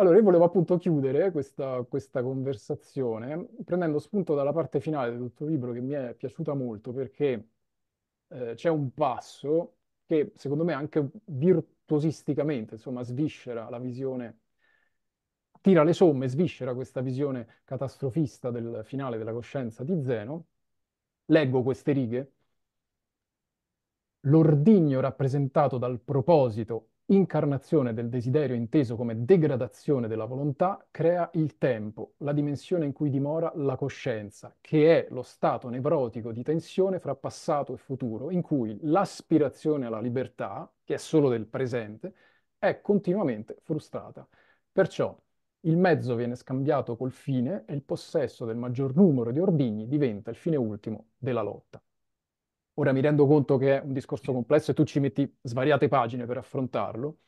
Allora, 0.00 0.16
io 0.16 0.22
volevo 0.22 0.44
appunto 0.44 0.76
chiudere 0.78 1.32
questa, 1.32 1.82
questa 1.82 2.22
conversazione 2.22 3.48
prendendo 3.64 3.98
spunto 3.98 4.34
dalla 4.34 4.52
parte 4.52 4.78
finale 4.80 5.16
del 5.18 5.32
tuo 5.34 5.46
libro 5.46 5.72
che 5.72 5.80
mi 5.80 5.92
è 5.92 6.14
piaciuta 6.14 6.54
molto 6.54 6.92
perché 6.92 7.48
eh, 8.28 8.54
c'è 8.54 8.68
un 8.68 8.92
passo 8.94 9.76
che 10.06 10.32
secondo 10.36 10.64
me 10.64 10.72
anche 10.72 11.10
virtuosisticamente, 11.26 12.74
insomma, 12.74 13.02
sviscera 13.02 13.68
la 13.68 13.78
visione, 13.78 14.38
tira 15.60 15.82
le 15.84 15.92
somme, 15.92 16.28
sviscera 16.28 16.74
questa 16.74 17.00
visione 17.00 17.60
catastrofista 17.64 18.50
del 18.50 18.82
finale 18.84 19.18
della 19.18 19.32
coscienza 19.32 19.84
di 19.84 20.00
Zeno. 20.02 20.46
Leggo 21.26 21.62
queste 21.62 21.92
righe. 21.92 22.32
L'ordigno 24.22 25.00
rappresentato 25.00 25.76
dal 25.76 26.00
proposito, 26.00 26.90
incarnazione 27.10 27.94
del 27.94 28.08
desiderio 28.08 28.54
inteso 28.56 28.96
come 28.96 29.24
degradazione 29.24 30.08
della 30.08 30.24
volontà, 30.26 30.86
crea 30.90 31.30
il 31.34 31.56
tempo, 31.58 32.14
la 32.18 32.32
dimensione 32.32 32.84
in 32.84 32.92
cui 32.92 33.10
dimora 33.10 33.50
la 33.54 33.76
coscienza, 33.76 34.54
che 34.60 35.06
è 35.06 35.12
lo 35.12 35.22
stato 35.22 35.68
nevrotico 35.68 36.32
di 36.32 36.42
tensione 36.42 36.98
fra 36.98 37.14
passato 37.14 37.72
e 37.74 37.76
futuro, 37.78 38.30
in 38.30 38.42
cui 38.42 38.78
l'aspirazione 38.82 39.86
alla 39.86 40.00
libertà, 40.00 40.70
che 40.84 40.94
è 40.94 40.98
solo 40.98 41.28
del 41.28 41.46
presente, 41.46 42.14
è 42.58 42.80
continuamente 42.80 43.56
frustrata. 43.62 44.26
Perciò 44.72 45.16
il 45.62 45.76
mezzo 45.76 46.14
viene 46.14 46.36
scambiato 46.36 46.96
col 46.96 47.12
fine 47.12 47.64
e 47.66 47.74
il 47.74 47.82
possesso 47.82 48.44
del 48.44 48.56
maggior 48.56 48.94
numero 48.94 49.32
di 49.32 49.40
ordigni 49.40 49.88
diventa 49.88 50.30
il 50.30 50.36
fine 50.36 50.56
ultimo 50.56 51.08
della 51.18 51.42
lotta. 51.42 51.82
Ora 52.78 52.92
mi 52.92 53.00
rendo 53.02 53.26
conto 53.26 53.58
che 53.58 53.78
è 53.78 53.82
un 53.84 53.92
discorso 53.92 54.32
complesso 54.32 54.70
e 54.70 54.74
tu 54.74 54.84
ci 54.84 55.00
metti 55.00 55.30
svariate 55.42 55.88
pagine 55.88 56.24
per 56.26 56.38
affrontarlo, 56.38 57.18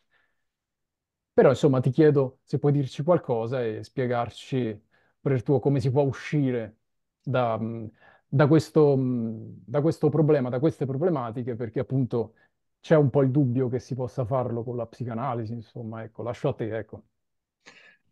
però 1.32 1.50
insomma 1.50 1.80
ti 1.80 1.90
chiedo 1.90 2.40
se 2.44 2.58
puoi 2.58 2.72
dirci 2.72 3.02
qualcosa 3.02 3.64
e 3.64 3.82
spiegarci 3.82 4.80
per 5.20 5.32
il 5.32 5.42
tuo 5.42 5.58
come 5.60 5.80
si 5.80 5.90
può 5.90 6.02
uscire 6.02 6.78
da, 7.22 7.56
mh, 7.58 7.90
da 8.26 8.46
questo, 8.46 8.96
mh, 8.96 9.62
da 9.66 9.80
questo 9.80 10.08
problema, 10.08 10.48
da 10.48 10.58
queste 10.58 10.86
problematiche, 10.86 11.54
perché 11.56 11.80
appunto 11.80 12.34
c'è 12.80 12.96
un 12.96 13.10
po' 13.10 13.22
il 13.22 13.30
dubbio 13.30 13.68
che 13.68 13.78
si 13.78 13.94
possa 13.94 14.24
farlo 14.24 14.62
con 14.64 14.76
la 14.76 14.86
psicanalisi, 14.86 15.52
insomma, 15.52 16.02
ecco, 16.02 16.22
lascio 16.22 16.48
a 16.48 16.54
te, 16.54 16.76
ecco. 16.76 17.04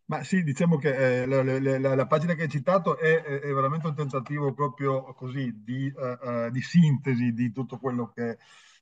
Ma 0.08 0.24
sì, 0.24 0.42
diciamo 0.42 0.78
che 0.78 1.22
eh, 1.22 1.26
la, 1.26 1.42
la- 1.42 1.94
la- 1.94 2.06
pagina 2.06 2.34
che 2.34 2.42
hai 2.44 2.48
citato 2.48 2.96
è, 2.98 3.22
è- 3.22 3.52
veramente 3.52 3.86
un 3.88 3.94
tentativo 3.94 4.54
proprio 4.54 5.12
così 5.14 5.52
di, 5.62 5.86
eh, 5.94 6.46
eh, 6.46 6.50
di 6.50 6.62
sintesi 6.62 7.32
di 7.34 7.52
tutto 7.52 7.78
quello 7.78 8.10
che 8.12 8.38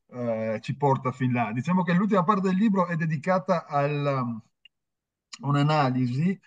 eh, 0.09 0.59
ci 0.63 0.77
porta 0.77 1.11
fin 1.11 1.33
là. 1.33 1.51
Diciamo 1.53 1.83
che 1.83 1.95
l'ultima 1.95 2.23
parte 2.23 2.43
del 2.49 2.57
libro 2.57 2.87
è 2.87 2.95
dedicata 2.95 3.67
al, 3.67 4.23
um, 4.23 4.41
a 5.43 5.49
un'analisi 5.49 6.39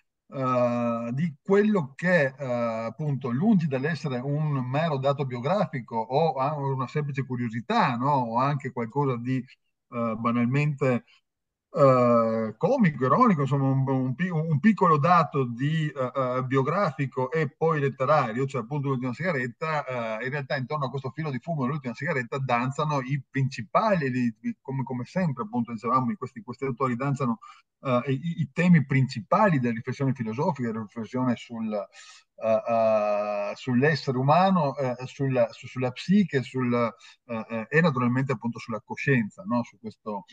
di 1.12 1.36
quello 1.42 1.94
che 1.96 2.28
appunto 2.38 3.30
lungi 3.32 3.66
dall'essere 3.68 4.20
un 4.20 4.52
mero 4.70 4.98
dato 4.98 5.26
biografico 5.26 5.96
o 5.98 6.34
a- 6.36 6.56
una 6.56 6.88
semplice 6.88 7.26
curiosità, 7.26 7.96
no? 7.96 8.12
O 8.12 8.38
anche 8.38 8.72
qualcosa 8.72 9.18
di 9.18 9.44
banalmente 9.88 11.06
eh, 11.72 12.56
comico, 12.58 13.06
ironico, 13.06 13.42
insomma 13.42 13.70
un, 13.70 13.88
un, 13.88 14.16
un 14.18 14.60
piccolo 14.60 14.98
dato 14.98 15.44
di, 15.46 15.92
uh, 15.94 16.44
biografico 16.44 17.32
e 17.32 17.48
poi 17.48 17.80
letterario, 17.80 18.48
cioè 18.48 18.62
appunto 18.62 18.88
l'ultima 18.88 19.14
sigaretta, 19.14 19.86
uh, 19.88 20.24
in 20.24 20.32
realtà 20.32 20.56
intorno 20.56 20.86
a 20.86 20.90
questo 20.90 21.12
filo 21.12 21.30
di 21.30 21.38
fumo 21.38 21.62
dell'ultima 21.62 21.94
sigaretta 21.94 22.40
danzano 22.40 23.02
i 23.02 23.22
principali, 23.30 24.10
li, 24.10 24.36
come, 24.62 24.82
come, 24.84 25.06
sempre 25.06 25.44
appunto 25.44 25.72
dicevamo, 25.72 26.12
questi, 26.18 26.42
questi 26.42 26.66
autori 26.66 26.96
danzano 26.96 27.38
uh, 27.82 28.02
i, 28.08 28.40
i, 28.40 28.50
temi 28.52 28.84
principali 28.86 29.60
della 29.60 29.76
riflessione 29.76 30.14
filosofica, 30.14 30.72
della 30.72 30.82
riflessione 30.82 31.36
sul, 31.36 31.88
sull'essere 33.54 34.18
umano, 34.18 34.74
sulla, 35.04 35.52
su, 35.52 35.68
sulla 35.68 35.92
psiche 35.92 36.42
sul, 36.42 36.74
e 37.68 37.82
naturalmente 37.82 38.32
appunto 38.32 38.60
sulla 38.60 38.82
coscienza, 38.82 39.44
no? 39.44 39.62
su 39.64 39.78
questo 39.78 40.24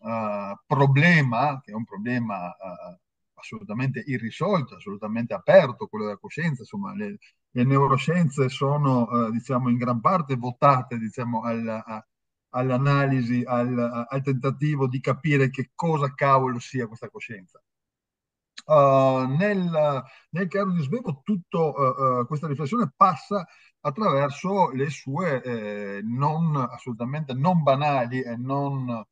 uh, 0.00 0.58
problema, 0.66 1.60
che 1.62 1.72
è 1.72 1.74
un 1.74 1.84
problema 1.84 2.46
uh, 2.46 2.98
assolutamente 3.34 4.02
irrisolto, 4.06 4.76
assolutamente 4.76 5.34
aperto, 5.34 5.86
quello 5.86 6.06
della 6.06 6.18
coscienza, 6.18 6.62
insomma, 6.62 6.94
le, 6.94 7.18
le 7.50 7.64
neuroscienze 7.64 8.48
sono, 8.48 9.02
uh, 9.02 9.30
diciamo, 9.30 9.68
in 9.68 9.76
gran 9.76 10.00
parte 10.00 10.36
votate, 10.36 10.98
diciamo, 10.98 11.42
al, 11.42 11.68
a, 11.68 12.06
all'analisi, 12.50 13.42
al, 13.44 14.06
al, 14.08 14.22
tentativo 14.22 14.88
di 14.88 15.00
capire 15.00 15.50
che 15.50 15.70
cosa 15.74 16.14
cavolo 16.14 16.58
sia 16.58 16.86
questa 16.86 17.08
coscienza. 17.08 17.60
Uh, 18.64 19.26
nel, 19.36 20.02
nel 20.30 20.48
caso 20.48 20.72
di 20.72 20.82
Svevo, 20.82 21.20
tutta 21.22 21.58
uh, 21.58 22.26
questa 22.26 22.48
riflessione 22.48 22.90
passa 22.96 23.46
attraverso 23.86 24.70
le 24.70 24.90
sue 24.90 25.42
eh, 25.42 26.00
non 26.02 26.56
assolutamente 26.56 27.32
non 27.34 27.62
banali 27.62 28.20
e 28.20 28.36
non 28.36 29.04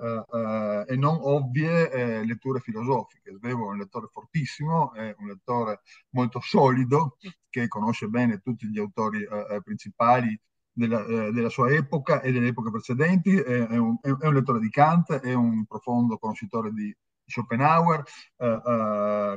eh, 0.00 0.24
eh, 0.32 0.84
e 0.86 0.96
non 0.96 1.18
ovvie 1.20 1.90
eh, 1.90 2.24
letture 2.24 2.60
filosofiche. 2.60 3.34
Svevo 3.36 3.66
è 3.66 3.70
un 3.72 3.78
lettore 3.78 4.08
fortissimo, 4.12 4.92
è 4.94 5.12
un 5.18 5.26
lettore 5.26 5.80
molto 6.10 6.40
solido, 6.40 7.16
che 7.50 7.66
conosce 7.66 8.06
bene 8.06 8.38
tutti 8.38 8.68
gli 8.68 8.78
autori 8.78 9.26
principali 9.64 10.38
della, 10.70 11.02
della, 11.02 11.48
sua 11.48 11.70
epoca 11.70 12.20
e 12.20 12.30
delle 12.30 12.48
epoche 12.48 12.70
precedenti, 12.70 13.34
è, 13.34 13.66
è, 13.66 13.76
un, 13.76 13.96
è, 14.00 14.10
un, 14.10 14.34
lettore 14.34 14.60
di 14.60 14.68
Kant, 14.68 15.12
è 15.14 15.32
un 15.32 15.64
profondo 15.66 16.18
conoscitore 16.18 16.72
di 16.72 16.94
Schopenhauer, 17.24 18.04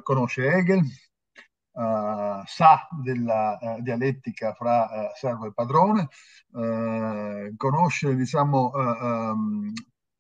conosce 0.04 0.46
Hegel, 0.46 0.84
Uh, 1.74 2.44
sa 2.48 2.86
della 3.02 3.58
uh, 3.62 3.82
dialettica 3.82 4.54
fra 4.54 4.84
uh, 4.84 5.12
servo 5.16 5.46
e 5.46 5.54
padrone, 5.54 6.10
conosce 7.56 8.14
diciamo, 8.14 8.72
um, 8.74 9.72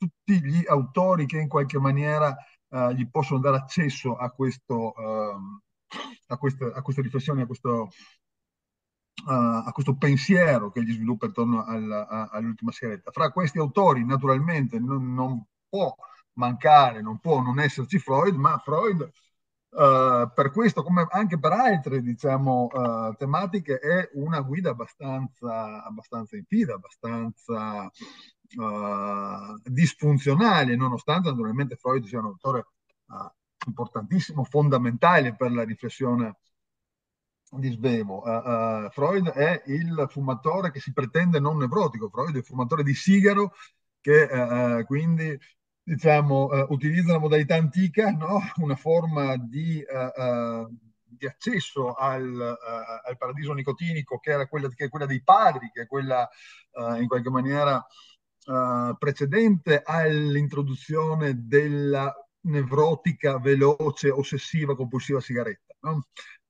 tutti 0.01 0.41
gli 0.43 0.63
autori 0.65 1.27
che 1.27 1.37
in 1.37 1.47
qualche 1.47 1.77
maniera 1.79 2.35
uh, 2.69 2.89
gli 2.89 3.07
possono 3.07 3.39
dare 3.39 3.57
accesso 3.57 4.15
a, 4.15 4.31
questo, 4.31 4.93
uh, 4.95 5.95
a, 6.27 6.37
queste, 6.37 6.71
a 6.73 6.81
queste 6.81 7.01
riflessioni, 7.03 7.41
a 7.41 7.45
questo, 7.45 7.89
uh, 9.25 9.31
a 9.31 9.69
questo 9.71 9.95
pensiero 9.97 10.71
che 10.71 10.83
gli 10.83 10.91
sviluppa 10.91 11.27
intorno 11.27 11.63
al, 11.63 12.29
all'ultima 12.31 12.71
sigaretta. 12.71 13.11
Fra 13.11 13.31
questi 13.31 13.59
autori 13.59 14.03
naturalmente 14.03 14.79
non, 14.79 15.13
non, 15.13 15.45
può 15.69 15.93
mancare, 16.33 17.01
non 17.01 17.19
può 17.19 17.41
non 17.41 17.59
esserci 17.59 17.99
Freud, 17.99 18.35
ma 18.35 18.57
Freud 18.57 19.09
Uh, 19.73 20.29
per 20.35 20.51
questo, 20.51 20.83
come 20.83 21.07
anche 21.11 21.39
per 21.39 21.53
altre 21.53 22.01
diciamo, 22.01 22.67
uh, 22.73 23.15
tematiche, 23.15 23.79
è 23.79 24.09
una 24.15 24.41
guida 24.41 24.71
abbastanza, 24.71 25.81
abbastanza 25.85 26.35
infida, 26.35 26.73
abbastanza 26.73 27.89
uh, 28.55 29.59
disfunzionale, 29.63 30.75
nonostante 30.75 31.29
naturalmente 31.29 31.75
Freud 31.75 32.05
sia 32.05 32.19
un 32.19 32.25
autore 32.25 32.67
uh, 33.07 33.67
importantissimo, 33.67 34.43
fondamentale 34.43 35.35
per 35.35 35.51
la 35.51 35.63
riflessione 35.63 36.37
di 37.51 37.71
Svevo. 37.71 38.21
Uh, 38.23 38.89
Freud 38.89 39.29
è 39.29 39.63
il 39.67 40.07
fumatore 40.09 40.71
che 40.71 40.79
si 40.79 40.93
pretende 40.93 41.39
non 41.39 41.57
nevrotico, 41.57 42.09
Freud 42.09 42.35
è 42.35 42.37
il 42.37 42.45
fumatore 42.45 42.83
di 42.83 42.93
sigaro 42.93 43.53
che 43.99 44.83
quindi 44.87 45.37
diciamo, 45.83 46.49
utilizza 46.69 47.11
la 47.11 47.19
modalità 47.19 47.55
antica, 47.55 48.09
no? 48.09 48.39
una 48.55 48.75
forma 48.75 49.37
di 49.37 49.83
di 51.21 51.27
accesso 51.27 51.93
al, 51.93 52.23
uh, 52.23 53.07
al, 53.07 53.17
paradiso 53.17 53.53
nicotinico 53.53 54.17
che 54.19 54.31
era 54.31 54.47
quella, 54.47 54.67
che 54.69 54.89
quella 54.89 55.05
dei 55.05 55.21
padri, 55.21 55.69
che 55.71 55.83
è 55.83 55.87
quella 55.87 56.27
uh, 56.71 56.95
in 56.95 57.07
qualche 57.07 57.29
maniera 57.29 57.85
uh, 58.45 58.95
precedente 58.97 59.81
all'introduzione 59.83 61.45
della 61.45 62.13
nevrotica, 62.41 63.39
veloce, 63.39 64.09
ossessiva, 64.09 64.75
compulsiva 64.75 65.19
sigaretta. 65.19 65.75
No? 65.81 66.05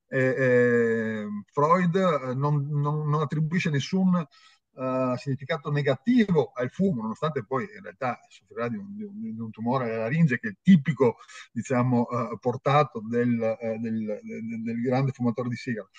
Eh, 0.08 0.20
eh, 0.20 1.28
Freud 1.52 1.96
non, 2.36 2.68
non, 2.70 3.10
non, 3.10 3.22
attribuisce 3.22 3.70
nessun 3.70 4.14
uh, 4.16 5.16
significato 5.16 5.72
negativo 5.72 6.52
al 6.54 6.70
fumo, 6.70 7.02
nonostante 7.02 7.46
poi 7.46 7.64
in 7.64 7.82
realtà 7.82 8.20
soffrirà 8.28 8.68
di 8.68 8.76
un, 8.76 8.94
di 8.94 9.40
un 9.40 9.52
tumore 9.52 9.86
alla 9.86 10.04
laringe 10.04 10.38
che 10.40 10.50
è 10.50 10.56
tipico, 10.62 11.18
diciamo, 11.52 12.08
uh, 12.10 12.38
portato 12.40 13.02
del, 13.08 13.38
uh, 13.40 13.80
del, 13.80 14.20
del, 14.22 14.64
del, 14.64 14.82
grande 14.82 15.12
fumatore 15.12 15.48
di 15.48 15.56
sigaro. 15.56 15.90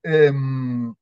Ehm, 0.00 0.94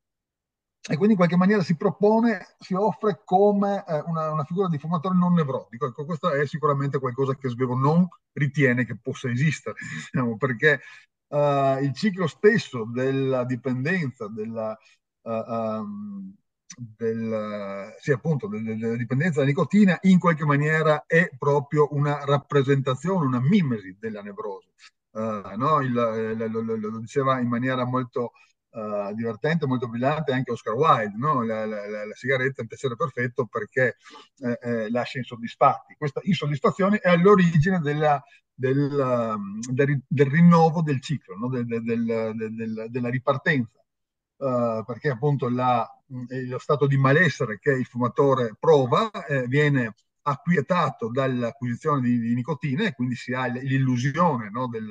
e 0.85 0.95
quindi 0.95 1.11
in 1.11 1.15
qualche 1.15 1.37
maniera 1.37 1.63
si 1.63 1.77
propone, 1.77 2.55
si 2.59 2.73
offre 2.73 3.21
come 3.23 3.85
eh, 3.87 4.03
una, 4.05 4.31
una, 4.31 4.43
figura 4.43 4.67
di 4.67 4.77
fumatore 4.77 5.15
non 5.15 5.33
nevrotico. 5.33 5.87
Ecco, 5.87 6.03
questo 6.03 6.29
è 6.31 6.45
sicuramente 6.45 6.99
qualcosa 6.99 7.35
che 7.35 7.47
Svevo 7.47 7.73
non 7.73 8.05
ritiene 8.33 8.85
che 8.85 8.97
possa 8.97 9.29
esistere, 9.29 9.75
diciamo, 10.11 10.35
perché 10.35 10.81
uh, 11.27 11.81
il 11.81 11.93
ciclo 11.93 12.27
stesso 12.27 12.83
della 12.83 13.45
dipendenza, 13.45 14.27
della, 14.27 14.77
uh, 15.21 15.31
um, 15.31 16.35
del, 16.75 17.95
sì, 17.99 18.11
appunto, 18.11 18.47
della 18.47 18.97
dipendenza 18.97 19.39
da 19.39 19.45
nicotina, 19.45 19.97
in 20.01 20.19
qualche 20.19 20.43
maniera 20.43 21.05
è 21.07 21.29
proprio 21.37 21.87
una 21.93 22.25
rappresentazione, 22.25 23.25
una 23.25 23.39
mimesi 23.39 23.95
della 23.97 24.21
nevrosi. 24.21 24.67
Uh, 25.11 25.55
no? 25.55 25.79
il, 25.79 25.93
lo, 25.93 26.61
lo, 26.61 26.75
lo, 26.75 26.99
diceva 26.99 27.39
in 27.39 27.47
maniera 27.47 27.85
molto 27.85 28.31
uh, 28.73 29.13
divertente, 29.13 29.65
molto 29.65 29.87
brillante 29.87 30.31
anche 30.31 30.51
Oscar 30.51 30.73
Wilde, 30.73 31.17
no? 31.17 31.43
la, 31.43 31.65
la, 31.65 31.87
la, 31.87 32.05
la, 32.05 32.13
sigaretta 32.13 32.57
è 32.57 32.61
un 32.61 32.67
piacere 32.67 32.95
perfetto 32.95 33.45
perché 33.45 33.97
eh, 34.39 34.59
eh, 34.61 34.89
lascia 34.89 35.19
insoddisfatti. 35.19 35.95
Questa 35.97 36.19
insoddisfazione 36.23 36.97
è 36.97 37.09
all'origine 37.09 37.79
della, 37.79 38.21
del, 38.53 38.77
um, 38.77 39.59
del, 39.71 40.01
del, 40.07 40.27
rinnovo 40.27 40.81
del 40.81 41.01
ciclo, 41.01 41.35
no? 41.37 41.49
del, 41.49 42.89
della 42.89 43.09
ripartenza. 43.09 43.77
Uh, 44.35 44.83
perché 44.83 45.09
appunto 45.09 45.47
la, 45.47 45.87
lo 46.07 46.59
stato 46.59 46.85
di 46.87 46.97
malessere 46.97 47.59
che 47.59 47.71
il 47.71 47.85
fumatore 47.85 48.55
prova 48.59 49.09
eh, 49.25 49.47
viene 49.47 49.93
acquietato 50.23 51.09
dall'acquisizione 51.09 52.01
di, 52.01 52.19
di, 52.19 52.33
nicotina 52.33 52.83
e 52.83 52.93
quindi 52.93 53.15
si 53.15 53.33
ha 53.33 53.45
l'illusione 53.45 54.49
no, 54.49 54.67
del, 54.67 54.89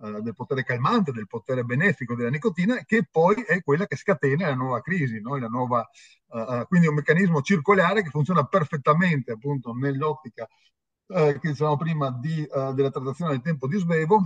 uh, 0.00 0.20
del, 0.20 0.34
potere 0.34 0.64
calmante, 0.64 1.12
del 1.12 1.26
potere 1.26 1.64
benefico 1.64 2.14
della 2.14 2.30
nicotina, 2.30 2.82
che 2.84 3.06
poi 3.10 3.42
è 3.46 3.62
quella 3.62 3.86
che 3.86 3.96
scatena 3.96 4.48
la 4.48 4.54
nuova 4.54 4.80
crisi, 4.80 5.20
no? 5.20 5.36
la 5.36 5.48
nuova, 5.48 5.88
uh, 6.28 6.66
quindi 6.66 6.86
è 6.86 6.90
un 6.90 6.96
meccanismo 6.96 7.40
circolare 7.42 8.02
che 8.02 8.10
funziona 8.10 8.44
perfettamente 8.44 9.32
appunto 9.32 9.72
nell'ottica 9.72 10.46
eh, 11.12 11.38
che 11.40 11.48
dicevamo 11.48 11.76
prima 11.76 12.10
di, 12.10 12.46
della 12.74 12.90
trattazione 12.90 13.32
del 13.32 13.42
tempo 13.42 13.66
di 13.66 13.78
svevo 13.78 14.24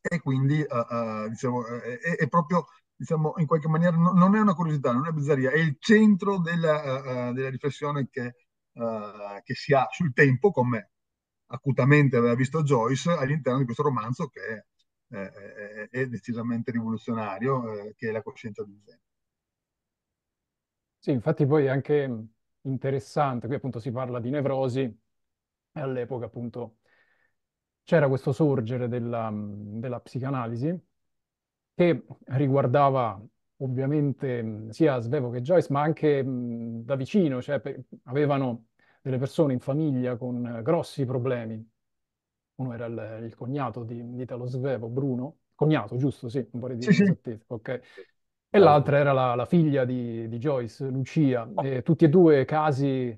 e 0.00 0.18
quindi 0.20 0.64
diciamo, 1.28 1.66
è, 1.66 2.16
è 2.16 2.28
proprio 2.28 2.64
diciamo, 3.00 3.32
in 3.38 3.46
qualche 3.46 3.68
maniera 3.68 3.96
no, 3.96 4.12
non 4.12 4.36
è 4.36 4.40
una 4.40 4.54
curiosità, 4.54 4.92
non 4.92 5.06
è 5.06 5.10
bizzarria, 5.10 5.50
è 5.50 5.58
il 5.58 5.76
centro 5.78 6.38
della, 6.38 7.28
uh, 7.30 7.32
della 7.32 7.48
riflessione 7.48 8.08
che, 8.10 8.34
uh, 8.72 9.40
che, 9.42 9.54
si 9.54 9.72
ha 9.72 9.86
sul 9.90 10.12
tempo, 10.12 10.50
come 10.50 10.89
acutamente 11.52 12.16
aveva 12.16 12.34
visto 12.34 12.62
Joyce 12.62 13.10
all'interno 13.12 13.58
di 13.58 13.64
questo 13.64 13.82
romanzo 13.82 14.28
che 14.28 14.40
è, 15.08 15.16
è, 15.16 15.88
è 15.90 16.06
decisamente 16.06 16.70
rivoluzionario, 16.70 17.72
eh, 17.72 17.94
che 17.96 18.08
è 18.08 18.12
La 18.12 18.22
coscienza 18.22 18.64
di 18.64 18.78
Zen. 18.84 18.98
Sì, 20.98 21.12
infatti 21.12 21.46
poi 21.46 21.64
è 21.64 21.68
anche 21.68 22.26
interessante, 22.62 23.46
qui 23.46 23.56
appunto 23.56 23.80
si 23.80 23.90
parla 23.90 24.20
di 24.20 24.28
nevrosi, 24.30 24.80
e 24.82 25.80
all'epoca 25.80 26.26
appunto 26.26 26.78
c'era 27.84 28.08
questo 28.08 28.32
sorgere 28.32 28.88
della, 28.88 29.30
della 29.32 30.00
psicanalisi, 30.00 30.78
che 31.74 32.04
riguardava 32.26 33.20
ovviamente 33.58 34.66
sia 34.70 34.98
Svevo 35.00 35.30
che 35.30 35.42
Joyce, 35.42 35.72
ma 35.72 35.82
anche 35.82 36.22
mh, 36.22 36.84
da 36.84 36.96
vicino, 36.96 37.42
cioè 37.42 37.60
per, 37.60 37.82
avevano 38.04 38.68
delle 39.00 39.18
persone 39.18 39.52
in 39.52 39.60
famiglia 39.60 40.16
con 40.16 40.60
grossi 40.62 41.04
problemi. 41.04 41.68
Uno 42.56 42.72
era 42.74 42.86
il, 42.86 43.24
il 43.24 43.34
cognato 43.34 43.84
di, 43.84 44.14
di 44.14 44.22
Italo 44.22 44.46
Svevo, 44.46 44.88
Bruno, 44.88 45.38
cognato, 45.54 45.96
giusto? 45.96 46.28
Sì, 46.28 46.46
un 46.52 46.60
po' 46.60 46.68
di 46.68 46.82
sì, 46.82 46.92
sì. 47.22 47.38
ok. 47.46 47.80
E 48.52 48.58
l'altra 48.58 48.98
era 48.98 49.12
la, 49.12 49.34
la 49.34 49.46
figlia 49.46 49.84
di, 49.84 50.28
di, 50.28 50.38
Joyce, 50.38 50.88
Lucia. 50.88 51.48
E 51.62 51.82
tutti 51.82 52.04
e 52.04 52.08
due 52.08 52.44
casi 52.44 53.16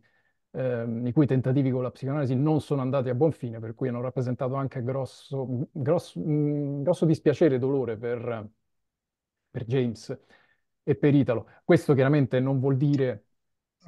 eh, 0.52 1.00
i 1.04 1.12
cui 1.12 1.26
tentativi 1.26 1.70
con 1.70 1.82
la 1.82 1.90
psicanalisi 1.90 2.34
non 2.34 2.60
sono 2.60 2.82
andati 2.82 3.08
a 3.08 3.14
buon 3.14 3.32
fine, 3.32 3.58
per 3.58 3.74
cui 3.74 3.88
hanno 3.88 4.02
rappresentato 4.02 4.54
anche 4.54 4.82
grosso, 4.82 5.68
grosso, 5.72 6.20
mh, 6.20 6.82
grosso 6.82 7.06
dispiacere 7.06 7.54
e 7.54 7.58
dolore 7.58 7.96
per, 7.96 8.50
per, 9.50 9.64
James 9.64 10.16
e 10.82 10.94
per 10.94 11.14
Italo. 11.14 11.48
Questo 11.64 11.94
chiaramente 11.94 12.38
non 12.38 12.60
vuol 12.60 12.76
dire... 12.76 13.24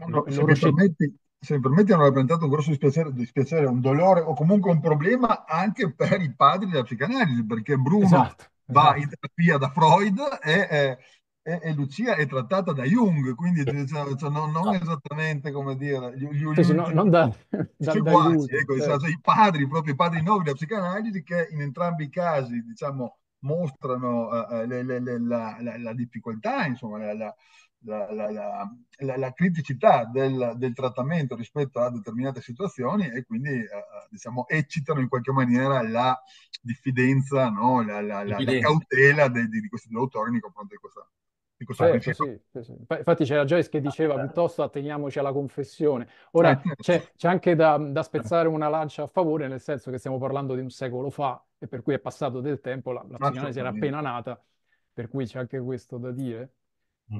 No, 0.06 0.24
se, 0.26 0.42
mi 0.42 0.58
permetti, 0.58 1.18
se 1.44 1.54
mi 1.54 1.60
permetti, 1.60 1.92
hanno 1.92 2.04
rappresentato 2.04 2.44
un 2.44 2.50
grosso 2.50 2.70
dispiacere, 2.70 3.12
dispiacere, 3.12 3.66
un 3.66 3.80
dolore 3.80 4.20
o 4.20 4.34
comunque 4.34 4.70
un 4.70 4.80
problema 4.80 5.44
anche 5.46 5.92
per 5.92 6.20
i 6.20 6.34
padri 6.34 6.68
della 6.68 6.82
psicanalisi, 6.82 7.44
perché 7.44 7.76
Bruno 7.76 8.04
esatto, 8.04 8.44
va 8.66 8.96
esatto. 8.96 9.00
in 9.00 9.08
terapia 9.08 9.58
da 9.58 9.68
Freud 9.70 10.20
e... 10.42 10.98
E, 11.46 11.60
e, 11.62 11.74
Lucia 11.74 12.14
è 12.14 12.26
trattata 12.26 12.72
da 12.72 12.84
Jung, 12.84 13.34
quindi 13.34 13.62
cioè, 13.66 14.16
cioè, 14.16 14.30
non, 14.30 14.50
non, 14.50 14.72
esattamente 14.76 15.52
come 15.52 15.76
dire, 15.76 16.16
gli, 16.16 16.26
gli, 16.28 16.54
sì, 16.54 16.64
sì, 16.64 16.72
no, 16.72 16.88
non 16.88 17.10
da, 17.10 17.30
da, 17.50 17.92
seguaci, 17.92 18.46
da 18.46 18.58
ecco, 18.60 18.80
certo. 18.80 19.06
i 19.08 19.18
padri, 19.20 19.68
proprio 19.68 19.92
i 19.92 19.96
padri 19.96 20.22
nuovi 20.22 20.44
della 20.44 20.56
psicanalisi 20.56 21.22
che 21.22 21.48
in 21.50 21.60
entrambi 21.60 22.04
i 22.04 22.08
casi, 22.08 22.64
diciamo, 22.64 23.18
mostrano 23.40 24.28
uh, 24.28 24.66
le, 24.66 24.82
le, 24.82 25.00
le, 25.00 25.20
la, 25.20 25.58
la, 25.60 25.76
la, 25.76 25.92
difficoltà, 25.92 26.64
insomma, 26.64 27.12
la, 27.12 27.34
la 27.84 29.32
criticità 29.32 30.04
del, 30.04 30.54
del, 30.56 30.72
trattamento 30.72 31.36
rispetto 31.36 31.80
a 31.80 31.90
determinate 31.90 32.40
situazioni 32.40 33.10
e 33.10 33.24
quindi 33.24 33.50
uh, 33.50 34.08
diciamo, 34.10 34.46
eccitano 34.48 35.00
in 35.00 35.08
qualche 35.08 35.32
maniera 35.32 35.82
la 35.82 36.18
diffidenza, 36.60 37.48
no? 37.50 37.82
la, 37.82 38.24
cautela 38.60 39.28
de, 39.28 39.46
di, 39.48 39.60
di 39.60 39.68
questi 39.68 39.88
due 39.88 40.00
autori 40.00 40.30
nei 40.30 40.40
confronti 40.40 40.74
di 40.74 40.80
questa 40.80 41.08
Certo, 41.72 42.12
sì, 42.12 42.40
sì, 42.50 42.62
sì. 42.62 42.72
Infatti 42.72 43.24
c'era 43.24 43.44
Joyce 43.44 43.68
che 43.70 43.80
diceva 43.80 44.18
piuttosto 44.18 44.62
atteniamoci 44.62 45.18
alla 45.18 45.32
confessione. 45.32 46.08
Ora 46.32 46.50
eh, 46.50 46.74
c'è, 46.76 47.12
c'è 47.16 47.28
anche 47.28 47.54
da, 47.54 47.78
da, 47.78 48.02
spezzare 48.02 48.48
una 48.48 48.68
lancia 48.68 49.04
a 49.04 49.06
favore, 49.06 49.48
nel 49.48 49.60
senso 49.60 49.90
che 49.90 49.98
stiamo 49.98 50.18
parlando 50.18 50.54
di 50.54 50.60
un 50.60 50.68
secolo 50.68 51.10
fa 51.10 51.42
e 51.58 51.68
per 51.68 51.82
cui 51.82 51.94
è 51.94 52.00
passato 52.00 52.40
del 52.40 52.60
tempo, 52.60 52.92
la, 52.92 53.04
la 53.08 53.16
psicanalisi 53.18 53.58
era 53.60 53.68
appena 53.68 54.00
nata, 54.00 54.38
per 54.92 55.08
cui 55.08 55.26
c'è 55.26 55.38
anche 55.38 55.60
questo 55.60 55.96
da 55.96 56.10
dire. 56.10 56.52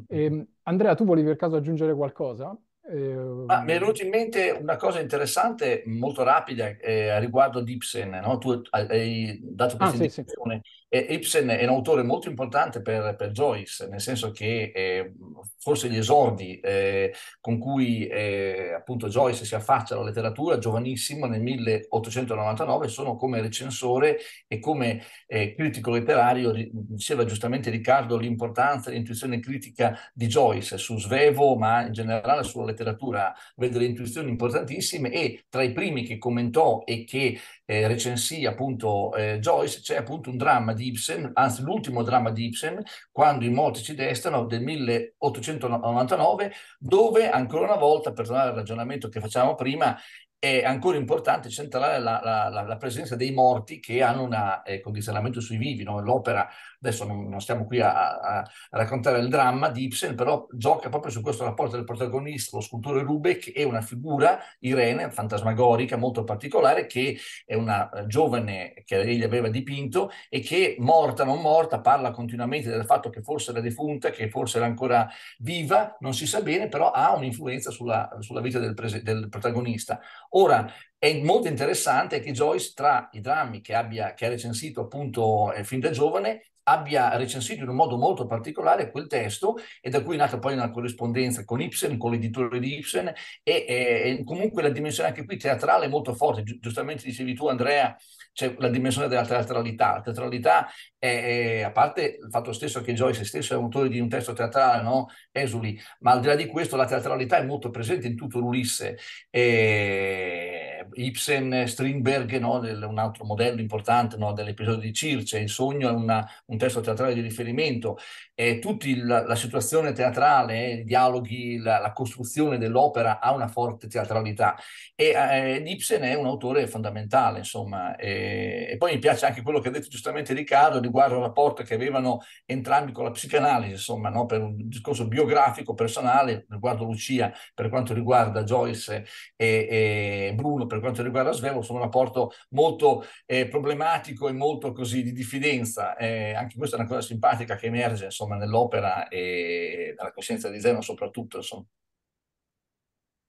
E, 0.09 0.25
ehm, 0.25 0.47
Andrea, 0.63 0.95
tu 0.95 1.05
volevi 1.05 1.29
per 1.29 1.37
caso 1.37 1.57
aggiungere 1.57 1.95
qualcosa? 1.95 2.57
Eh, 2.87 3.45
ah, 3.47 3.63
mi 3.63 3.73
è 3.73 3.79
venuto 3.79 4.03
in 4.03 4.11
mente 4.11 4.51
una 4.51 4.77
cosa 4.77 5.01
interessante, 5.01 5.83
molto 5.87 6.23
rapida, 6.23 6.69
eh, 6.77 7.09
a 7.09 7.19
riguardo 7.19 7.61
di 7.61 7.73
Ibsen. 7.73 8.11
No? 8.23 8.39
Tu 8.39 8.63
hai 8.71 9.41
dato 9.43 9.77
questa 9.77 9.95
ah, 9.95 9.99
indicazione. 9.99 10.61
Sì, 10.63 10.71
sì. 10.71 10.84
E 10.95 11.07
Ibsen 11.11 11.49
è 11.49 11.65
un 11.65 11.71
autore 11.71 12.05
molto 12.05 12.29
importante 12.29 12.81
per, 12.81 13.17
per 13.17 13.33
Joyce, 13.33 13.89
nel 13.89 14.01
senso 14.01 14.31
che 14.31 14.71
eh, 14.73 15.13
forse 15.59 15.89
gli 15.89 15.97
esordi 15.97 16.61
eh, 16.61 17.13
con 17.41 17.59
cui 17.59 18.07
eh, 18.07 18.75
appunto 18.77 19.09
Joyce 19.09 19.45
si 19.45 19.57
affaccia 19.57 19.97
alla 19.97 20.05
letteratura, 20.05 20.59
giovanissimo, 20.59 21.27
nel 21.27 21.43
1899, 21.43 22.87
sono 22.87 23.17
come 23.17 23.41
recensore 23.41 24.19
e 24.47 24.61
come 24.61 25.03
eh, 25.27 25.57
critico 25.57 25.91
letterario, 25.91 26.53
diceva 26.71 27.25
giustamente 27.25 27.71
Riccardo, 27.71 28.17
l'importanza 28.17 28.91
l'intuizione 28.91 29.41
critica 29.41 29.99
di 30.13 30.29
Joyce 30.29 30.79
su 30.79 30.97
Svevo, 30.97 31.57
ma 31.57 31.87
in 31.87 31.93
generale 31.93 32.45
sulla 32.45 32.67
letteratura, 32.67 33.35
vede 33.57 33.73
delle 33.73 33.87
intuizioni 33.87 34.31
importantissime 34.31 35.11
e 35.11 35.47
tra 35.49 35.65
i 35.65 35.73
primi 35.73 36.05
che 36.05 36.19
commentò 36.19 36.85
e 36.85 37.03
che 37.03 37.37
eh, 37.67 37.87
recensì 37.87 38.45
appunto 38.47 39.15
eh, 39.15 39.39
Joyce 39.39 39.81
c'è 39.81 39.97
appunto 39.97 40.31
un 40.31 40.37
dramma 40.37 40.73
di 40.73 40.87
Ibsen, 40.87 41.31
anzi 41.35 41.63
l'ultimo 41.63 42.03
dramma 42.03 42.31
di 42.31 42.45
Ibsen, 42.47 42.83
Quando 43.11 43.45
i 43.45 43.51
morti 43.51 43.83
ci 43.83 43.95
destano, 43.95 44.45
del 44.45 44.63
1899, 44.63 46.53
dove 46.79 47.31
ancora 47.31 47.65
una 47.65 47.77
volta, 47.77 48.13
per 48.13 48.27
tornare 48.27 48.51
al 48.51 48.57
ragionamento 48.57 49.09
che 49.09 49.21
facevamo 49.21 49.55
prima, 49.55 49.97
è 50.45 50.63
ancora 50.63 50.99
importante 50.99 51.49
centrale 51.49 51.99
la, 51.99 52.21
la, 52.23 52.63
la 52.63 52.77
presenza 52.77 53.17
dei 53.17 53.33
morti 53.33 53.81
che 53.81 54.03
hanno 54.03 54.25
un 54.25 54.61
eh, 54.67 54.81
condizionamento 54.81 55.41
sui 55.41 55.57
vivi. 55.57 55.85
No? 55.85 56.01
L'opera, 56.01 56.47
adesso 56.79 57.07
non, 57.07 57.29
non 57.29 57.41
stiamo 57.41 57.65
qui 57.65 57.81
a, 57.81 58.19
a, 58.19 58.51
raccontare 58.73 59.21
il 59.21 59.31
dramma 59.31 59.71
di 59.71 59.85
Ibsen, 59.85 60.15
però 60.15 60.47
gioca 60.53 60.91
proprio 60.91 61.11
su 61.11 61.23
questo 61.23 61.45
rapporto 61.45 61.77
del 61.77 61.87
protagonista, 61.87 62.57
lo 62.57 62.63
scultore 62.63 63.03
Rubek, 63.03 63.53
è 63.53 63.63
una 63.63 63.81
figura, 63.81 64.39
Irene, 64.59 65.11
fantasmagorica, 65.11 65.97
molto 65.97 66.25
particolare, 66.25 66.85
che 66.85 67.17
è 67.47 67.55
una 67.55 67.89
eh, 67.89 68.07
giovane 68.07 68.83
che 68.85 69.01
egli 69.01 69.23
aveva 69.23 69.49
dipinto 69.49 70.11
e 70.29 70.41
che, 70.41 70.77
morta 70.79 71.25
non 71.25 71.41
morta, 71.41 71.81
parla 71.81 72.11
continuamente 72.11 72.69
del 72.69 72.85
fatto 72.85 73.09
che 73.09 73.23
forse 73.23 73.53
era 73.53 73.61
defunta, 73.61 74.11
che 74.11 74.29
forse 74.29 74.59
era 74.59 74.67
ancora 74.67 75.09
viva, 75.39 75.97
non 76.01 76.13
si 76.13 76.27
sa 76.27 76.43
bene, 76.43 76.69
però 76.69 76.91
ha 76.91 77.15
un'influenza 77.15 77.71
sulla, 77.71 78.15
sulla 78.21 78.43
vita 78.43 78.59
del, 78.59 78.75
del 78.75 79.29
protagonista. 79.31 80.01
Ora, 80.37 80.71
è 80.99 81.23
molto 81.23 81.49
interessante 81.49 82.21
che 82.21 82.33
Joyce, 82.33 82.73
tra 82.75 83.09
i 83.13 83.21
drammi 83.21 83.61
che, 83.61 83.75
abbia, 83.75 84.15
che 84.15 84.27
ha 84.27 84.29
recensito 84.29 84.83
appunto 84.83 85.53
eh, 85.53 85.65
fin 85.65 85.81
da 85.81 85.91
giovane, 85.91 86.54
abbia 86.65 87.17
recensito 87.17 87.63
in 87.63 87.69
un 87.69 87.77
modo 87.77 87.97
molto 87.97 88.27
particolare 88.27 88.91
quel 88.91 89.07
testo 89.07 89.57
e 89.81 89.91
da 89.91 90.03
cui 90.03 90.15
è 90.15 90.19
nata 90.19 90.39
poi 90.39 90.55
una 90.55 90.71
corrispondenza 90.71 91.45
con 91.45 91.61
Ibsen, 91.61 91.97
con 91.97 92.11
l'editore 92.11 92.59
di 92.59 92.77
Ibsen 92.79 93.13
e, 93.43 93.65
e, 93.67 94.23
comunque 94.25 94.63
la 94.63 94.71
dimensione 94.71 95.09
anche 95.09 95.25
qui 95.25 95.37
teatrale 95.37 95.87
è 95.87 95.89
molto 95.89 96.15
forte. 96.15 96.43
Gi 96.43 96.59
giustamente 96.61 97.05
dicevi 97.05 97.35
tu 97.35 97.49
Andrea, 97.49 97.97
c'è 98.33 98.55
la 98.59 98.69
dimensione 98.69 99.09
della 99.09 99.25
teatralità. 99.25 99.95
La 99.95 100.01
teatralità 100.01 100.69
è, 100.99 101.59
è, 101.59 101.63
a 101.63 101.71
parte 101.71 102.19
il 102.23 102.29
fatto 102.31 102.53
stesso 102.53 102.81
che 102.81 102.93
Joyce 102.93 103.25
stesso 103.25 103.55
è 103.55 103.57
autore 103.57 103.89
di 103.89 104.01
un 104.01 104.09
testo 104.09 104.33
teatrale, 104.33 104.83
no? 104.83 105.09
Esuli, 105.31 105.79
ma 106.01 106.13
al 106.13 106.21
di 106.21 106.27
là 106.27 106.35
di 106.35 106.47
questo 106.47 106.77
la 106.77 106.87
teatralità 106.87 107.37
è 107.39 107.45
molto 107.45 107.71
presente 107.71 108.07
in 108.07 108.17
tutto 108.17 108.39
l'Ulisse. 108.41 108.99
E 109.31 110.64
Ibsen, 110.93 111.67
Strindberg, 111.67 112.39
no? 112.39 112.59
un 112.59 112.99
altro 112.99 113.25
modello 113.25 113.61
importante 113.61 114.17
no? 114.17 114.33
dell'episodio 114.33 114.81
di 114.81 114.93
Circe, 114.93 115.39
il 115.39 115.49
sogno 115.49 115.89
è 115.89 115.93
una, 115.93 116.29
un 116.47 116.59
testo 116.59 116.81
teatrale 116.81 117.15
di 117.15 117.21
riferimento, 117.21 117.99
e 118.35 118.59
tutta 118.59 118.87
la, 118.97 119.35
situazione 119.37 119.93
teatrale, 119.93 120.73
i 120.73 120.85
dialoghi, 120.85 121.59
la, 121.59 121.79
la 121.79 121.93
costruzione 121.93 122.59
dell'opera 122.59 123.21
ha 123.21 123.33
una 123.33 123.47
forte 123.47 123.87
teatralità 123.87 124.57
e 124.95 125.13
eh, 125.15 125.63
Ibsen 125.65 126.03
è 126.03 126.15
un 126.15 126.27
autore 126.27 126.67
fondamentale, 126.67 127.39
insomma, 127.39 127.97
e, 127.97 128.69
e, 128.71 128.77
poi 128.77 128.95
mi 128.95 128.99
piace 128.99 129.27
anche 129.27 129.43
quello 129.43 129.61
che 129.61 129.69
ha 129.69 129.71
detto 129.71 129.89
giustamente 129.89 130.35
Riccardo 130.35 130.81
riguardo 130.81 131.17
al 131.17 131.23
rapporto 131.23 131.63
che 131.63 131.75
avevano 131.75 132.21
entrambi 132.45 132.93
con 132.93 133.05
la 133.05 133.11
psicanalisi, 133.11 133.73
insomma, 133.73 134.09
no? 134.09 134.27
per 134.27 134.43
un 134.43 134.69
discorso 134.69 135.07
biografico, 135.07 135.75
personale, 135.75 136.47
riguardo 136.49 136.85
Lucia, 136.85 137.33
per 137.55 137.69
quanto 137.69 137.95
riguarda 137.95 138.43
Joyce 138.43 139.05
e, 139.37 139.69
e 139.71 140.33
Bruno, 140.35 140.67
per 140.75 140.83
quanto 140.83 141.03
riguarda 141.03 141.31
Svevo, 141.33 141.63
sono 141.63 141.79
un 141.79 141.85
rapporto 141.85 142.33
molto 142.51 143.05
eh, 143.27 143.47
problematico 143.47 144.29
e 144.29 144.33
molto 144.33 144.73
così 144.73 145.03
di 145.03 145.13
diffidenza. 145.13 145.97
Eh, 145.97 146.35
anche 146.35 146.57
questa 146.57 146.77
è 146.77 146.81
una 146.81 146.89
cosa 146.89 147.01
simpatica 147.01 147.55
che 147.55 147.67
emerge 147.67 148.07
insomma, 148.07 148.37
nell'opera 148.37 149.07
e 149.09 149.95
nella 149.97 150.13
coscienza 150.13 150.51
di 150.51 150.61
Zeno 150.61 150.81
soprattutto. 150.81 151.37
Insomma. 151.37 151.65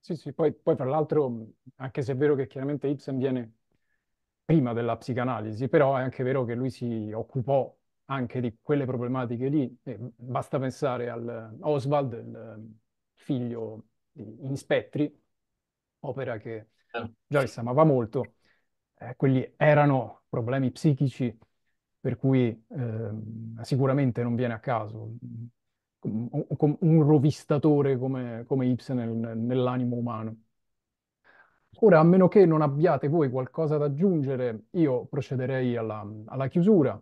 Sì, 0.00 0.14
sì, 0.16 0.32
poi, 0.32 0.52
poi 0.54 0.76
fra 0.76 0.84
l'altro, 0.84 1.46
anche 1.76 2.02
se 2.02 2.12
è 2.12 2.16
vero 2.16 2.34
che 2.34 2.46
chiaramente 2.46 2.86
Ibsen 2.88 3.16
viene 3.18 3.54
prima 4.44 4.72
della 4.72 4.96
psicanalisi, 4.96 5.68
però 5.68 5.96
è 5.96 6.02
anche 6.02 6.22
vero 6.22 6.44
che 6.44 6.54
lui 6.54 6.70
si 6.70 7.10
occupò 7.12 7.76
anche 8.06 8.40
di 8.40 8.56
quelle 8.60 8.86
problematiche 8.86 9.48
lì. 9.48 9.78
E 9.84 9.98
basta 9.98 10.58
pensare 10.58 11.08
al 11.10 11.56
Oswald, 11.60 12.12
il 12.12 12.74
figlio 13.14 13.84
di 14.12 14.56
Spettri, 14.56 15.12
opera 16.00 16.38
che. 16.38 16.68
Joyce 17.26 17.60
amava 17.60 17.84
molto. 17.84 18.34
Eh, 18.98 19.14
quelli 19.16 19.54
erano 19.56 20.22
problemi 20.28 20.70
psichici 20.70 21.36
per 22.00 22.16
cui 22.16 22.48
eh, 22.68 23.10
sicuramente 23.62 24.22
non 24.22 24.34
viene 24.34 24.54
a 24.54 24.60
caso 24.60 25.16
un, 26.00 26.76
un 26.80 27.02
rovistatore 27.02 27.98
come, 27.98 28.44
come 28.46 28.66
Ibsen 28.66 28.96
nel, 28.96 29.36
nell'animo 29.36 29.96
umano. 29.96 30.36
Ora, 31.80 31.98
a 31.98 32.04
meno 32.04 32.28
che 32.28 32.46
non 32.46 32.62
abbiate 32.62 33.08
voi 33.08 33.28
qualcosa 33.28 33.76
da 33.76 33.86
aggiungere, 33.86 34.66
io 34.70 35.04
procederei 35.06 35.76
alla, 35.76 36.08
alla 36.26 36.48
chiusura 36.48 37.00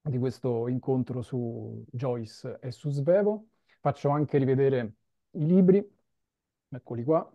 di 0.00 0.18
questo 0.18 0.66
incontro 0.66 1.22
su 1.22 1.84
Joyce 1.90 2.58
e 2.60 2.72
su 2.72 2.90
Svevo. 2.90 3.46
Faccio 3.80 4.08
anche 4.08 4.38
rivedere 4.38 4.94
i 5.32 5.46
libri, 5.46 5.88
eccoli 6.68 7.04
qua, 7.04 7.30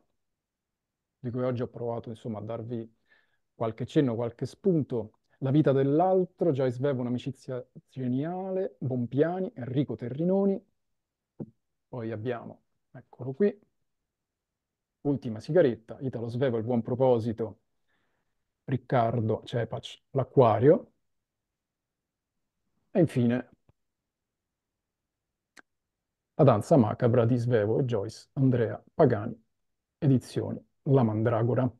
di 1.20 1.32
cui 1.32 1.44
oggi 1.44 1.62
ho 1.62 1.68
provato 1.68 2.10
insomma 2.10 2.40
a 2.40 2.42
darvi 2.42 2.96
qualche 3.54 3.86
cenno, 3.86 4.16
qualche 4.16 4.46
spunto. 4.46 5.20
La 5.40 5.52
vita 5.52 5.72
dell'altro, 5.72 6.52
Joyce 6.52 6.80
Vevo, 6.80 7.02
un'amicizia 7.02 7.66
geniale, 7.90 8.76
Bompiani, 8.80 9.52
Enrico 9.56 9.96
Terrinoni. 9.96 10.64
Poi 11.88 12.12
abbiamo, 12.12 12.62
eccolo 12.92 13.34
qui, 13.34 13.60
Ultima 15.02 15.40
sigaretta, 15.40 15.98
Italo 16.02 16.28
Svevo, 16.28 16.58
il 16.58 16.64
buon 16.64 16.82
proposito, 16.82 17.60
Riccardo 18.66 19.42
Cepac, 19.46 20.02
l'acquario. 20.12 20.92
E 22.92 23.00
infine 23.00 23.50
la 26.36 26.44
danza 26.44 26.78
macabra 26.78 27.26
di 27.26 27.38
Svevo 27.38 27.80
e 27.80 27.86
Joyce, 27.86 28.30
Andrea 28.34 28.84
Pagani, 28.94 29.40
edizioni 30.00 30.67
La 30.90 31.04
Mandragora 31.04 31.72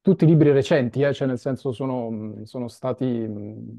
tutti 0.00 0.24
libri 0.26 0.52
recenti, 0.52 1.02
eh, 1.02 1.12
cioè 1.12 1.28
nel 1.28 1.38
senso 1.38 1.72
sono, 1.72 2.44
sono 2.44 2.68
stati, 2.68 3.26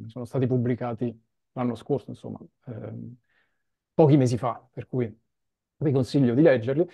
sono 0.07 0.25
stati 0.25 0.45
pubblicati 0.47 1.19
l'anno 1.53 1.75
scorso, 1.75 2.11
insomma, 2.11 2.39
ehm, 2.67 3.15
pochi 3.93 4.17
mesi 4.17 4.37
fa, 4.37 4.63
per 4.71 4.87
cui 4.87 5.11
vi 5.77 5.91
consiglio 5.91 6.33
di 6.35 6.41
leggerli. 6.41 6.87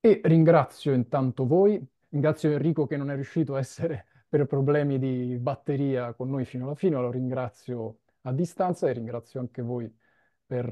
E 0.00 0.20
ringrazio 0.24 0.92
intanto 0.92 1.46
voi, 1.46 1.82
ringrazio 2.08 2.50
Enrico 2.50 2.86
che 2.86 2.96
non 2.96 3.10
è 3.10 3.14
riuscito 3.14 3.54
a 3.54 3.58
essere 3.58 4.06
per 4.28 4.46
problemi 4.46 4.98
di 4.98 5.36
batteria 5.38 6.12
con 6.14 6.28
noi 6.30 6.44
fino 6.44 6.64
alla 6.66 6.74
fine, 6.74 6.96
lo 6.96 7.10
ringrazio 7.10 8.00
a 8.22 8.32
distanza 8.32 8.88
e 8.88 8.92
ringrazio 8.92 9.40
anche 9.40 9.62
voi 9.62 9.90
per 10.46 10.66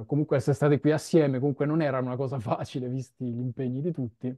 eh, 0.00 0.04
comunque 0.06 0.36
essere 0.38 0.54
stati 0.56 0.80
qui 0.80 0.90
assieme, 0.92 1.38
comunque 1.38 1.66
non 1.66 1.82
era 1.82 1.98
una 1.98 2.16
cosa 2.16 2.38
facile 2.40 2.88
visti 2.88 3.24
gli 3.26 3.40
impegni 3.40 3.80
di 3.80 3.92
tutti. 3.92 4.36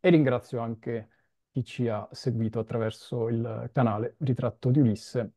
E 0.00 0.08
ringrazio 0.08 0.60
anche 0.60 1.08
chi 1.50 1.64
ci 1.64 1.88
ha 1.88 2.08
seguito 2.10 2.58
attraverso 2.58 3.28
il 3.28 3.70
canale 3.72 4.16
Ritratto 4.18 4.70
di 4.70 4.80
Ulisse. 4.80 5.32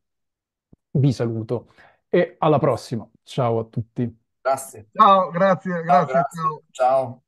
Vi 0.90 1.12
saluto 1.12 1.70
e 2.08 2.36
alla 2.38 2.58
prossima. 2.58 3.08
Ciao 3.22 3.58
a 3.58 3.64
tutti. 3.64 4.22
Grazie. 4.40 4.88
Ciao, 4.92 5.30
grazie, 5.30 5.82
grazie. 5.82 6.14
Ciao. 6.14 6.22
Grazie. 6.22 6.64
ciao. 6.70 7.22